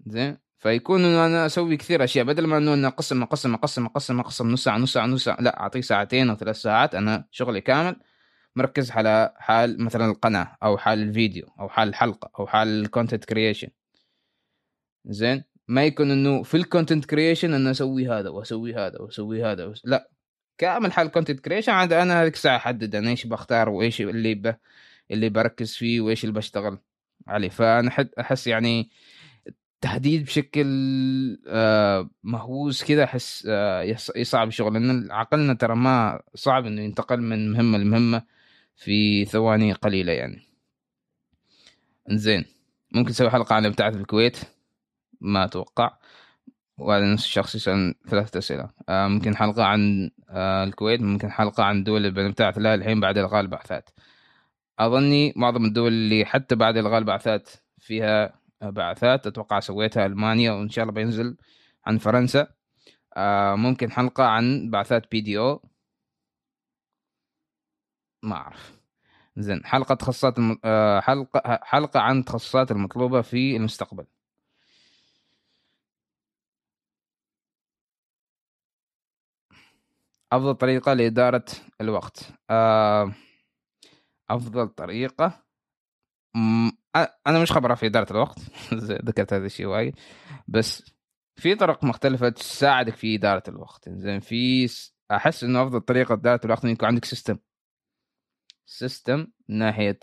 زين؟ 0.06 0.43
فيكون 0.64 1.04
إنه 1.04 1.26
أنا 1.26 1.46
أسوي 1.46 1.76
كثير 1.76 2.04
أشياء. 2.04 2.24
بدل 2.24 2.46
ما 2.46 2.58
إنه 2.58 2.74
أنا 2.74 2.88
اقسم 2.88 3.22
اقسم 3.22 3.54
اقسم 3.54 3.86
اقسم 3.86 4.20
اقسم 4.20 4.50
نص 4.50 4.64
ساعة 4.64 4.78
نص 4.78 4.92
ساعة 4.92 5.06
نص 5.06 5.24
ساعة 5.24 5.40
لا 5.40 5.60
أعطيه 5.60 5.80
ساعتين 5.80 6.30
أو 6.30 6.36
ثلاث 6.36 6.56
ساعات 6.56 6.94
أنا 6.94 7.24
شغلي 7.30 7.60
كامل 7.60 7.96
مركز 8.56 8.90
على 8.90 9.34
حال 9.36 9.84
مثلا 9.84 10.06
القناة 10.06 10.56
أو 10.62 10.78
حال 10.78 11.02
الفيديو 11.02 11.46
أو 11.60 11.68
حال 11.68 11.88
الحلقة 11.88 12.30
أو 12.38 12.46
حال 12.46 12.68
ال 12.68 12.75
content 12.75 13.24
creation 13.24 13.68
زين؟ 15.04 15.44
ما 15.68 15.84
يكون 15.84 16.10
إنه 16.10 16.42
في 16.42 16.56
ال 16.56 16.62
content 16.62 17.04
creation 17.04 17.54
أنا 17.54 17.70
أسوي 17.70 18.08
هذا 18.08 18.28
وأسوي 18.28 18.74
هذا 18.74 19.00
وأسوي 19.00 19.44
هذا 19.44 19.64
وس... 19.64 19.82
لا. 19.84 20.10
كامل 20.58 20.92
حال 20.92 21.06
ال 21.06 21.11
content 21.11 21.40
creation 21.40 21.72
عاد 21.72 21.92
أنا 21.92 22.22
هذيك 22.22 22.34
الساعة 22.34 22.56
أحدد 22.56 22.94
أنا 22.94 23.10
إيش 23.10 23.26
بختار 23.26 23.68
وإيش 23.68 24.00
اللي 24.00 24.34
ب... 24.34 24.54
اللي 25.10 25.28
بركز 25.28 25.74
فيه 25.74 26.00
وإيش 26.00 26.24
اللي 26.24 26.34
بشتغل 26.34 26.78
عليه. 27.26 27.48
فأنا 27.48 27.90
أحس 28.20 28.46
يعني 28.46 28.90
تحديد 29.84 30.24
بشكل 30.24 30.66
آه، 31.48 32.10
مهووس 32.22 32.84
كذا 32.84 33.04
أحس 33.04 33.46
آه، 33.50 33.96
يصعب 34.16 34.48
الشغل 34.48 34.72
لأن 34.72 35.12
عقلنا 35.12 35.54
ترى 35.54 35.76
ما 35.76 36.20
صعب 36.34 36.66
إنه 36.66 36.82
ينتقل 36.82 37.20
من 37.20 37.52
مهمة 37.52 37.78
لمهمة 37.78 38.22
في 38.76 39.24
ثواني 39.24 39.72
قليلة 39.72 40.12
يعني. 40.12 40.42
زين 42.08 42.44
ممكن 42.92 43.10
نسوي 43.10 43.30
حلقة 43.30 43.54
عن 43.54 43.66
ابتعاث 43.66 43.96
الكويت؟ 43.96 44.38
ما 45.20 45.44
أتوقع. 45.44 45.96
وهذا 46.78 47.12
نفس 47.12 47.24
الشخص 47.24 47.54
يسأل 47.54 47.94
ثلاثة 48.08 48.38
أسئلة. 48.38 48.70
آه 48.88 49.08
ممكن 49.08 49.36
حلقة 49.36 49.64
عن 49.64 50.10
الكويت 50.66 51.00
ممكن 51.00 51.30
حلقة 51.30 51.64
عن 51.64 51.78
الدول 51.78 51.96
اللي 52.06 52.10
بنبتعث 52.10 52.58
لها 52.58 52.74
الحين 52.74 53.00
بعد 53.00 53.18
إلغاء 53.18 53.40
البعثات. 53.40 53.90
أظني 54.78 55.32
معظم 55.36 55.64
الدول 55.64 55.92
اللي 55.92 56.24
حتى 56.24 56.54
بعد 56.54 56.76
إلغاء 56.76 56.98
البعثات 56.98 57.50
فيها 57.78 58.43
بعثات 58.70 59.26
أتوقع 59.26 59.60
سويتها 59.60 60.06
ألمانيا 60.06 60.52
وإن 60.52 60.68
شاء 60.68 60.82
الله 60.82 60.94
بينزل 60.94 61.36
عن 61.86 61.98
فرنسا. 61.98 62.48
آه 63.16 63.54
ممكن 63.54 63.90
حلقة 63.92 64.24
عن 64.24 64.70
بعثات 64.70 65.10
بي 65.10 65.20
دي 65.20 65.38
أو. 65.38 65.68
ما 68.22 68.36
أعرف. 68.36 68.78
زين 69.36 69.64
حلقة 69.66 69.94
تخصصات 69.94 70.38
الم... 70.38 70.58
آه 70.64 71.00
حلقة 71.00 71.60
حلقة 71.62 72.00
عن 72.00 72.18
التخصصات 72.18 72.70
المطلوبة 72.70 73.22
في 73.22 73.56
المستقبل. 73.56 74.06
أفضل 80.32 80.54
طريقة 80.54 80.92
لإدارة 80.92 81.44
الوقت. 81.80 82.32
آه 82.50 83.14
أفضل 84.30 84.68
طريقة. 84.68 85.44
أنا 87.26 87.42
مش 87.42 87.52
خبرة 87.52 87.74
في 87.74 87.86
إدارة 87.86 88.12
الوقت 88.12 88.38
ذكرت 89.06 89.32
هذا 89.32 89.46
الشيء 89.46 89.66
وايد. 89.66 89.94
بس 90.48 90.92
في 91.36 91.54
طرق 91.54 91.84
مختلفة 91.84 92.28
تساعدك 92.28 92.96
في 92.96 93.14
إدارة 93.14 93.42
الوقت. 93.48 93.88
زين 93.88 94.20
في 94.20 94.68
أحس 95.10 95.44
إنه 95.44 95.62
أفضل 95.62 95.80
طريقة 95.80 96.12
إدارة 96.12 96.40
الوقت 96.44 96.64
يكون 96.64 96.88
عندك 96.88 97.04
system 97.04 97.36
system 98.66 99.26
من 99.48 99.58
ناحية 99.58 99.98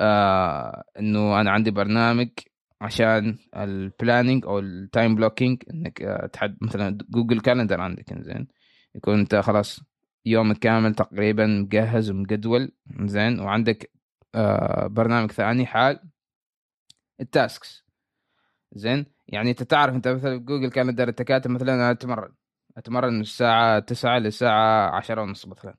آه 0.00 0.84
إنه 0.98 1.40
أنا 1.40 1.50
عندي 1.50 1.70
برنامج 1.70 2.28
عشان 2.80 3.38
ال 3.56 3.66
planning 3.66 4.46
أو 4.46 4.58
ال 4.58 4.69
time 4.69 5.14
blocking 5.14 5.62
إنك 5.70 6.02
آه 6.02 6.26
تحط 6.26 6.56
مثلا 6.60 6.98
Google 7.10 7.40
Calendar 7.40 7.80
عندك 7.80 8.22
زين 8.22 8.48
يكون 8.94 9.18
أنت 9.18 9.34
خلاص 9.34 9.80
يومك 10.26 10.58
كامل 10.58 10.94
تقريبا 10.94 11.46
مجهز 11.46 12.10
ومجدول 12.10 12.72
زين 13.00 13.40
وعندك 13.40 13.90
برنامج 14.86 15.32
ثاني 15.32 15.66
حال 15.66 16.00
ال 17.20 17.31
tasks 17.31 17.84
زين؟ 18.72 19.06
يعني 19.28 19.50
أنت 19.50 19.62
تعرف 19.62 19.94
أنت 19.94 20.08
مثلا 20.08 20.36
Google 20.36 20.70
Calendar 20.70 21.08
انت 21.08 21.22
كاتب 21.22 21.50
مثلا 21.50 21.74
أنا 21.74 21.90
أتمرن. 21.90 22.34
أتمرن 22.76 23.12
من 23.14 23.20
الساعة 23.20 23.78
9 23.78 24.18
للساعة 24.18 24.90
10 24.96 25.22
ونص 25.22 25.46
مثلا. 25.46 25.76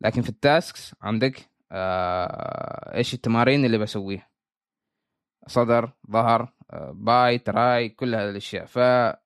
لكن 0.00 0.22
في 0.22 0.28
ال 0.28 0.39
tasks 0.39 0.94
عندك 1.02 1.50
آه 1.72 2.94
إيش 2.96 3.14
التمارين 3.14 3.64
اللي 3.64 3.78
بسويها؟ 3.78 4.28
صدر 5.46 5.92
ظهر 6.10 6.52
آه 6.70 6.92
bi 6.94 7.38
tri 7.38 7.88
كل 7.88 8.14
هذه 8.14 8.30
الأشياء. 8.30 8.66
فهذا 8.66 9.16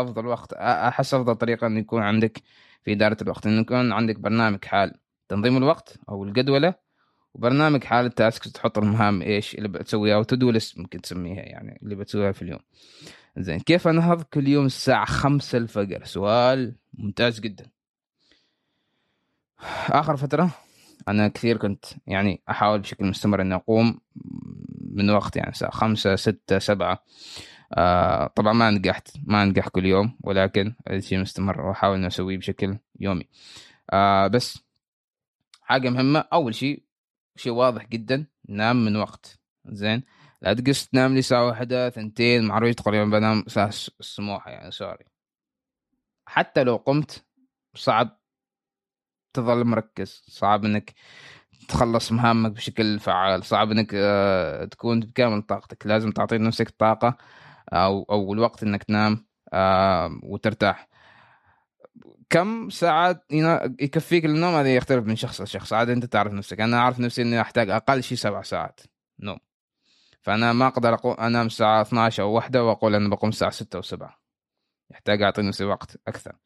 أفضل 0.00 0.26
وقت. 0.26 0.52
أحس 0.52 1.14
أفضل 1.14 1.34
طريقة 1.36 1.66
انه 1.66 1.80
يكون 1.80 2.02
عندك 2.02 2.42
في 2.84 2.92
إدارة 2.92 3.16
الوقت. 3.22 3.46
انه 3.46 3.60
يكون 3.60 3.92
عندك 3.92 4.18
برنامج 4.20 4.64
حال 4.64 5.00
تنظيم 5.28 5.56
الوقت 5.56 5.98
أو 6.08 6.24
الجدولة 6.24 6.85
وبرنامج 7.36 7.84
حال 7.84 8.06
ال 8.06 8.14
tasks 8.14 8.52
تحط 8.52 8.78
المهام 8.78 9.22
إيش 9.22 9.54
اللي 9.54 9.68
بتسويها 9.68 10.16
أو 10.16 10.24
list 10.32 10.78
ممكن 10.78 11.00
تسميها 11.00 11.42
يعني 11.42 11.78
اللي 11.82 11.94
بتسويها 11.94 12.32
في 12.32 12.42
اليوم. 12.42 12.60
زين 13.38 13.60
كيف 13.60 13.88
أنهض 13.88 14.22
كل 14.22 14.48
يوم 14.48 14.66
الساعة 14.66 15.04
خمسة 15.04 15.58
الفجر؟ 15.58 16.04
سؤال 16.04 16.74
ممتاز 16.94 17.40
جدا. 17.40 17.66
آخر 19.88 20.16
فترة 20.16 20.50
أنا 21.08 21.28
كثير 21.28 21.56
كنت 21.56 21.84
يعني 22.06 22.42
أحاول 22.50 22.80
بشكل 22.80 23.04
مستمر 23.04 23.42
إني 23.42 23.54
أقوم 23.54 24.00
من 24.90 25.10
وقت 25.10 25.36
يعني 25.36 25.50
الساعة 25.50 25.70
خمسة 25.70 26.16
ستة 26.16 26.58
سبعة. 26.58 27.04
آه 27.74 28.26
طبعا 28.26 28.52
ما 28.52 28.70
نجحت 28.70 29.08
ما 29.24 29.44
نجح 29.44 29.68
كل 29.68 29.86
يوم 29.86 30.16
ولكن 30.20 30.74
الشيء 30.90 31.18
مستمر 31.18 31.60
وأحاول 31.60 31.96
إني 31.96 32.06
أسويه 32.06 32.38
بشكل 32.38 32.78
يومي. 33.00 33.28
آه 33.92 34.26
بس 34.26 34.66
حاجة 35.62 35.90
مهمة 35.90 36.24
أول 36.32 36.54
شيء 36.54 36.85
شيء 37.36 37.52
واضح 37.52 37.86
جدا 37.86 38.26
نام 38.48 38.84
من 38.84 38.96
وقت. 38.96 39.38
زين. 39.66 40.02
لا 40.42 40.54
تقص 40.54 40.86
تنام 40.86 41.14
لي 41.14 41.22
ساعة 41.22 41.46
واحدة 41.46 41.90
ثنتين 41.90 42.44
معروف 42.44 42.74
تقريبا 42.74 43.04
بنام 43.04 43.44
ساعة 43.48 43.72
السموحة 44.00 44.50
يعني 44.50 44.70
سوري. 44.70 45.04
حتى 46.26 46.64
لو 46.64 46.76
قمت 46.76 47.26
صعب 47.74 48.20
تظل 49.34 49.64
مركز 49.64 50.24
صعب 50.28 50.64
إنك 50.64 50.94
تخلص 51.68 52.12
مهامك 52.12 52.52
بشكل 52.52 53.00
فعال 53.00 53.44
صعب 53.44 53.70
إنك 53.70 53.90
آه، 53.94 54.64
تكون 54.64 55.00
بكامل 55.00 55.42
طاقتك. 55.42 55.86
لازم 55.86 56.10
تعطي 56.10 56.38
نفسك 56.38 56.70
طاقة 56.70 57.16
أو 57.72 58.02
أو 58.02 58.32
الوقت 58.34 58.62
إنك 58.62 58.84
تنام 58.84 59.26
آه، 59.52 60.20
وترتاح. 60.22 60.88
كم 62.30 62.70
ساعات 62.70 63.24
يكفيك 63.80 64.24
للنوم 64.24 64.54
هذا 64.54 64.74
يختلف 64.74 65.06
من 65.06 65.16
شخص 65.16 65.40
لشخص. 65.40 65.72
عاد 65.72 65.90
أنت 65.90 66.04
تعرف 66.04 66.32
نفسك. 66.32 66.60
أنا 66.60 66.76
أعرف 66.78 67.00
نفسي 67.00 67.22
إني 67.22 67.40
أحتاج 67.40 67.70
أقل 67.70 68.02
شيء 68.02 68.18
سبع 68.18 68.42
ساعات 68.42 68.80
نوم. 69.20 69.38
فأنا 70.22 70.52
ما 70.52 70.66
أقدر 70.66 70.94
أقو... 70.94 71.12
أنام 71.12 71.46
الساعة 71.46 71.82
12 71.82 72.22
أو 72.22 72.32
واحدة 72.32 72.64
وأقول 72.64 72.94
أنا 72.94 73.08
بقوم 73.08 73.30
الساعة 73.30 73.50
6 73.50 73.76
أو 73.76 73.82
7 73.82 74.20
يحتاج 74.90 75.22
اعطي 75.22 75.42
نفسي 75.42 75.64
وقت 75.64 75.96
أكثر. 76.08 76.36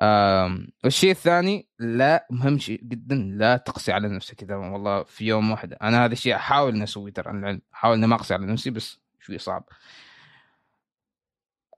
آم... 0.00 0.68
والشيء 0.84 1.10
الثاني 1.10 1.68
لا 1.78 2.26
مهم 2.30 2.58
شيء 2.58 2.80
جدا 2.84 3.16
لا 3.16 3.56
تقسي 3.56 3.92
على 3.92 4.08
نفسك 4.08 4.42
إذا 4.42 4.56
والله 4.56 5.02
في 5.02 5.26
يوم 5.26 5.50
واحد. 5.50 5.74
أنا 5.82 6.04
هذا 6.04 6.12
الشيء 6.12 6.36
أحاول 6.36 6.74
إني 6.74 6.84
أسويه 6.84 7.12
ترى 7.12 7.30
العلم. 7.30 7.60
أحاول 7.74 7.96
إني 7.96 8.06
ما 8.06 8.14
أقسي 8.14 8.34
على 8.34 8.46
نفسي 8.46 8.70
بس 8.70 9.00
شوي 9.20 9.38
صعب. 9.38 9.68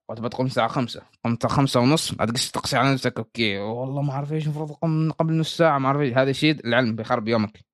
وتبى 0.09 0.29
تقوم 0.29 0.47
الساعة 0.47 0.69
خمسة. 0.69 1.03
قمت 1.25 1.47
خمسة 1.47 1.81
ونص 1.81 2.15
بعد 2.15 2.31
قصة 2.31 2.53
تقسي 2.53 2.77
على 2.77 2.93
نفسك. 2.93 3.19
أوكي. 3.19 3.59
والله 3.59 4.03
ما 4.03 4.13
اعرف 4.13 4.33
إيش 4.33 4.45
المفروض 4.45 4.71
أقوم 4.71 5.13
قبل 5.13 5.39
نص 5.39 5.57
ساعة 5.57 5.79
ما 5.79 5.87
اعرف 5.87 6.01
إيش. 6.01 6.15
هذا 6.15 6.31
الشيء 6.31 6.67
العلم 6.67 6.97
بيخرب 6.97 7.29
يومك. 7.29 7.65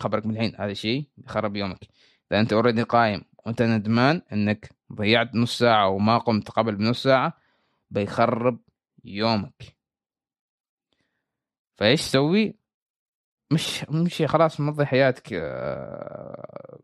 خبرك 0.00 0.26
من 0.26 0.34
الحين. 0.34 0.54
هذا 0.58 0.70
الشيء 0.70 1.08
بيخرب 1.16 1.56
يومك. 1.56 1.88
إذا 2.32 2.40
أنت 2.40 2.52
already 2.52 2.82
قايم 2.82 3.22
وأنت 3.46 3.62
ندمان 3.62 4.22
إنك 4.32 4.70
ضيعت 4.92 5.34
نص 5.34 5.58
ساعة 5.58 5.88
وما 5.88 6.18
قمت 6.18 6.50
قبل 6.50 6.76
بنص 6.76 7.02
ساعة 7.02 7.32
بيخرب 7.90 8.58
يومك. 9.04 9.76
فإيش 11.76 12.00
تسوي؟ 12.00 12.54
مش 13.50 13.84
مش 13.90 14.22
خلاص 14.22 14.60
مضي 14.60 14.86
حياتك 14.86 15.32
آه، 15.32 16.78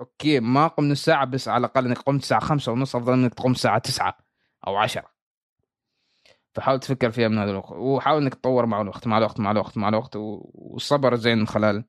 okay 0.00 0.40
ما 0.40 0.66
قم 0.66 0.84
نص 0.88 1.04
ساعه 1.04 1.24
بس 1.24 1.48
على 1.48 1.58
الأقل 1.66 1.86
إنك 1.86 1.98
قمت 1.98 2.22
الساعة 2.22 2.40
خمسة 2.40 2.72
ونص 2.72 2.96
أفضل 2.96 3.12
إنك 3.12 3.34
تقوم 3.34 3.52
الساعة 3.52 3.78
تسعة 3.78 4.18
أو 4.66 4.76
عشرة. 4.76 5.10
فحاول 6.54 6.80
تفكر 6.80 7.10
فيها 7.10 7.28
من 7.28 7.38
هذا 7.38 7.50
الوقت 7.50 7.72
وحاول 7.72 8.22
إنك 8.22 8.34
تطور 8.34 8.66
مع 8.66 8.80
الوقت 8.80 9.06
مع 9.06 9.18
الوقت 9.18 9.40
مع 9.40 9.50
الوقت 9.50 9.76
مع 9.78 9.88
الوقت 9.88 10.12
والصبر 10.16 11.16
زين 11.16 11.38
من 11.38 11.46
خلال 11.46 11.84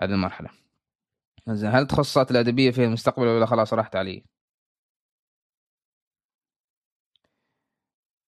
هذه 0.00 0.10
المرحلة. 0.10 0.50
زين 1.48 1.70
هل 1.70 1.86
تخصصات 1.86 2.30
الأدبية 2.30 2.70
في 2.70 2.84
المستقبل 2.84 3.26
ولا 3.26 3.46
خلاص 3.46 3.74
راحت 3.74 3.96
علي؟ 3.96 4.24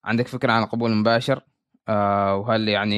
عندك 0.04 0.28
فكرة 0.28 0.52
عن 0.52 0.62
القبول 0.62 0.90
المباشر 0.92 1.42
آه 1.88 2.36
وهل 2.36 2.68
يعني 2.68 2.96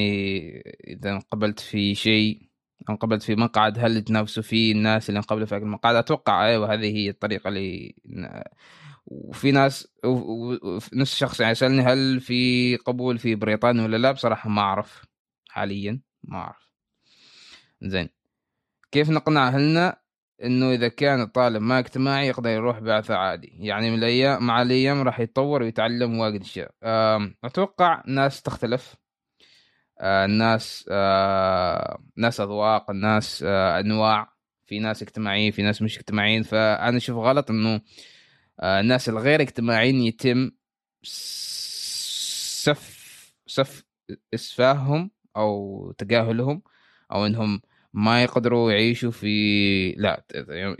إذا 0.87 1.11
انقبلت 1.11 1.61
في 1.61 1.95
شيء 1.95 2.48
انقبلت 2.91 3.22
في 3.22 3.37
مقعد 3.37 3.79
هل 3.79 4.03
تنافسوا 4.03 4.43
فيه 4.43 4.72
الناس 4.72 5.09
اللي 5.09 5.18
انقبلوا 5.18 5.47
في 5.47 5.57
المقعد؟ 5.57 5.95
أتوقع 5.95 6.47
أيوه 6.47 6.74
هذه 6.74 6.97
هي 6.97 7.11
الطريقة 7.11 7.49
اللي 7.49 7.95
وفي 9.07 9.53
ناس 9.53 9.89
نفس 10.95 11.12
الشخص 11.12 11.41
يعني 11.41 11.55
سالني 11.55 11.83
هل 11.83 12.20
في 12.20 12.76
قبول 12.76 13.18
في 13.18 13.35
بريطانيا 13.35 13.85
ولا 13.85 13.97
لا 13.97 14.12
بصراحة 14.12 14.51
ما 14.51 14.62
أعرف 14.62 15.05
حاليا 15.49 16.01
ما 16.22 16.39
أعرف. 16.39 16.72
زين 17.83 18.09
كيف 18.93 19.11
نقنع 19.11 19.49
أهلنا 19.49 20.01
إنه 20.45 20.72
إذا 20.72 20.89
كان 20.89 21.20
الطالب 21.22 21.62
ما 21.62 21.79
اجتماعي 21.79 22.29
يقدر 22.29 22.51
يروح 22.51 22.79
بعثة 22.79 23.16
عادي؟ 23.16 23.53
يعني 23.59 23.91
من 23.91 23.99
الأيام 23.99 24.47
مع 24.47 24.62
الأيام 24.62 25.03
راح 25.03 25.20
يتطور 25.20 25.62
ويتعلم 25.62 26.18
واجد 26.18 26.41
أشياء. 26.41 26.70
أتوقع 27.45 28.03
ناس 28.07 28.43
تختلف. 28.43 28.97
الناس 30.01 30.85
آه، 30.91 32.03
ناس 32.17 32.41
أذواق 32.41 32.91
الناس 32.91 33.45
آه، 33.47 33.81
أنواع. 33.81 34.39
في 34.67 34.79
ناس 34.79 35.03
اجتماعيين 35.03 35.53
في 35.53 35.63
ناس 35.63 35.83
مش 35.83 35.99
اجتماعيين. 35.99 36.43
فأنا 36.43 36.97
أشوف 36.97 37.17
غلط 37.19 37.51
إنه 37.51 37.81
الناس 38.63 39.09
الغير 39.09 39.41
اجتماعيين 39.43 39.97
يتم 40.03 40.51
سف 41.03 42.99
سف 43.47 43.85
إسفاههم 44.35 45.11
أو 45.37 45.93
تجاهلهم 45.99 46.63
أو 47.13 47.27
إنهم 47.27 47.61
ما 47.93 48.23
يقدروا 48.23 48.73
يعيشوا 48.73 49.11
في 49.11 49.93
لا 49.93 50.25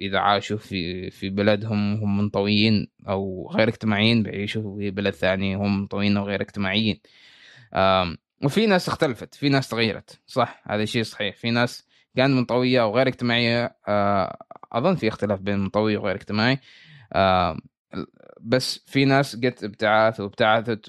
إذا 0.01 0.19
عاشوا 0.19 0.59
في 0.59 1.11
في 1.11 1.31
بلدهم 1.31 1.95
هم 1.95 2.19
منطويين 2.19 2.89
أو 3.09 3.51
غير 3.55 3.69
اجتماعيين 3.69 4.23
بيعيشوا 4.23 4.79
في 4.79 4.91
بلد 4.91 5.15
ثاني 5.15 5.55
هم 5.57 5.79
منطويين 5.81 6.17
أو 6.17 6.25
غير 6.25 6.41
اجتماعيين. 6.41 7.01
وفي 8.45 8.67
ناس 8.67 8.89
اختلفت 8.89 9.35
في 9.35 9.49
ناس 9.49 9.69
تغيرت 9.69 10.21
صح 10.27 10.63
هذا 10.69 10.85
شيء 10.85 11.03
صحيح. 11.03 11.37
في 11.37 11.51
ناس 11.51 11.89
كانت 12.17 12.35
منطوية 12.35 12.87
وغير 12.87 13.09
اجتماعية 13.09 13.77
آه، 13.89 14.39
أظن 14.73 14.95
في 14.95 15.09
اختلاف 15.09 15.41
بين 15.41 15.59
منطوي 15.59 15.97
وغير 15.97 16.15
اجتماعي. 16.15 16.59
بس 18.41 18.85
في 18.87 19.05
ناس 19.05 19.37
جت 19.37 19.65
ابتعاث 19.65 20.21
وابتعثت 20.21 20.87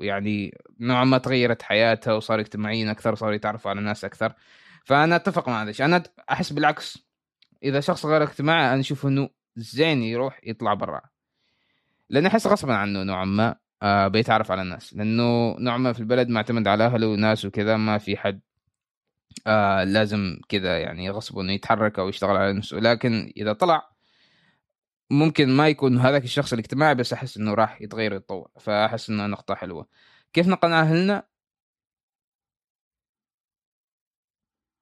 ويعني 0.00 0.58
نوعا 0.80 1.04
ما 1.04 1.18
تغيرت 1.18 1.62
حياتها 1.62 2.12
وصار 2.12 2.40
اجتماعيين 2.40 2.88
أكثر 2.88 3.14
صاروا 3.14 3.34
يتعرفوا 3.34 3.70
على 3.70 3.80
ناس 3.80 4.04
أكثر. 4.04 4.32
فأنا 4.84 5.16
أتفق 5.16 5.48
مع 5.48 5.62
هذا 5.62 5.70
الشيء. 5.70 5.86
أنا 5.86 6.02
أحس 6.30 6.52
بالعكس. 6.52 6.98
إذا 7.62 7.80
شخص 7.80 8.06
غير 8.06 8.22
اجتماعي 8.22 8.72
أنا 8.72 8.80
أشوف 8.80 9.06
إنه 9.06 9.28
زين 9.56 10.02
يروح 10.02 10.40
يطلع 10.44 10.74
برا. 10.74 11.00
لأن 12.10 12.26
أحس 12.26 12.46
غصبا 12.46 12.74
عنه 12.74 13.02
نوعا 13.02 13.24
ما. 13.24 13.56
آه 13.82 14.08
بيتعرف 14.08 14.50
على 14.50 14.62
الناس. 14.62 14.94
لأنه 14.94 15.56
نوع 15.58 15.76
ما 15.76 15.92
في 15.92 16.00
البلد 16.00 16.28
معتمد 16.28 16.68
على 16.68 16.84
أهله 16.86 17.06
وناس 17.06 17.44
وكذا 17.44 17.76
ما 17.76 17.98
في 17.98 18.16
حد 18.16 18.40
آه 19.46 19.84
لازم 19.84 20.40
كذا 20.48 20.78
يعني 20.80 21.04
يغصبه 21.04 21.40
إنه 21.40 21.52
يتحرك 21.52 21.98
أو 21.98 22.08
يشتغل 22.08 22.36
على 22.36 22.52
نفسه. 22.52 22.78
لكن 22.78 23.32
إذا 23.36 23.52
طلع 23.52 23.90
ممكن 25.10 25.48
ما 25.48 25.68
يكون 25.68 25.98
هذاك 25.98 26.24
الشخص 26.24 26.52
الاجتماعي 26.52 26.94
بس 26.94 27.12
أحس 27.12 27.36
إنه 27.36 27.54
راح 27.54 27.82
يتغير 27.82 28.12
ويتطور. 28.12 28.50
فأحس 28.60 29.10
إنه 29.10 29.26
نقطة 29.26 29.54
حلوة. 29.54 29.86
كيف 30.32 30.48
نقنع 30.48 30.80
أهلنا؟ 30.80 31.26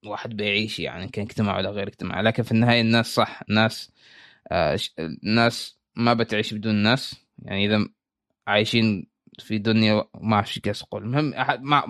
واحد 0.05 0.29
بيعيش 0.37 0.79
يعني 0.79 1.07
كان 1.07 1.25
اجتماع 1.25 1.57
ولا 1.57 1.69
غير 1.69 1.87
اجتماع. 1.87 2.21
لكن 2.21 2.43
في 2.43 2.51
النهاية 2.51 2.81
الناس 2.81 3.15
صح. 3.15 3.41
الناس 3.49 3.91
آه 4.51 4.79
الناس 4.99 5.79
ما 5.95 6.13
بتعيش 6.13 6.53
بدون 6.53 6.75
ناس. 6.75 7.15
يعني 7.39 7.65
إذا 7.65 7.89
عايشين 8.49 9.07
في 9.39 9.57
دنيا 9.57 10.05
ما 10.15 10.35
اعرف 10.35 10.59
إيش 10.67 10.83
أقول 10.83 11.03
المهم 11.03 11.33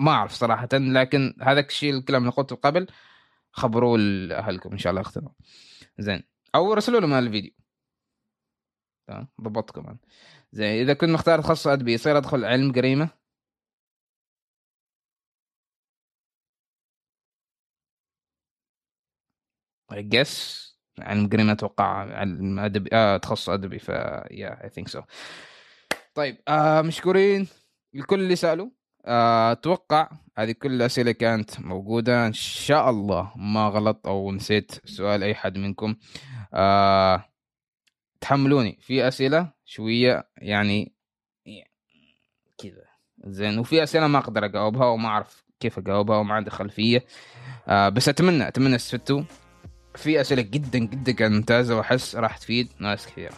ما, 0.04 0.12
أعرف 0.12 0.32
صراحة 0.32 0.68
لكن 0.72 1.34
هذا 1.42 1.60
الشيء 1.60 1.94
الكلام 1.94 2.22
اللي 2.22 2.32
قلته 2.32 2.56
قبل 2.56 2.86
خبروه 3.52 3.98
لأهلكم 3.98 4.72
إن 4.72 4.78
شاء 4.78 4.90
الله 4.90 5.00
اختنوا 5.02 5.32
زين. 5.98 6.22
أو 6.54 6.72
رسلوا 6.74 7.00
لهم 7.00 7.12
الفيديو. 7.12 7.52
تمام؟ 9.06 9.28
ضبطت 9.40 9.70
كمان 9.70 9.98
زين 10.52 10.80
إذا 10.82 10.94
كنت 10.94 11.10
مختار 11.10 11.40
تخصص 11.42 11.66
أدبي 11.66 11.92
يصير 11.94 12.18
أدخل 12.18 12.44
علم 12.44 12.72
جريمة؟ 12.72 13.10
جس 19.92 20.70
علم 20.98 21.28
جريمة 21.28 21.52
أتوقع 21.52 21.84
علم 22.18 22.58
أدبي 22.58 22.90
آه 22.92 23.16
تخصص 23.16 23.48
أدبي 23.48 23.78
ف 23.78 23.88
يا 23.88 24.64
اي 24.64 24.68
ثينك 24.68 24.88
سو 24.88 25.02
طيب 26.14 26.36
آه 26.48 26.82
مشكورين 26.82 27.48
الكل 27.94 28.20
اللي 28.20 28.36
سألوا. 28.36 28.70
آه، 29.06 29.52
أتوقع 29.52 30.10
هذه 30.38 30.52
كل 30.52 30.72
الأسئلة 30.72 31.12
كانت 31.12 31.60
موجودة. 31.60 32.26
إن 32.26 32.32
شاء 32.32 32.90
الله 32.90 33.32
ما 33.36 33.68
غلط 33.68 34.06
أو 34.06 34.32
نسيت 34.32 34.72
سؤال 34.84 35.22
أي 35.22 35.34
حد 35.34 35.58
منكم. 35.58 35.96
آه 36.54 37.24
تحملوني. 38.20 38.78
في 38.80 39.08
أسئلة 39.08 39.52
شوية 39.64 40.28
يعني 40.36 40.92
كذا. 42.58 42.84
زين 43.24 43.58
وفي 43.58 43.82
أسئلة 43.82 44.06
ما 44.06 44.18
أقدر 44.18 44.44
أجاوبها 44.44 44.86
وما 44.86 45.08
أعرف 45.08 45.44
كيف 45.60 45.78
أجاوبها 45.78 46.16
وما 46.16 46.34
عندي 46.34 46.50
خلفية. 46.50 47.04
آه 47.68 47.88
بس 47.88 48.08
أتمنى 48.08 48.48
أتمنى 48.48 48.76
استفدتوا. 48.76 49.22
في 49.94 50.20
أسئلة 50.20 50.42
جدا 50.42 50.78
جدا 50.78 51.12
كانت 51.12 51.34
ممتازة 51.34 51.76
وأحس 51.76 52.16
راح 52.16 52.38
تفيد 52.38 52.68
ناس 52.78 53.06
كثيرة. 53.06 53.34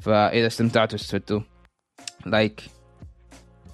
فإذا 0.00 0.46
استمتعتوا 0.46 0.98
واستفدتوا 0.98 1.40
like 2.26 2.62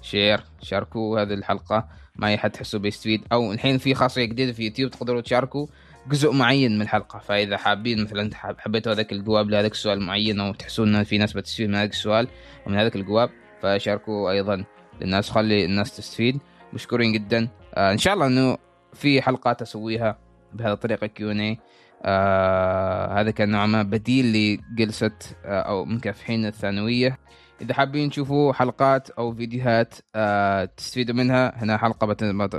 share 0.01 0.43
شاركوا 0.61 1.21
هذه 1.21 1.33
الحلقة. 1.33 1.87
مع 2.15 2.27
أي 2.27 2.37
حد 2.37 2.51
تحسوا 2.51 2.79
بيستفيد 2.79 3.23
أو 3.31 3.53
الحين 3.53 3.77
في 3.77 3.93
خاصية 3.93 4.25
جديدة 4.25 4.51
في 4.51 4.63
يوتيوب 4.63 4.91
تقدروا 4.91 5.21
تشاركوا. 5.21 5.67
جزء 6.09 6.31
معين 6.31 6.75
من 6.75 6.81
الحلقة. 6.81 7.19
فإذا 7.19 7.57
حابين 7.57 8.03
مثلا 8.03 8.29
حبيتوا 8.35 8.93
هذاك 8.93 9.11
الجواب 9.11 9.49
لهذاك 9.49 9.71
السؤال 9.71 10.01
معين 10.01 10.39
أو 10.39 10.53
تحسون 10.53 10.95
إن 10.95 11.03
في 11.03 11.17
ناس 11.17 11.33
بتستفيد 11.33 11.69
من 11.69 11.75
هذاك 11.75 11.91
السؤال 11.91 12.27
ومن 12.65 12.77
هذاك 12.77 12.95
الجواب 12.95 13.29
فشاركوا 13.61 14.31
أيضا 14.31 14.63
للناس. 15.01 15.29
خلي 15.29 15.65
الناس 15.65 15.97
تستفيد. 15.97 16.39
مشكورين 16.73 17.13
جدا. 17.13 17.47
آه 17.75 17.91
إن 17.91 17.97
شاء 17.97 18.13
الله 18.13 18.27
إنه 18.27 18.57
في 18.93 19.21
حلقات 19.21 19.61
أسويها 19.61 20.17
بهذه 20.53 20.73
الطريقة 20.73 21.07
Q 21.07 21.31
and 21.31 21.57
آه 22.03 23.21
هذا 23.21 23.31
كان 23.31 23.49
نوعا 23.51 23.65
ما 23.65 23.83
بديل 23.83 24.59
لجلسة 24.73 25.11
آه 25.45 25.61
أو 25.61 25.85
مكافحين 25.85 26.45
الثانوية. 26.45 27.19
إذا 27.61 27.73
حابين 27.73 28.09
تشوفوا 28.09 28.53
حلقات 28.53 29.09
أو 29.09 29.33
فيديوهات 29.33 29.93
آه 30.15 30.65
تستفيدوا 30.65 31.15
منها 31.15 31.63
هنا 31.63 31.77
حلقة 31.77 32.07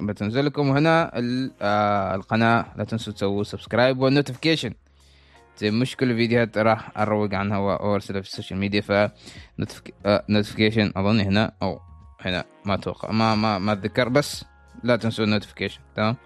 بتنزل 0.00 0.46
لكم 0.46 0.68
وهنا 0.68 1.10
آه 1.62 2.14
القناة. 2.14 2.66
لا 2.76 2.84
تنسوا 2.84 3.12
تسووا 3.12 3.42
subscribe 3.42 3.98
وال 3.98 4.09
notification 4.09 4.74
مش 5.62 5.96
كل 5.96 6.10
الفيديوهات 6.10 6.58
راح 6.58 6.98
أروق 6.98 7.34
عنها 7.34 7.58
وأرسلها 7.58 8.20
في 8.20 8.28
ال 8.28 8.33
social 8.33 8.60
media 8.60 8.80
ف 8.80 9.10
notification 10.28 10.92
أظن 10.96 11.20
هنا 11.20 11.52
أو 11.62 11.80
هنا 12.20 12.44
ما 12.64 12.74
أتوقع 12.74 13.10
ما 13.12 13.34
ما 13.34 13.58
ما 13.58 13.72
أتذكر 13.72 14.08
بس 14.08 14.44
لا 14.82 14.96
تنسوا 14.96 15.24
ال 15.24 15.28
notification 15.28 15.80
تمام؟ 15.96 16.16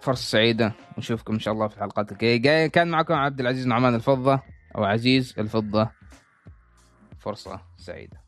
فرصة 0.00 0.30
سعيدة 0.30 0.72
ونشوفكم 0.96 1.32
إن 1.32 1.38
شاء 1.38 1.54
الله 1.54 1.68
في 1.68 1.76
الحلقات 1.76 2.12
الجاية. 2.12 2.66
كان 2.66 2.88
معكم 2.88 3.14
عبد 3.14 3.40
العزيز 3.40 3.66
نعمان 3.66 3.94
الفضة 3.94 4.40
أو 4.76 4.84
عزيز 4.84 5.34
الفضة. 5.38 5.90
فرصة 7.22 7.60
سعيدة. 7.76 8.21